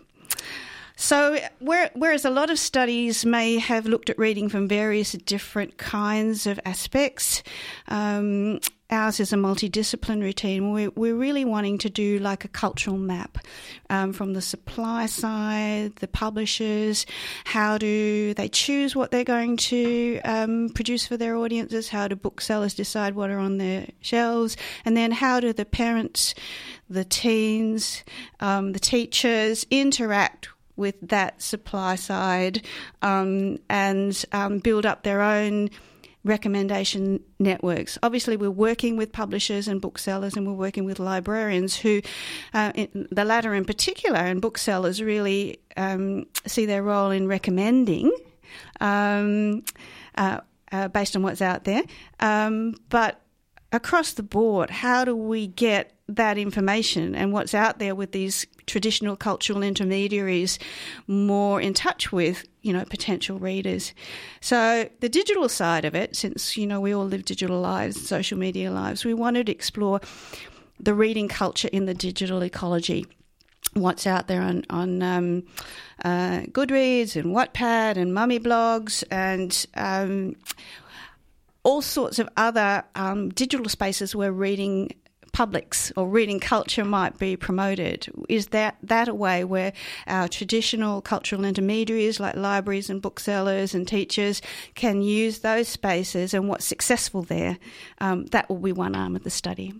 So, 1.03 1.37
whereas 1.59 2.23
a 2.23 2.29
lot 2.29 2.49
of 2.49 2.57
studies 2.57 3.25
may 3.25 3.57
have 3.57 3.85
looked 3.85 4.09
at 4.09 4.17
reading 4.17 4.47
from 4.47 4.69
various 4.69 5.11
different 5.11 5.77
kinds 5.77 6.47
of 6.47 6.61
aspects, 6.63 7.43
um, 7.89 8.61
ours 8.89 9.19
is 9.19 9.33
a 9.33 9.35
multidisciplinary 9.35 10.33
team. 10.33 10.71
We're, 10.71 10.91
we're, 10.91 11.17
really 11.17 11.43
wanting 11.43 11.77
to 11.79 11.89
do 11.89 12.19
like 12.19 12.45
a 12.45 12.47
cultural 12.47 12.95
map 12.95 13.37
um, 13.89 14.13
from 14.13 14.31
the 14.31 14.41
supply 14.41 15.07
side, 15.07 15.97
the 15.97 16.07
publishers, 16.07 17.05
how 17.43 17.77
do 17.77 18.33
they 18.35 18.47
choose 18.47 18.95
what 18.95 19.11
they're 19.11 19.25
going 19.25 19.57
to 19.57 20.21
um, 20.23 20.69
produce 20.69 21.05
for 21.05 21.17
their 21.17 21.35
audiences, 21.35 21.89
how 21.89 22.07
do 22.07 22.15
booksellers 22.15 22.75
decide 22.75 23.13
what 23.13 23.29
are 23.29 23.39
on 23.39 23.57
their 23.57 23.87
shelves, 23.99 24.55
and 24.85 24.95
then 24.95 25.11
how 25.11 25.41
do 25.41 25.51
the 25.51 25.65
parents, 25.65 26.33
the 26.89 27.03
teens, 27.03 28.05
um, 28.39 28.71
the 28.71 28.79
teachers 28.79 29.65
interact 29.69 30.47
with 30.75 30.95
that 31.01 31.41
supply 31.41 31.95
side 31.95 32.65
um, 33.01 33.57
and 33.69 34.25
um, 34.31 34.59
build 34.59 34.85
up 34.85 35.03
their 35.03 35.21
own 35.21 35.69
recommendation 36.23 37.19
networks. 37.39 37.97
Obviously, 38.01 38.37
we're 38.37 38.49
working 38.49 38.95
with 38.95 39.11
publishers 39.11 39.67
and 39.67 39.81
booksellers, 39.81 40.35
and 40.35 40.47
we're 40.47 40.53
working 40.53 40.85
with 40.85 40.99
librarians 40.99 41.75
who, 41.75 42.01
uh, 42.53 42.71
the 42.93 43.25
latter 43.25 43.53
in 43.53 43.65
particular, 43.65 44.19
and 44.19 44.41
booksellers 44.41 45.01
really 45.01 45.59
um, 45.77 46.25
see 46.45 46.65
their 46.65 46.83
role 46.83 47.11
in 47.11 47.27
recommending. 47.27 48.11
Um, 48.79 49.63
uh, 50.15 50.39
uh, 50.71 50.87
based 50.87 51.15
on 51.15 51.21
what's 51.21 51.41
out 51.41 51.65
there, 51.65 51.83
um, 52.19 52.75
but 52.89 53.22
across 53.73 54.13
the 54.13 54.23
board, 54.23 54.69
how 54.69 55.03
do 55.03 55.15
we 55.15 55.47
get 55.47 55.91
that 56.07 56.37
information? 56.37 57.15
And 57.15 57.33
what's 57.33 57.53
out 57.53 57.79
there 57.79 57.95
with 57.95 58.11
these 58.11 58.45
traditional 58.67 59.15
cultural 59.15 59.63
intermediaries 59.63 60.59
more 61.07 61.59
in 61.59 61.73
touch 61.73 62.11
with 62.11 62.47
you 62.61 62.71
know 62.71 62.85
potential 62.85 63.39
readers. 63.39 63.93
So 64.39 64.89
the 65.01 65.09
digital 65.09 65.49
side 65.49 65.83
of 65.83 65.95
it 65.95 66.15
since 66.15 66.55
you 66.55 66.65
know 66.65 66.79
we 66.79 66.93
all 66.93 67.05
live 67.05 67.25
digital 67.25 67.59
lives 67.59 68.07
social 68.07 68.37
media 68.37 68.71
lives 68.71 69.03
we 69.03 69.13
wanted 69.13 69.47
to 69.47 69.51
explore 69.51 69.99
the 70.79 70.93
reading 70.93 71.27
culture 71.27 71.69
in 71.73 71.85
the 71.85 71.93
digital 71.93 72.41
ecology. 72.43 73.05
What's 73.73 74.05
out 74.05 74.27
there 74.27 74.41
on 74.41 74.63
on 74.69 75.01
um, 75.01 75.43
uh, 76.05 76.41
Goodreads 76.51 77.15
and 77.15 77.35
Wattpad 77.35 77.97
and 77.97 78.13
Mummy 78.13 78.39
blogs 78.39 79.03
and 79.09 79.65
um, 79.75 80.35
all 81.63 81.81
sorts 81.81 82.19
of 82.19 82.29
other 82.37 82.83
um, 82.95 83.29
digital 83.29 83.67
spaces 83.69 84.15
where 84.15 84.31
reading 84.31 84.91
publics 85.33 85.91
or 85.97 86.07
reading 86.07 86.39
culture 86.39 86.85
might 86.85 87.17
be 87.17 87.35
promoted? 87.35 88.07
Is 88.29 88.47
that, 88.47 88.77
that 88.83 89.07
a 89.07 89.13
way 89.13 89.43
where 89.43 89.73
our 90.07 90.27
traditional 90.27 91.01
cultural 91.01 91.43
intermediaries 91.43 92.19
like 92.19 92.35
libraries 92.35 92.89
and 92.89 93.01
booksellers 93.01 93.73
and 93.73 93.87
teachers 93.87 94.41
can 94.75 95.01
use 95.01 95.39
those 95.39 95.67
spaces 95.67 96.33
and 96.33 96.47
what's 96.47 96.65
successful 96.65 97.23
there? 97.23 97.57
Um, 97.99 98.27
that 98.27 98.47
will 98.47 98.59
be 98.59 98.71
one 98.71 98.95
arm 98.95 99.15
of 99.15 99.23
the 99.23 99.29
study. 99.29 99.73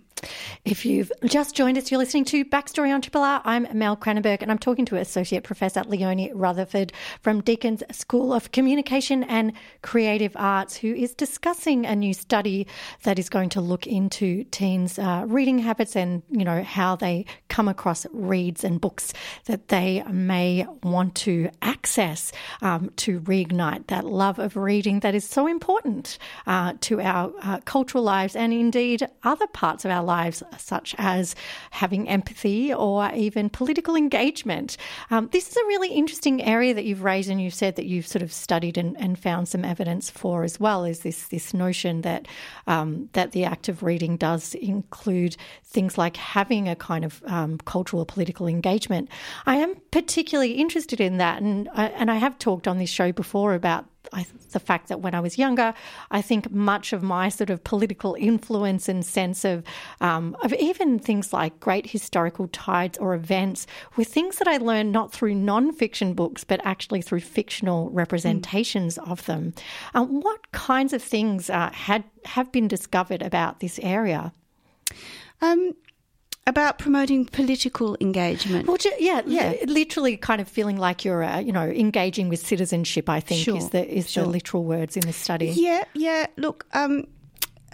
If 0.64 0.86
you've 0.86 1.12
just 1.24 1.54
joined 1.54 1.76
us, 1.76 1.90
you're 1.90 1.98
listening 1.98 2.24
to 2.26 2.44
Backstory 2.44 2.92
on 2.92 3.02
Triple 3.02 3.22
R. 3.22 3.42
I'm 3.44 3.66
Mel 3.76 3.96
Cranenburgh 3.96 4.40
and 4.40 4.50
I'm 4.50 4.58
talking 4.58 4.84
to 4.86 4.96
Associate 4.96 5.42
Professor 5.44 5.82
Leonie 5.84 6.32
Rutherford 6.32 6.92
from 7.20 7.42
Deakin's 7.42 7.82
School 7.90 8.32
of 8.32 8.52
Communication 8.52 9.24
and 9.24 9.52
Creative 9.82 10.32
Arts, 10.36 10.76
who 10.76 10.94
is 10.94 11.14
discussing 11.14 11.84
a 11.84 11.94
new 11.94 12.14
study 12.14 12.66
that 13.02 13.18
is 13.18 13.28
going 13.28 13.50
to 13.50 13.60
look 13.60 13.86
into 13.86 14.44
teens' 14.44 14.98
uh, 14.98 15.24
reading 15.26 15.58
habits 15.58 15.96
and, 15.96 16.22
you 16.30 16.44
know, 16.44 16.62
how 16.62 16.96
they 16.96 17.26
come 17.48 17.68
across 17.68 18.06
reads 18.12 18.64
and 18.64 18.80
books 18.80 19.12
that 19.46 19.68
they 19.68 20.02
may 20.10 20.66
want 20.82 21.14
to 21.14 21.50
access 21.62 22.32
um, 22.62 22.90
to 22.96 23.20
reignite 23.20 23.86
that 23.88 24.04
love 24.04 24.38
of 24.38 24.56
reading 24.56 25.00
that 25.00 25.14
is 25.14 25.28
so 25.28 25.46
important 25.46 26.18
uh, 26.46 26.72
to 26.80 27.00
our 27.00 27.32
uh, 27.42 27.60
cultural 27.64 28.02
lives 28.02 28.34
and 28.34 28.52
indeed 28.52 29.06
other 29.22 29.46
parts 29.48 29.84
of 29.84 29.90
our 29.90 30.03
lives, 30.04 30.42
such 30.58 30.94
as 30.98 31.34
having 31.70 32.08
empathy 32.08 32.72
or 32.72 33.10
even 33.12 33.50
political 33.50 33.96
engagement. 33.96 34.76
Um, 35.10 35.28
this 35.32 35.48
is 35.48 35.56
a 35.56 35.64
really 35.66 35.88
interesting 35.88 36.42
area 36.42 36.74
that 36.74 36.84
you've 36.84 37.02
raised, 37.02 37.30
and 37.30 37.40
you've 37.40 37.54
said 37.54 37.76
that 37.76 37.86
you've 37.86 38.06
sort 38.06 38.22
of 38.22 38.32
studied 38.32 38.78
and, 38.78 38.98
and 39.00 39.18
found 39.18 39.48
some 39.48 39.64
evidence 39.64 40.10
for 40.10 40.44
as 40.44 40.60
well. 40.60 40.84
Is 40.84 41.00
this 41.00 41.28
this 41.28 41.54
notion 41.54 42.02
that 42.02 42.26
um, 42.66 43.08
that 43.12 43.32
the 43.32 43.44
act 43.44 43.68
of 43.68 43.82
reading 43.82 44.16
does 44.16 44.54
include 44.54 45.36
things 45.64 45.98
like 45.98 46.16
having 46.16 46.68
a 46.68 46.76
kind 46.76 47.04
of 47.04 47.22
um, 47.26 47.58
cultural 47.58 48.04
political 48.04 48.46
engagement? 48.46 49.08
I 49.46 49.56
am 49.56 49.74
particularly 49.90 50.52
interested 50.52 51.00
in 51.00 51.18
that, 51.18 51.42
and 51.42 51.68
I, 51.74 51.86
and 51.88 52.10
I 52.10 52.16
have 52.16 52.38
talked 52.38 52.68
on 52.68 52.78
this 52.78 52.90
show 52.90 53.12
before 53.12 53.54
about 53.54 53.86
I, 54.12 54.26
the 54.52 54.60
fact 54.60 54.88
that 54.88 55.00
when 55.00 55.14
I 55.14 55.20
was 55.20 55.38
younger, 55.38 55.74
I 56.10 56.22
think 56.22 56.50
much 56.50 56.92
of 56.92 57.02
my 57.02 57.28
sort 57.28 57.50
of 57.50 57.64
political 57.64 58.14
influence 58.18 58.88
and 58.88 59.04
sense 59.04 59.44
of 59.44 59.64
um, 60.00 60.36
of 60.42 60.52
even 60.54 60.98
things 60.98 61.32
like 61.32 61.60
great 61.60 61.90
historical 61.90 62.48
tides 62.48 62.98
or 62.98 63.14
events 63.14 63.66
were 63.96 64.04
things 64.04 64.38
that 64.38 64.48
I 64.48 64.56
learned 64.56 64.92
not 64.92 65.12
through 65.12 65.34
non-fiction 65.34 66.14
books, 66.14 66.44
but 66.44 66.60
actually 66.64 67.02
through 67.02 67.20
fictional 67.20 67.90
representations 67.90 68.98
mm. 68.98 69.10
of 69.10 69.24
them. 69.26 69.54
Um, 69.94 70.20
what 70.20 70.52
kinds 70.52 70.92
of 70.92 71.02
things 71.02 71.50
uh, 71.50 71.70
had 71.72 72.04
have 72.24 72.52
been 72.52 72.68
discovered 72.68 73.22
about 73.22 73.60
this 73.60 73.78
area? 73.82 74.32
Um, 75.40 75.74
about 76.46 76.78
promoting 76.78 77.24
political 77.24 77.96
engagement. 78.00 78.66
Well, 78.66 78.76
yeah, 78.98 79.22
yeah, 79.26 79.54
literally, 79.66 80.16
kind 80.16 80.40
of 80.40 80.48
feeling 80.48 80.76
like 80.76 81.04
you're, 81.04 81.22
uh, 81.22 81.38
you 81.38 81.52
know, 81.52 81.66
engaging 81.66 82.28
with 82.28 82.44
citizenship. 82.44 83.08
I 83.08 83.20
think 83.20 83.44
sure, 83.44 83.56
is 83.56 83.70
the 83.70 83.88
is 83.88 84.10
sure. 84.10 84.24
the 84.24 84.30
literal 84.30 84.64
words 84.64 84.96
in 84.96 85.06
the 85.06 85.12
study. 85.12 85.46
Yeah, 85.46 85.84
yeah. 85.94 86.26
Look, 86.36 86.66
um, 86.74 87.06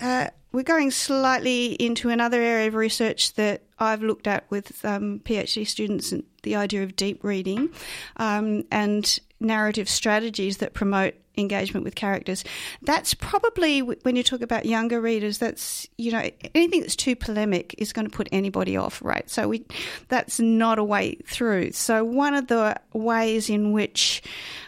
uh, 0.00 0.28
we're 0.52 0.62
going 0.62 0.90
slightly 0.90 1.74
into 1.74 2.10
another 2.10 2.40
area 2.40 2.68
of 2.68 2.74
research 2.74 3.34
that 3.34 3.62
I've 3.78 4.02
looked 4.02 4.26
at 4.26 4.50
with 4.50 4.84
um, 4.84 5.20
PhD 5.20 5.66
students 5.66 6.12
and 6.12 6.24
the 6.42 6.56
idea 6.56 6.82
of 6.82 6.96
deep 6.96 7.22
reading 7.22 7.70
um, 8.16 8.64
and 8.70 9.18
narrative 9.40 9.88
strategies 9.88 10.58
that 10.58 10.74
promote 10.74 11.14
engagement 11.36 11.84
with 11.84 11.94
characters. 11.94 12.44
That's 12.82 13.14
probably 13.14 13.80
when 13.80 14.16
you 14.16 14.22
talk 14.22 14.40
about 14.40 14.66
younger 14.66 15.00
readers. 15.00 15.38
That's 15.38 15.88
you 15.98 16.12
know 16.12 16.28
anything 16.54 16.80
that's 16.80 16.96
too 16.96 17.16
polemic 17.16 17.74
is 17.78 17.92
going 17.92 18.08
to 18.08 18.16
put 18.16 18.28
anybody 18.32 18.76
off, 18.76 19.00
right? 19.02 19.28
So 19.28 19.48
we 19.48 19.64
that's 20.08 20.40
not 20.40 20.78
a 20.78 20.84
way 20.84 21.16
through. 21.26 21.72
So 21.72 22.04
one 22.04 22.34
of 22.34 22.48
the 22.48 22.76
ways 22.92 23.48
in 23.50 23.72
which 23.72 24.22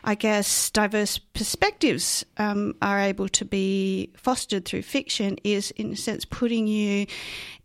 I 0.05 0.15
guess 0.15 0.71
diverse 0.71 1.19
perspectives 1.19 2.25
um, 2.39 2.75
are 2.83 2.99
able 2.99 3.29
to 3.31 3.45
be 3.45 4.11
fostered 4.17 4.65
through 4.65 4.83
fiction 4.83 5.39
is, 5.45 5.71
in 5.73 5.93
a 5.93 5.97
sense, 5.97 6.25
putting 6.25 6.67
you 6.67 7.07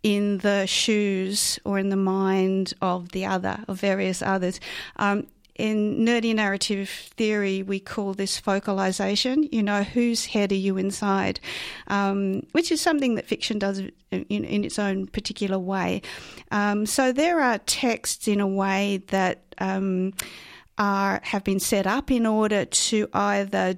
in 0.04 0.38
the 0.40 0.66
shoes 0.68 1.60
or 1.66 1.80
in 1.80 1.90
the 1.90 1.98
mind 1.98 2.74
of 2.82 3.12
the 3.12 3.26
other, 3.26 3.64
of 3.68 3.80
various 3.80 4.22
others. 4.22 4.60
Um, 4.98 5.28
in 5.58 6.06
nerdy 6.06 6.34
narrative 6.34 6.90
theory, 6.90 7.64
we 7.64 7.80
call 7.80 8.14
this 8.14 8.38
focalization. 8.38 9.44
You 9.52 9.64
know, 9.64 9.84
whose 9.84 10.26
head 10.26 10.52
are 10.52 10.56
you 10.56 10.78
inside? 10.78 11.40
Um, 11.88 12.46
which 12.52 12.72
is 12.72 12.82
something 12.82 13.16
that 13.16 13.26
fiction 13.26 13.60
does 13.60 13.80
in, 14.12 14.24
in 14.30 14.64
its 14.64 14.80
own 14.80 15.08
particular 15.08 15.60
way. 15.60 16.02
Um, 16.52 16.86
so 16.86 17.12
there 17.12 17.42
are 17.42 17.58
texts 17.60 18.28
in 18.28 18.40
a 18.40 18.48
way 18.48 19.04
that 19.08 19.42
um, 19.58 20.14
are 20.78 21.20
have 21.24 21.44
been 21.44 21.60
set 21.60 21.88
up 21.88 22.12
in 22.12 22.26
order 22.26 22.66
to 22.66 23.08
either 23.14 23.76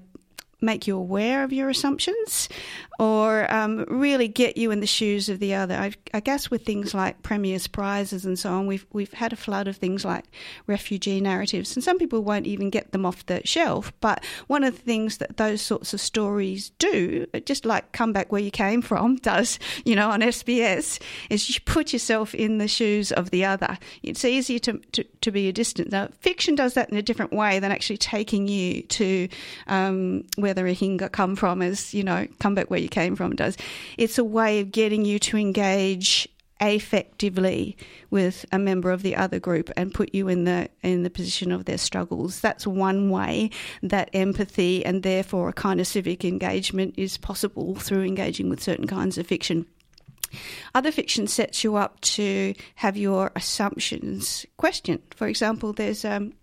make 0.61 0.87
you 0.87 0.97
aware 0.97 1.43
of 1.43 1.53
your 1.53 1.69
assumptions 1.69 2.49
or 2.99 3.51
um, 3.51 3.85
really 3.87 4.27
get 4.27 4.57
you 4.57 4.71
in 4.71 4.81
the 4.81 4.87
shoes 4.87 5.29
of 5.29 5.39
the 5.39 5.53
other. 5.55 5.73
I, 5.73 5.93
I, 6.13 6.19
guess 6.19 6.51
with 6.51 6.65
things 6.65 6.93
like 6.93 7.23
Premier's 7.23 7.65
prizes 7.65 8.25
and 8.25 8.37
so 8.37 8.51
on, 8.51 8.67
we've 8.67 8.85
we've 8.91 9.13
had 9.13 9.31
a 9.31 9.37
flood 9.37 9.69
of 9.69 9.77
things 9.77 10.03
like 10.03 10.25
refugee 10.67 11.21
narratives, 11.21 11.75
and 11.75 11.83
some 11.83 11.97
people 11.97 12.21
won't 12.21 12.45
even 12.45 12.69
get 12.69 12.91
them 12.91 13.05
off 13.05 13.25
the 13.25 13.41
shelf. 13.45 13.93
But 14.01 14.25
one 14.47 14.65
of 14.65 14.75
the 14.75 14.81
things 14.81 15.17
that 15.19 15.37
those 15.37 15.61
sorts 15.61 15.93
of 15.93 16.01
stories 16.01 16.71
do, 16.71 17.25
just 17.45 17.65
like 17.65 17.93
Come 17.93 18.11
Back 18.11 18.33
Where 18.33 18.41
You 18.41 18.51
Came 18.51 18.81
From 18.81 19.15
does, 19.21 19.59
you 19.85 19.95
know, 19.95 20.09
on 20.09 20.19
SBS, 20.19 21.01
is 21.29 21.49
you 21.49 21.61
put 21.65 21.93
yourself 21.93 22.35
in 22.35 22.57
the 22.57 22.67
shoes 22.67 23.13
of 23.13 23.29
the 23.29 23.45
other. 23.45 23.77
It's 24.03 24.25
easier 24.25 24.59
to 24.59 24.77
to, 24.91 25.05
to 25.21 25.31
be 25.31 25.47
a 25.47 25.53
distant. 25.53 25.91
Now, 25.91 26.09
fiction 26.19 26.53
does 26.53 26.73
that 26.73 26.89
in 26.89 26.97
a 26.97 27.01
different 27.01 27.31
way 27.31 27.59
than 27.59 27.71
actually 27.71 27.97
taking 27.97 28.49
you 28.49 28.81
to 28.83 29.29
um, 29.67 30.25
where 30.35 30.53
the 30.53 30.63
Rohingya 30.63 31.13
come 31.13 31.37
from, 31.37 31.61
as 31.61 31.93
you 31.93 32.03
know, 32.03 32.27
Come 32.39 32.55
Back 32.55 32.69
Where 32.69 32.79
You 32.79 32.88
came 32.89 33.15
from 33.15 33.35
does. 33.35 33.57
It's 33.97 34.17
a 34.17 34.23
way 34.23 34.59
of 34.59 34.71
getting 34.71 35.05
you 35.05 35.19
to 35.19 35.37
engage 35.37 36.27
affectively 36.59 37.75
with 38.09 38.45
a 38.51 38.59
member 38.59 38.91
of 38.91 39.01
the 39.01 39.15
other 39.15 39.39
group 39.39 39.69
and 39.77 39.93
put 39.93 40.13
you 40.13 40.27
in 40.27 40.43
the 40.43 40.69
in 40.83 41.03
the 41.03 41.09
position 41.09 41.51
of 41.51 41.65
their 41.65 41.77
struggles. 41.77 42.41
That's 42.41 42.67
one 42.67 43.09
way 43.09 43.51
that 43.81 44.09
empathy 44.13 44.85
and 44.85 45.03
therefore 45.03 45.49
a 45.49 45.53
kind 45.53 45.79
of 45.79 45.87
civic 45.87 46.25
engagement 46.25 46.95
is 46.97 47.17
possible 47.17 47.75
through 47.75 48.03
engaging 48.03 48.49
with 48.49 48.61
certain 48.61 48.87
kinds 48.87 49.17
of 49.17 49.27
fiction. 49.27 49.65
Other 50.75 50.91
fiction 50.91 51.27
sets 51.27 51.63
you 51.63 51.75
up 51.75 51.99
to 52.01 52.53
have 52.75 52.97
your 52.97 53.31
assumptions 53.35 54.45
questioned. 54.57 55.01
For 55.15 55.27
example, 55.27 55.73
there's 55.73 56.05
um, 56.05 56.33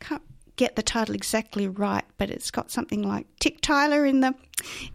can't 0.00 0.22
get 0.56 0.76
the 0.76 0.82
title 0.82 1.14
exactly 1.14 1.68
right, 1.68 2.04
but 2.18 2.30
it's 2.30 2.50
got 2.50 2.70
something 2.70 3.02
like 3.02 3.26
Tyke 3.40 3.60
Tiler 3.60 4.04
in 4.04 4.20
the 4.20 4.34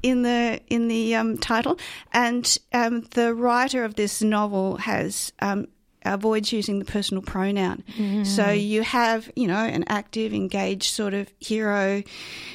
in 0.04 0.24
the 0.24 0.60
in 0.68 0.88
the 0.88 1.16
um, 1.16 1.38
title, 1.38 1.78
and 2.14 2.58
um, 2.74 3.02
the 3.12 3.34
writer 3.34 3.84
of 3.84 3.96
this 3.96 4.22
novel 4.22 4.78
has. 4.78 5.32
Um, 5.40 5.68
avoids 6.06 6.54
using 6.54 6.80
the 6.80 6.86
personal 6.86 7.22
pronoun. 7.22 7.84
Mm. 7.98 8.26
So 8.26 8.50
you 8.50 8.82
have, 8.84 9.30
you 9.36 9.46
know, 9.46 9.58
an 9.58 9.84
active, 9.90 10.34
engaged 10.34 10.94
sort 10.94 11.14
of 11.14 11.30
hero 11.40 12.02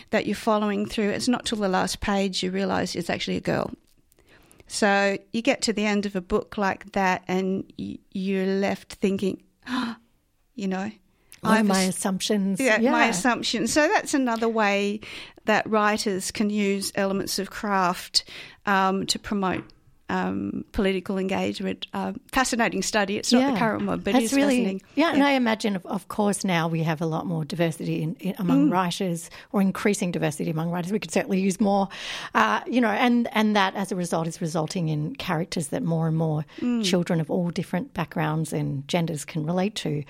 that 0.09 0.25
you're 0.25 0.35
following 0.35 0.87
through. 0.87 1.11
It's 1.11 1.29
not 1.29 1.45
till 1.45 1.59
the 1.59 1.69
last 1.69 2.01
page 2.01 2.43
you 2.43 2.51
realise 2.51 2.95
it's 2.95 3.11
actually 3.11 3.37
a 3.37 3.43
girl. 3.43 3.71
So 4.67 5.19
you 5.35 5.43
get 5.43 5.61
to 5.63 5.75
the 5.75 5.85
end 5.85 6.07
of 6.07 6.17
a 6.17 6.23
book 6.23 6.57
like 6.57 6.93
that 6.93 7.25
and 7.29 7.71
you're 7.77 8.47
left 8.47 8.95
thinking, 8.95 9.43
oh, 9.69 9.97
you 10.55 10.69
know, 10.69 10.91
Oh, 11.45 11.63
my 11.63 11.83
assumptions. 11.83 12.61
Yeah, 12.61 12.81
yeah, 12.81 12.93
my 12.93 13.07
assumptions. 13.07 13.73
So 13.73 13.89
that's 13.89 14.15
another 14.15 14.49
way 14.49 15.01
that 15.45 15.69
writers 15.69 16.31
can 16.31 16.51
use 16.51 16.93
elements 16.95 17.39
of 17.39 17.51
craft 17.51 18.25
um, 18.65 19.07
to 19.07 19.19
promote 19.19 19.65
um, 20.13 20.63
political 20.73 21.17
engagement. 21.17 21.87
Uh, 21.95 22.13
fascinating 22.31 22.83
study. 22.83 23.17
It's 23.17 23.33
not 23.33 23.41
yeah. 23.41 23.53
the 23.53 23.59
current 23.59 23.87
one, 23.87 24.01
but 24.01 24.15
it's 24.15 24.35
really 24.35 24.83
yeah, 24.95 25.07
yeah, 25.07 25.13
And 25.15 25.23
I 25.23 25.33
imagine, 25.33 25.75
of, 25.75 25.87
of, 25.87 26.09
course, 26.09 26.45
now 26.45 26.69
we 26.69 26.83
have 26.83 27.01
a 27.01 27.07
lot 27.07 27.25
more 27.25 27.47
diversity 27.47 28.03
in, 28.03 28.15
in, 28.21 28.35
among 28.39 28.69
mm. 28.69 28.73
writers, 28.73 29.31
or 29.53 29.63
increasing 29.63 30.11
diversity 30.11 30.51
among 30.51 30.71
writers. 30.71 30.93
We 30.93 30.99
could 30.99 31.11
certainly 31.11 31.41
use 31.41 31.61
more, 31.61 31.89
uh, 32.35 32.61
you 32.67 32.81
know, 32.81 32.91
and 32.91 33.27
and 33.33 33.57
that 33.57 33.75
as 33.75 33.91
a 33.91 33.97
result 33.97 34.27
is 34.27 34.43
resulting 34.43 34.91
in 34.91 35.17
characters 35.17 35.69
that 35.69 35.83
more 35.83 36.09
and 36.09 36.17
more 36.17 36.45
mm. 36.61 36.85
children 36.85 37.19
of 37.19 37.31
all 37.31 37.49
different 37.49 37.95
backgrounds 37.95 38.53
and 38.53 38.87
genders 38.89 39.25
can 39.25 39.47
relate 39.47 39.75
to. 39.77 40.05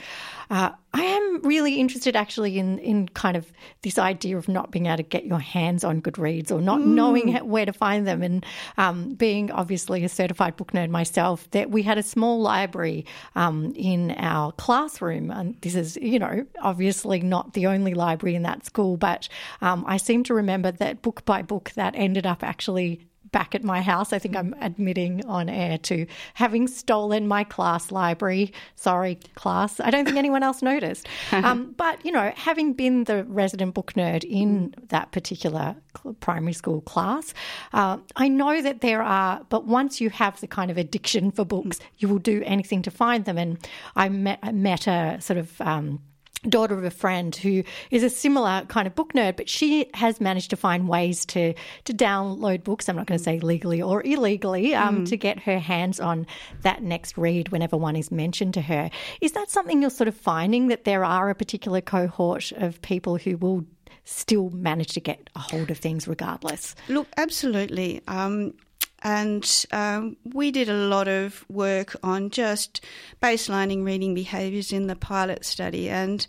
Uh, 0.50 0.70
I 0.94 1.02
am 1.02 1.40
really 1.42 1.80
interested 1.80 2.16
actually 2.16 2.58
in, 2.58 2.78
in 2.78 3.08
kind 3.08 3.36
of 3.36 3.50
this 3.80 3.98
idea 3.98 4.36
of 4.36 4.46
not 4.46 4.70
being 4.70 4.86
able 4.86 4.98
to 4.98 5.02
get 5.02 5.24
your 5.24 5.38
hands 5.38 5.84
on 5.84 6.02
Goodreads 6.02 6.50
or 6.50 6.60
not 6.60 6.80
mm. 6.80 6.88
knowing 6.88 7.34
where 7.48 7.64
to 7.64 7.72
find 7.72 8.06
them. 8.06 8.22
And 8.22 8.44
um, 8.76 9.14
being 9.14 9.50
obviously 9.50 9.91
a 10.00 10.08
certified 10.08 10.56
book 10.56 10.72
nerd 10.72 10.90
myself, 10.90 11.50
that 11.50 11.70
we 11.70 11.82
had 11.82 11.98
a 11.98 12.02
small 12.02 12.40
library 12.40 13.04
um, 13.34 13.72
in 13.76 14.12
our 14.12 14.52
classroom. 14.52 15.30
And 15.30 15.60
this 15.60 15.74
is, 15.74 15.96
you 15.96 16.18
know, 16.18 16.46
obviously 16.60 17.20
not 17.20 17.52
the 17.52 17.66
only 17.66 17.94
library 17.94 18.34
in 18.34 18.42
that 18.42 18.64
school, 18.64 18.96
but 18.96 19.28
um, 19.60 19.84
I 19.86 19.96
seem 19.96 20.24
to 20.24 20.34
remember 20.34 20.72
that 20.72 21.02
book 21.02 21.24
by 21.24 21.42
book 21.42 21.72
that 21.74 21.94
ended 21.96 22.26
up 22.26 22.42
actually 22.42 23.06
back 23.32 23.54
at 23.54 23.64
my 23.64 23.80
house. 23.80 24.12
I 24.12 24.18
think 24.18 24.36
I'm 24.36 24.54
admitting 24.60 25.24
on 25.26 25.48
air 25.48 25.78
to 25.78 26.06
having 26.34 26.68
stolen 26.68 27.26
my 27.26 27.44
class 27.44 27.90
library. 27.90 28.52
Sorry, 28.76 29.18
class. 29.34 29.80
I 29.80 29.90
don't 29.90 30.04
think 30.04 30.16
anyone 30.16 30.42
else 30.42 30.62
noticed. 30.62 31.08
Um, 31.42 31.74
but, 31.76 32.04
you 32.04 32.12
know, 32.12 32.30
having 32.36 32.72
been 32.72 33.04
the 33.04 33.24
resident 33.24 33.74
book 33.74 33.94
nerd 33.94 34.22
in 34.22 34.74
that 34.88 35.10
particular 35.10 35.74
primary 36.20 36.52
school 36.52 36.82
class, 36.82 37.34
uh, 37.72 37.96
I 38.16 38.28
know 38.28 38.62
that 38.62 38.80
there 38.80 39.02
are, 39.02 39.44
but 39.48 39.66
once 39.66 40.00
you 40.00 40.10
have 40.10 40.40
the 40.40 40.46
kind 40.46 40.70
of 40.70 40.76
addiction 40.76 41.32
for 41.32 41.44
books, 41.44 41.80
you 41.98 42.06
will 42.06 42.18
do 42.18 42.42
anything 42.44 42.82
to 42.82 42.90
find 42.92 43.24
them. 43.24 43.38
And 43.38 43.58
I 43.96 44.08
met, 44.08 44.38
I 44.42 44.52
met 44.52 44.86
a 44.86 45.16
sort 45.20 45.38
of, 45.38 45.60
um, 45.60 46.00
daughter 46.48 46.76
of 46.76 46.84
a 46.84 46.90
friend 46.90 47.34
who 47.36 47.62
is 47.90 48.02
a 48.02 48.10
similar 48.10 48.64
kind 48.68 48.86
of 48.86 48.94
book 48.94 49.12
nerd, 49.12 49.36
but 49.36 49.48
she 49.48 49.86
has 49.94 50.20
managed 50.20 50.50
to 50.50 50.56
find 50.56 50.88
ways 50.88 51.24
to 51.26 51.54
to 51.84 51.92
download 51.92 52.64
books. 52.64 52.88
I'm 52.88 52.96
not 52.96 53.06
going 53.06 53.18
to 53.18 53.24
say 53.24 53.40
legally 53.40 53.80
or 53.80 54.02
illegally 54.04 54.74
um, 54.74 55.04
mm. 55.04 55.08
to 55.08 55.16
get 55.16 55.40
her 55.40 55.58
hands 55.58 56.00
on 56.00 56.26
that 56.62 56.82
next 56.82 57.16
read 57.16 57.50
whenever 57.50 57.76
one 57.76 57.96
is 57.96 58.10
mentioned 58.10 58.54
to 58.54 58.62
her. 58.62 58.90
Is 59.20 59.32
that 59.32 59.50
something 59.50 59.80
you're 59.80 59.90
sort 59.90 60.08
of 60.08 60.16
finding 60.16 60.68
that 60.68 60.84
there 60.84 61.04
are 61.04 61.30
a 61.30 61.34
particular 61.34 61.80
cohort 61.80 62.52
of 62.52 62.80
people 62.82 63.16
who 63.16 63.36
will 63.36 63.64
still 64.04 64.50
manage 64.50 64.94
to 64.94 65.00
get 65.00 65.30
a 65.36 65.38
hold 65.38 65.70
of 65.70 65.78
things 65.78 66.08
regardless? 66.08 66.74
Look, 66.88 67.06
absolutely. 67.16 68.00
Um, 68.08 68.54
and 69.02 69.66
um, 69.72 70.16
we 70.32 70.50
did 70.50 70.68
a 70.68 70.74
lot 70.74 71.08
of 71.08 71.44
work 71.48 71.96
on 72.02 72.30
just 72.30 72.80
baselining 73.20 73.84
reading 73.84 74.14
behaviours 74.14 74.72
in 74.72 74.86
the 74.86 74.96
pilot 74.96 75.44
study. 75.44 75.90
And 75.90 76.26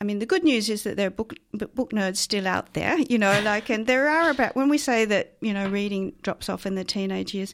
I 0.00 0.04
mean, 0.04 0.20
the 0.20 0.26
good 0.26 0.44
news 0.44 0.70
is 0.70 0.84
that 0.84 0.96
there 0.96 1.08
are 1.08 1.10
book, 1.10 1.34
book 1.52 1.90
nerds 1.90 2.18
still 2.18 2.46
out 2.46 2.74
there, 2.74 2.98
you 2.98 3.18
know, 3.18 3.40
like, 3.44 3.68
and 3.68 3.86
there 3.86 4.08
are 4.08 4.30
about, 4.30 4.54
when 4.54 4.68
we 4.68 4.78
say 4.78 5.04
that, 5.06 5.34
you 5.40 5.52
know, 5.52 5.68
reading 5.68 6.14
drops 6.22 6.48
off 6.48 6.66
in 6.66 6.76
the 6.76 6.84
teenage 6.84 7.34
years, 7.34 7.52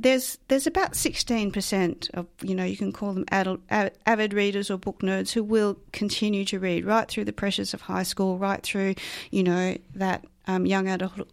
there's 0.00 0.38
there's 0.46 0.68
about 0.68 0.92
16% 0.92 2.10
of 2.14 2.28
you 2.40 2.54
know 2.54 2.62
you 2.62 2.76
can 2.76 2.92
call 2.92 3.12
them 3.14 3.24
adult, 3.32 3.60
avid 3.68 4.32
readers 4.32 4.70
or 4.70 4.78
book 4.78 5.00
nerds 5.00 5.32
who 5.32 5.42
will 5.42 5.76
continue 5.92 6.44
to 6.44 6.60
read 6.60 6.84
right 6.84 7.08
through 7.08 7.24
the 7.24 7.32
pressures 7.32 7.74
of 7.74 7.80
high 7.80 8.04
school 8.04 8.38
right 8.38 8.62
through 8.62 8.94
you 9.32 9.42
know 9.42 9.76
that 9.96 10.24
um, 10.46 10.66
young 10.66 10.86
adult 10.86 11.28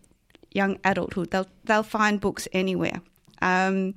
young 0.56 0.80
adulthood. 0.84 1.32
They'll 1.32 1.48
they'll 1.66 1.84
find 1.84 2.20
books 2.20 2.48
anywhere. 2.54 3.02
Um, 3.42 3.94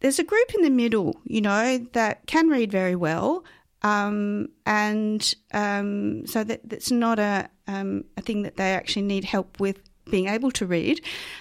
there's 0.00 0.18
a 0.18 0.24
group 0.24 0.54
in 0.54 0.62
the 0.62 0.70
middle, 0.70 1.20
you 1.24 1.40
know, 1.40 1.86
that 1.92 2.26
can 2.26 2.48
read 2.48 2.70
very 2.72 2.96
well, 2.96 3.44
um, 3.82 4.48
and 4.66 5.34
um, 5.52 6.26
so 6.26 6.44
that 6.44 6.60
that's 6.68 6.90
not 6.90 7.18
a 7.18 7.48
um, 7.66 8.04
a 8.16 8.22
thing 8.22 8.42
that 8.42 8.56
they 8.56 8.72
actually 8.72 9.02
need 9.02 9.24
help 9.24 9.60
with 9.60 9.78
being 10.10 10.28
able 10.28 10.50
to 10.52 10.66
read. 10.66 11.00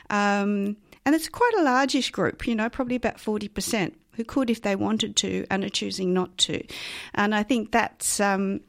Um, 0.10 0.78
and 1.06 1.16
it's 1.16 1.28
quite 1.28 1.54
a 1.58 1.64
largish 1.64 2.12
group, 2.12 2.48
you 2.48 2.56
know, 2.56 2.70
probably 2.70 2.96
about 2.96 3.20
forty 3.20 3.48
percent 3.48 3.98
who 4.16 4.24
could 4.24 4.50
if 4.50 4.62
they 4.62 4.76
wanted 4.76 5.16
to 5.16 5.46
and 5.50 5.64
are 5.64 5.70
choosing 5.70 6.14
not 6.14 6.38
to. 6.38 6.64
And 7.16 7.34
I 7.34 7.44
think 7.44 7.72
that's 7.72 8.20
um, 8.20 8.62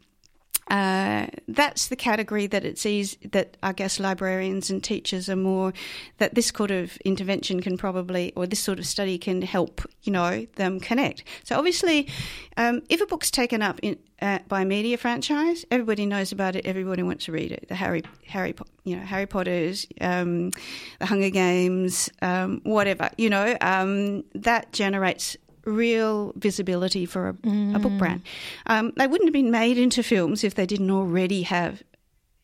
uh, 0.68 1.26
that's 1.48 1.88
the 1.88 1.96
category 1.96 2.46
that 2.46 2.64
it 2.64 2.78
sees 2.78 3.16
that 3.32 3.56
I 3.62 3.72
guess 3.72 4.00
librarians 4.00 4.70
and 4.70 4.82
teachers 4.82 5.28
are 5.28 5.36
more 5.36 5.72
that 6.18 6.34
this 6.34 6.48
sort 6.48 6.70
of 6.70 6.96
intervention 7.04 7.60
can 7.60 7.76
probably 7.76 8.32
or 8.34 8.46
this 8.46 8.60
sort 8.60 8.78
of 8.78 8.86
study 8.86 9.18
can 9.18 9.42
help 9.42 9.82
you 10.02 10.12
know 10.12 10.46
them 10.56 10.80
connect. 10.80 11.24
So 11.44 11.58
obviously, 11.58 12.08
um, 12.56 12.82
if 12.88 13.00
a 13.00 13.06
book's 13.06 13.30
taken 13.30 13.60
up 13.62 13.78
in, 13.82 13.98
uh, 14.22 14.38
by 14.48 14.62
a 14.62 14.64
media 14.64 14.96
franchise, 14.96 15.66
everybody 15.70 16.06
knows 16.06 16.32
about 16.32 16.56
it. 16.56 16.64
Everybody 16.64 17.02
wants 17.02 17.26
to 17.26 17.32
read 17.32 17.52
it. 17.52 17.66
The 17.68 17.74
Harry 17.74 18.02
Harry 18.26 18.54
you 18.84 18.96
know 18.96 19.02
Harry 19.02 19.26
Potter's, 19.26 19.86
um, 20.00 20.50
the 20.98 21.06
Hunger 21.06 21.30
Games, 21.30 22.10
um, 22.22 22.60
whatever 22.64 23.10
you 23.18 23.28
know 23.28 23.56
um, 23.60 24.24
that 24.34 24.72
generates 24.72 25.36
real 25.64 26.32
visibility 26.36 27.06
for 27.06 27.28
a, 27.28 27.32
mm. 27.34 27.74
a 27.74 27.78
book 27.78 27.96
brand. 27.98 28.22
Um, 28.66 28.92
they 28.96 29.06
wouldn't 29.06 29.28
have 29.28 29.32
been 29.32 29.50
made 29.50 29.78
into 29.78 30.02
films 30.02 30.44
if 30.44 30.54
they 30.54 30.66
didn't 30.66 30.90
already 30.90 31.42
have 31.42 31.82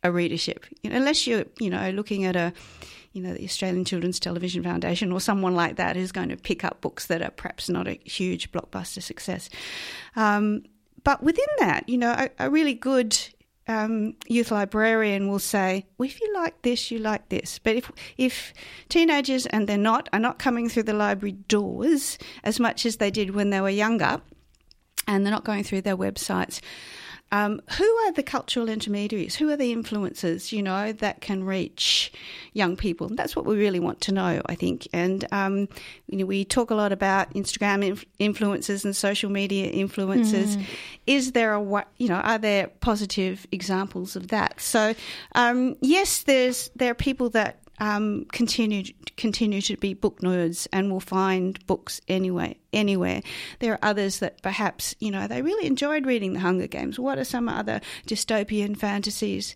a 0.03 0.11
readership. 0.11 0.67
You 0.83 0.91
know, 0.91 0.97
unless 0.97 1.27
you're, 1.27 1.45
you 1.59 1.71
know, 1.71 1.91
looking 1.91 2.25
at 2.25 2.37
a, 2.37 2.53
you 3.13 3.23
know, 3.23 3.35
the 3.35 3.45
Australian 3.45 3.85
Children's 3.85 4.21
Television 4.21 4.63
Foundation 4.63 5.13
or 5.13 5.21
someone 5.21 5.55
like 5.55 5.77
that 5.77 5.97
who's 5.97 6.13
going 6.13 6.29
to 6.29 6.37
pick 6.37 6.65
up 6.65 6.81
books 6.81 7.07
that 7.07 7.23
are 7.23 7.31
perhaps 7.31 7.69
not 7.69 7.89
a 7.89 7.99
huge 8.05 8.53
blockbuster 8.53 9.03
success. 9.03 9.51
Um, 10.17 10.65
but 11.03 11.23
within 11.23 11.47
that, 11.59 11.89
you 11.89 11.99
know, 11.99 12.13
a, 12.13 12.31
a 12.47 12.51
really 12.51 12.75
good 12.75 13.19
um, 13.69 14.15
youth 14.27 14.51
librarian 14.51 15.29
will 15.29 15.39
say, 15.39 15.87
well, 15.97 16.09
if 16.09 16.21
you 16.21 16.33
like 16.35 16.63
this, 16.63 16.91
you 16.91 16.99
like 16.99 17.29
this. 17.29 17.59
But 17.59 17.77
if 17.77 17.93
if 18.17 18.53
teenagers 18.89 19.47
and 19.47 19.69
they're 19.69 19.79
not 19.79 20.09
are 20.13 20.19
not 20.19 20.39
coming 20.39 20.69
through 20.69 20.85
the 20.85 20.93
library 20.93 21.33
doors 21.33 22.19
as 22.43 22.59
much 22.59 22.85
as 22.85 22.97
they 22.97 23.11
did 23.11 23.35
when 23.35 23.51
they 23.51 23.61
were 23.61 23.71
younger, 23.71 24.21
and 25.07 25.25
they're 25.25 25.33
not 25.33 25.45
going 25.45 25.65
through 25.65 25.83
their 25.83 25.97
websites, 25.97 26.61
um, 27.33 27.61
who 27.79 27.85
are 27.85 28.13
the 28.13 28.23
cultural 28.23 28.69
intermediaries? 28.69 29.37
Who 29.37 29.51
are 29.51 29.57
the 29.57 29.75
influencers, 29.75 30.53
you 30.53 30.63
know, 30.63 30.93
that 30.93 31.21
can 31.21 31.45
reach 31.45 32.13
young 32.53 32.77
people? 32.77 33.07
And 33.07 33.19
that's 33.19 33.37
what 33.37 33.47
we 33.47 33.57
really 33.57 33.81
want 33.81 34.01
to 34.03 34.13
know, 34.13 34.43
I 34.47 34.55
think. 34.55 34.89
And, 34.93 35.25
um, 35.33 35.69
you 36.09 36.19
know, 36.19 36.27
we 36.27 36.45
talk 36.45 36.71
a 36.71 36.75
lot 36.75 36.93
about 36.93 37.33
Instagram 37.35 37.85
inf- 37.85 38.05
influencers 38.19 38.85
and 38.85 38.95
social 38.95 39.31
media 39.31 39.71
influencers. 39.73 40.57
Mm. 40.57 40.65
Is 41.07 41.33
there 41.33 41.55
a, 41.55 41.87
you 41.99 42.09
know, 42.09 42.17
are 42.17 42.39
there 42.39 42.69
positive 42.81 43.47
examples 43.53 44.17
of 44.17 44.29
that? 44.29 44.61
So, 44.61 44.95
um, 45.35 45.77
yes, 45.81 46.25
there's, 46.25 46.71
there 46.75 46.91
are 46.91 46.95
people 46.95 47.31
that 47.31 47.61
um, 47.81 48.27
continue 48.33 48.85
continue 49.17 49.61
to 49.63 49.77
be 49.77 49.95
book 49.95 50.21
nerds 50.21 50.67
and 50.73 50.91
will 50.91 51.01
find 51.01 51.65
books 51.67 52.01
anyway 52.09 52.57
anywhere. 52.73 53.23
There 53.59 53.75
are 53.75 53.79
others 53.83 54.19
that 54.21 54.43
perhaps 54.43 54.95
you 55.01 55.11
know 55.11 55.27
they 55.27 55.43
really 55.43 55.67
enjoyed 55.67 56.07
reading 56.07 56.33
the 56.33 56.41
Hunger 56.41 56.67
Games. 56.67 56.99
What 56.99 57.19
are 57.19 57.25
some 57.25 57.49
other 57.49 57.81
dystopian 58.07 58.77
fantasies, 58.77 59.55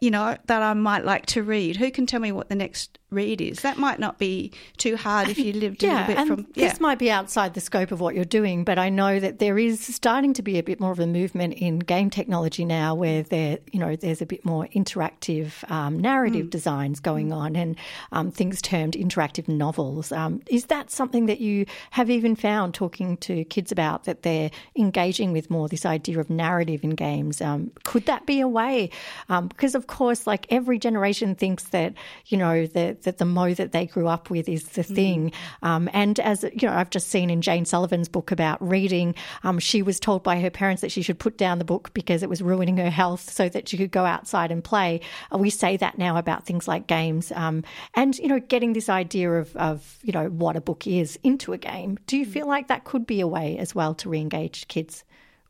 you 0.00 0.10
know, 0.10 0.36
that 0.46 0.62
I 0.62 0.74
might 0.74 1.04
like 1.04 1.26
to 1.26 1.42
read? 1.42 1.76
Who 1.76 1.90
can 1.90 2.06
tell 2.06 2.20
me 2.20 2.32
what 2.32 2.48
the 2.48 2.54
next 2.54 2.98
read 3.10 3.40
is? 3.40 3.60
That 3.60 3.78
might 3.78 3.98
not 3.98 4.18
be 4.18 4.52
too 4.76 4.96
hard 4.96 5.28
if 5.28 5.38
you 5.38 5.52
lived 5.52 5.82
yeah, 5.82 5.90
a 5.90 5.92
little 5.92 6.06
bit 6.06 6.18
and 6.18 6.28
from. 6.28 6.46
Yeah. 6.54 6.68
This 6.68 6.80
might 6.80 6.98
be 6.98 7.10
outside 7.10 7.54
the 7.54 7.60
scope 7.60 7.92
of 7.92 8.00
what 8.00 8.14
you're 8.14 8.24
doing, 8.24 8.64
but 8.64 8.78
I 8.78 8.88
know 8.88 9.20
that 9.20 9.38
there 9.38 9.58
is 9.58 9.80
starting 9.80 10.32
to 10.34 10.42
be 10.42 10.58
a 10.58 10.62
bit 10.62 10.80
more 10.80 10.92
of 10.92 11.00
a 11.00 11.06
movement 11.06 11.54
in 11.54 11.78
game 11.80 12.10
technology 12.10 12.64
now, 12.64 12.94
where 12.94 13.22
there 13.22 13.58
you 13.72 13.80
know 13.80 13.96
there's 13.96 14.22
a 14.22 14.26
bit 14.26 14.44
more 14.44 14.68
interactive 14.74 15.68
um, 15.70 15.98
narrative 15.98 16.46
mm. 16.46 16.50
designs 16.50 17.00
going 17.00 17.28
mm. 17.28 17.36
on 17.36 17.56
and 17.56 17.76
um, 18.12 18.30
things 18.30 18.62
termed 18.62 18.94
interactive 18.94 19.48
novels. 19.48 20.12
Um, 20.12 20.42
is 20.48 20.66
that 20.66 20.90
something 20.90 21.26
that 21.26 21.40
you 21.40 21.66
have 21.90 22.08
even 22.10 22.36
found 22.36 22.51
talking 22.72 23.16
to 23.18 23.44
kids 23.44 23.72
about 23.72 24.04
that 24.04 24.22
they're 24.22 24.50
engaging 24.76 25.32
with 25.32 25.50
more 25.50 25.68
this 25.68 25.86
idea 25.86 26.18
of 26.18 26.30
narrative 26.30 26.84
in 26.84 26.90
games? 26.90 27.40
Um, 27.40 27.70
could 27.84 28.06
that 28.06 28.26
be 28.26 28.40
a 28.40 28.48
way? 28.48 28.90
Um, 29.28 29.48
because 29.48 29.74
of 29.74 29.86
course, 29.86 30.26
like 30.26 30.46
every 30.50 30.78
generation 30.78 31.34
thinks 31.34 31.64
that 31.64 31.94
you 32.26 32.36
know 32.36 32.66
that 32.66 33.02
that 33.02 33.18
the 33.18 33.24
mo 33.24 33.54
that 33.54 33.72
they 33.72 33.86
grew 33.86 34.08
up 34.08 34.30
with 34.30 34.48
is 34.48 34.64
the 34.70 34.82
thing. 34.82 35.32
Mm. 35.62 35.90
and 35.92 36.20
as 36.20 36.44
you 36.44 36.68
know, 36.68 36.74
I've 36.74 36.90
just 36.90 37.08
seen 37.08 37.30
in 37.30 37.42
Jane 37.42 37.64
Sullivan's 37.64 38.08
book 38.08 38.30
about 38.30 38.60
reading, 38.66 39.14
she 39.58 39.82
was 39.82 39.98
told 40.00 40.22
by 40.22 40.40
her 40.40 40.50
parents 40.50 40.82
that 40.82 40.92
she 40.92 41.02
should 41.02 41.18
put 41.18 41.38
down 41.38 41.58
the 41.58 41.64
book 41.64 41.92
because 41.94 42.22
it 42.22 42.28
was 42.28 42.42
ruining 42.42 42.76
her 42.76 42.90
health, 42.90 43.30
so 43.30 43.48
that 43.48 43.68
she 43.68 43.76
could 43.76 43.90
go 43.90 44.04
outside 44.04 44.50
and 44.50 44.62
play. 44.62 45.00
Uh, 45.32 45.38
we 45.38 45.50
say 45.50 45.76
that 45.76 45.98
now 45.98 46.16
about 46.16 46.46
things 46.46 46.68
like 46.68 46.86
games. 46.86 47.32
Um, 47.32 47.64
and 47.94 48.18
you 48.18 48.28
know 48.28 48.40
getting 48.40 48.72
this 48.72 48.88
idea 48.88 49.32
of, 49.32 49.54
of 49.56 49.98
you 50.02 50.12
know 50.12 50.28
what 50.28 50.56
a 50.56 50.60
book 50.60 50.86
is 50.86 51.18
into 51.22 51.52
a 51.52 51.58
game 51.58 51.98
do 52.06 52.16
you 52.16 52.26
feel 52.26 52.41
like 52.48 52.68
that 52.68 52.84
could 52.84 53.06
be 53.06 53.20
a 53.20 53.26
way 53.26 53.58
as 53.58 53.74
well 53.74 53.94
to 53.94 54.08
re-engage 54.08 54.68
kids 54.68 55.04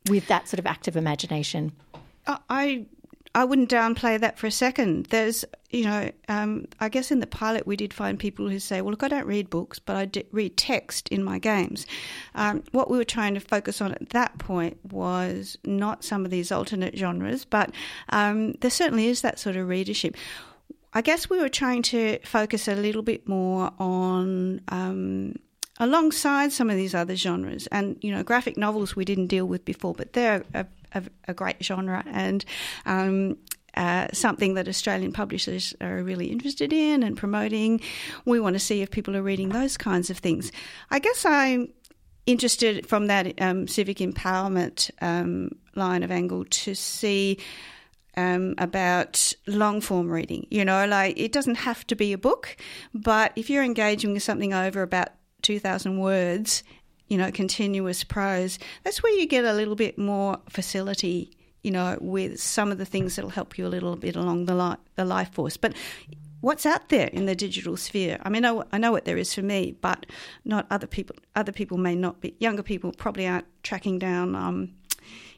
with 0.09 0.27
that 0.27 0.47
sort 0.47 0.59
of 0.59 0.65
active 0.65 0.95
imagination 0.97 1.71
i 2.49 2.85
I 3.35 3.45
wouldn't 3.45 3.69
downplay 3.69 4.19
that 4.19 4.37
for 4.37 4.45
a 4.45 4.51
second. 4.51 5.07
There's, 5.07 5.43
you 5.71 5.85
know, 5.85 6.11
um, 6.29 6.65
I 6.79 6.87
guess 6.87 7.09
in 7.09 7.19
the 7.19 7.25
pilot 7.25 7.65
we 7.65 7.75
did 7.75 7.91
find 7.91 8.19
people 8.19 8.47
who 8.47 8.59
say, 8.59 8.81
well, 8.81 8.91
look, 8.91 9.01
I 9.01 9.07
don't 9.07 9.25
read 9.25 9.49
books, 9.49 9.79
but 9.79 9.95
I 9.95 10.23
read 10.31 10.55
text 10.55 11.09
in 11.09 11.23
my 11.23 11.39
games. 11.39 11.87
Um, 12.35 12.63
what 12.73 12.91
we 12.91 12.97
were 12.97 13.03
trying 13.03 13.33
to 13.33 13.39
focus 13.39 13.81
on 13.81 13.91
at 13.93 14.09
that 14.09 14.37
point 14.37 14.77
was 14.91 15.57
not 15.63 16.03
some 16.03 16.25
of 16.25 16.31
these 16.31 16.51
alternate 16.51 16.95
genres, 16.95 17.43
but 17.43 17.71
um, 18.09 18.53
there 18.53 18.69
certainly 18.69 19.07
is 19.07 19.21
that 19.21 19.39
sort 19.39 19.55
of 19.55 19.67
readership. 19.67 20.15
I 20.93 21.01
guess 21.01 21.27
we 21.27 21.39
were 21.39 21.49
trying 21.49 21.81
to 21.83 22.19
focus 22.23 22.67
a 22.67 22.75
little 22.75 23.01
bit 23.01 23.27
more 23.27 23.71
on. 23.79 24.61
Alongside 25.83 26.53
some 26.53 26.69
of 26.69 26.77
these 26.77 26.95
other 26.95 27.17
genres, 27.17 27.67
and 27.67 27.97
you 28.01 28.09
know, 28.09 28.23
graphic 28.23 28.55
novels 28.55 28.95
we 28.95 29.03
didn't 29.03 29.27
deal 29.27 29.45
with 29.45 29.65
before, 29.65 29.93
but 29.93 30.13
they're 30.13 30.45
a, 30.53 30.65
a, 30.93 31.03
a 31.27 31.33
great 31.33 31.61
genre 31.61 32.05
and 32.07 32.45
um, 32.85 33.37
uh, 33.75 34.07
something 34.13 34.53
that 34.53 34.69
Australian 34.69 35.11
publishers 35.11 35.73
are 35.81 36.01
really 36.01 36.27
interested 36.27 36.71
in 36.71 37.03
and 37.03 37.17
promoting. 37.17 37.81
We 38.23 38.39
want 38.39 38.53
to 38.53 38.59
see 38.59 38.81
if 38.81 38.91
people 38.91 39.17
are 39.17 39.21
reading 39.21 39.49
those 39.49 39.75
kinds 39.75 40.09
of 40.09 40.19
things. 40.19 40.53
I 40.89 40.99
guess 40.99 41.25
I'm 41.25 41.73
interested 42.25 42.87
from 42.87 43.07
that 43.07 43.41
um, 43.41 43.67
civic 43.67 43.97
empowerment 43.97 44.89
um, 45.01 45.49
line 45.75 46.03
of 46.03 46.11
angle 46.11 46.45
to 46.45 46.75
see 46.75 47.39
um, 48.15 48.55
about 48.57 49.33
long 49.47 49.81
form 49.81 50.09
reading. 50.09 50.47
You 50.49 50.63
know, 50.63 50.85
like 50.85 51.19
it 51.19 51.33
doesn't 51.33 51.55
have 51.55 51.85
to 51.87 51.95
be 51.95 52.13
a 52.13 52.17
book, 52.17 52.55
but 52.93 53.33
if 53.35 53.49
you're 53.49 53.63
engaging 53.63 54.13
with 54.13 54.23
something 54.23 54.53
over 54.53 54.81
about 54.81 55.09
2,000 55.43 55.99
words, 55.99 56.63
you 57.07 57.17
know, 57.17 57.31
continuous 57.31 58.03
prose, 58.03 58.57
that's 58.83 59.03
where 59.03 59.13
you 59.13 59.27
get 59.27 59.45
a 59.45 59.53
little 59.53 59.75
bit 59.75 59.97
more 59.97 60.39
facility, 60.49 61.31
you 61.61 61.71
know, 61.71 61.97
with 62.01 62.39
some 62.39 62.71
of 62.71 62.77
the 62.77 62.85
things 62.85 63.15
that'll 63.15 63.29
help 63.29 63.57
you 63.57 63.67
a 63.67 63.69
little 63.69 63.95
bit 63.95 64.15
along 64.15 64.45
the, 64.45 64.55
li- 64.55 64.77
the 64.95 65.05
life 65.05 65.31
force. 65.31 65.57
But 65.57 65.75
what's 66.41 66.65
out 66.65 66.89
there 66.89 67.07
in 67.07 67.25
the 67.25 67.35
digital 67.35 67.77
sphere. 67.77 68.19
I 68.23 68.29
mean, 68.29 68.43
I, 68.43 68.61
I, 68.73 68.77
know 68.77 68.91
what 68.91 69.05
there 69.05 69.17
is 69.17 69.33
for 69.33 69.41
me, 69.41 69.77
but 69.79 70.05
not 70.43 70.67
other 70.69 70.87
people. 70.87 71.15
Other 71.35 71.53
people 71.53 71.77
may 71.77 71.95
not 71.95 72.19
be. 72.19 72.35
Younger 72.39 72.63
people 72.63 72.91
probably 72.91 73.25
aren't 73.27 73.45
tracking 73.63 73.97
down 73.97 74.35
um, 74.35 74.73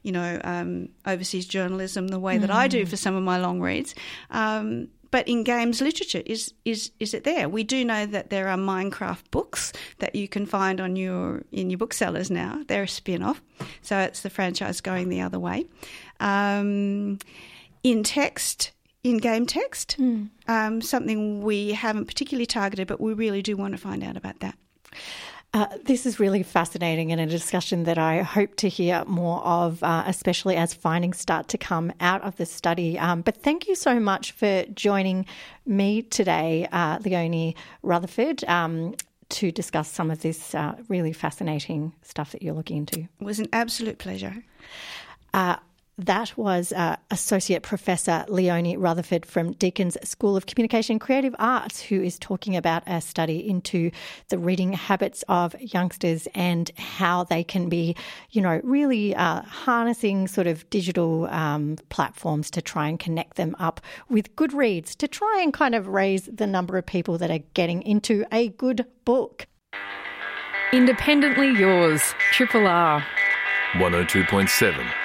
you 0.06 0.12
know, 0.12 0.40
um, 0.44 0.90
overseas 1.08 1.48
journalism 1.48 2.10
the 2.10 2.20
way 2.20 2.38
that 2.38 2.52
I 2.52 2.68
do 2.68 2.86
mm. 2.86 2.88
for 2.88 2.96
some 2.96 3.16
of 3.16 3.24
my 3.24 3.40
long 3.40 3.60
reads. 3.60 3.96
Um, 4.30 4.90
but 5.12 5.28
in 5.28 5.44
games 5.44 5.82
literature, 5.82 6.22
is 6.26 6.54
is 6.64 6.92
is 7.00 7.14
it 7.14 7.24
there? 7.24 7.48
We 7.50 7.64
do 7.64 7.84
know 7.86 8.06
that 8.06 8.30
there 8.30 8.48
are 8.48 8.58
Minecraft 8.58 9.30
books 9.32 9.74
that 10.00 10.16
you 10.16 10.28
can 10.28 10.46
find 10.46 10.80
on 10.82 10.96
your 10.96 11.44
in 11.52 11.70
your 11.70 11.78
booksellers 11.78 12.30
now. 12.30 12.64
They're 12.68 12.84
a 12.84 12.88
spin 12.88 13.24
off, 13.24 13.42
so 13.82 14.00
it's 14.00 14.22
the 14.22 14.30
franchise 14.30 14.82
going 14.82 15.10
the 15.10 15.22
other 15.22 15.40
way. 15.40 15.66
Um, 16.20 17.20
in 17.84 18.04
text, 18.04 18.72
in 19.04 19.18
game 19.18 19.46
text, 19.46 19.98
mm. 20.00 20.30
um, 20.48 20.82
something 20.82 21.44
we 21.44 21.74
haven't 21.74 22.06
particularly 22.06 22.48
targeted, 22.48 22.88
but 22.88 23.00
we 23.00 23.14
really 23.14 23.42
do 23.42 23.56
want 23.56 23.74
to 23.74 23.78
find 23.78 24.04
out 24.04 24.18
about 24.18 24.40
that. 24.40 24.58
Uh, 25.56 25.68
this 25.86 26.06
is 26.06 26.20
really 26.20 26.44
fascinating 26.44 27.14
and 27.14 27.22
a 27.22 27.26
discussion 27.26 27.86
that 27.86 27.98
I 27.98 28.24
hope 28.24 28.58
to 28.58 28.68
hear 28.68 29.06
more 29.06 29.40
of, 29.40 29.82
uh, 29.84 30.04
especially 30.06 30.58
as 30.58 30.74
findings 30.74 31.18
start 31.18 31.48
to 31.48 31.58
come 31.58 31.94
out 32.02 32.22
of 32.24 32.36
the 32.36 32.46
study. 32.46 33.00
Um, 33.00 33.22
but 33.22 33.38
thank 33.38 33.66
you 33.66 33.74
so 33.74 33.98
much 33.98 34.34
for 34.34 34.66
joining 34.74 35.26
me 35.66 36.02
today, 36.02 36.68
uh, 36.74 37.00
Leonie 37.06 37.56
Rutherford. 37.84 38.44
Um, 38.44 38.96
to 39.30 39.52
discuss 39.52 39.90
some 39.90 40.12
of 40.12 40.22
this 40.22 40.54
uh, 40.54 40.76
really 40.88 41.12
fascinating 41.12 41.94
stuff 42.04 42.32
that 42.34 42.44
you're 42.44 42.54
looking 42.54 42.78
into. 42.78 43.00
It 43.00 43.10
was 43.24 43.40
an 43.40 43.48
absolute 43.54 43.98
pleasure. 43.98 44.44
That 45.98 46.38
was 46.38 46.74
uh, 46.74 46.98
Associate 47.10 47.64
Professor 47.64 48.26
Leonie 48.28 48.76
Rutherford 48.76 49.26
from 49.26 49.54
Deakin's 49.54 49.98
School 50.04 50.36
of 50.36 50.46
Communication 50.46 50.96
and 50.96 51.02
Creative 51.02 51.34
Arts, 51.40 51.82
who 51.82 52.02
is 52.02 52.20
talking 52.20 52.58
about 52.58 52.84
a 52.86 53.00
study 53.00 53.48
into 53.48 53.92
the 54.28 54.38
reading 54.38 54.74
habits 54.74 55.24
of 55.30 55.56
youngsters 55.62 56.28
and 56.36 56.70
how 56.78 57.24
they 57.24 57.46
can 57.46 57.70
be, 57.70 57.96
you 58.32 58.42
know, 58.42 58.60
really 58.66 59.16
uh, 59.16 59.42
harnessing 59.44 60.28
sort 60.28 60.48
of 60.48 60.70
digital 60.70 61.28
um, 61.28 61.78
platforms 61.88 62.52
to 62.52 62.62
try 62.62 62.90
and 62.90 63.00
connect 63.00 63.38
them 63.38 63.56
up 63.58 63.80
with 64.10 64.36
good 64.36 64.52
reads, 64.52 64.98
to 64.98 65.08
try 65.08 65.40
and 65.42 65.54
kind 65.54 65.74
of 65.74 65.88
raise 65.88 66.26
the 66.26 66.48
number 66.48 66.78
of 66.78 66.86
people 66.86 67.18
that 67.18 67.32
are 67.32 67.44
getting 67.54 67.82
into 67.84 68.26
a 68.34 68.50
good 68.50 68.86
book. 69.06 69.48
Independently 70.74 71.52
yours, 71.52 72.02
Triple 72.34 72.68
R. 72.68 73.02
102.7 73.76 75.05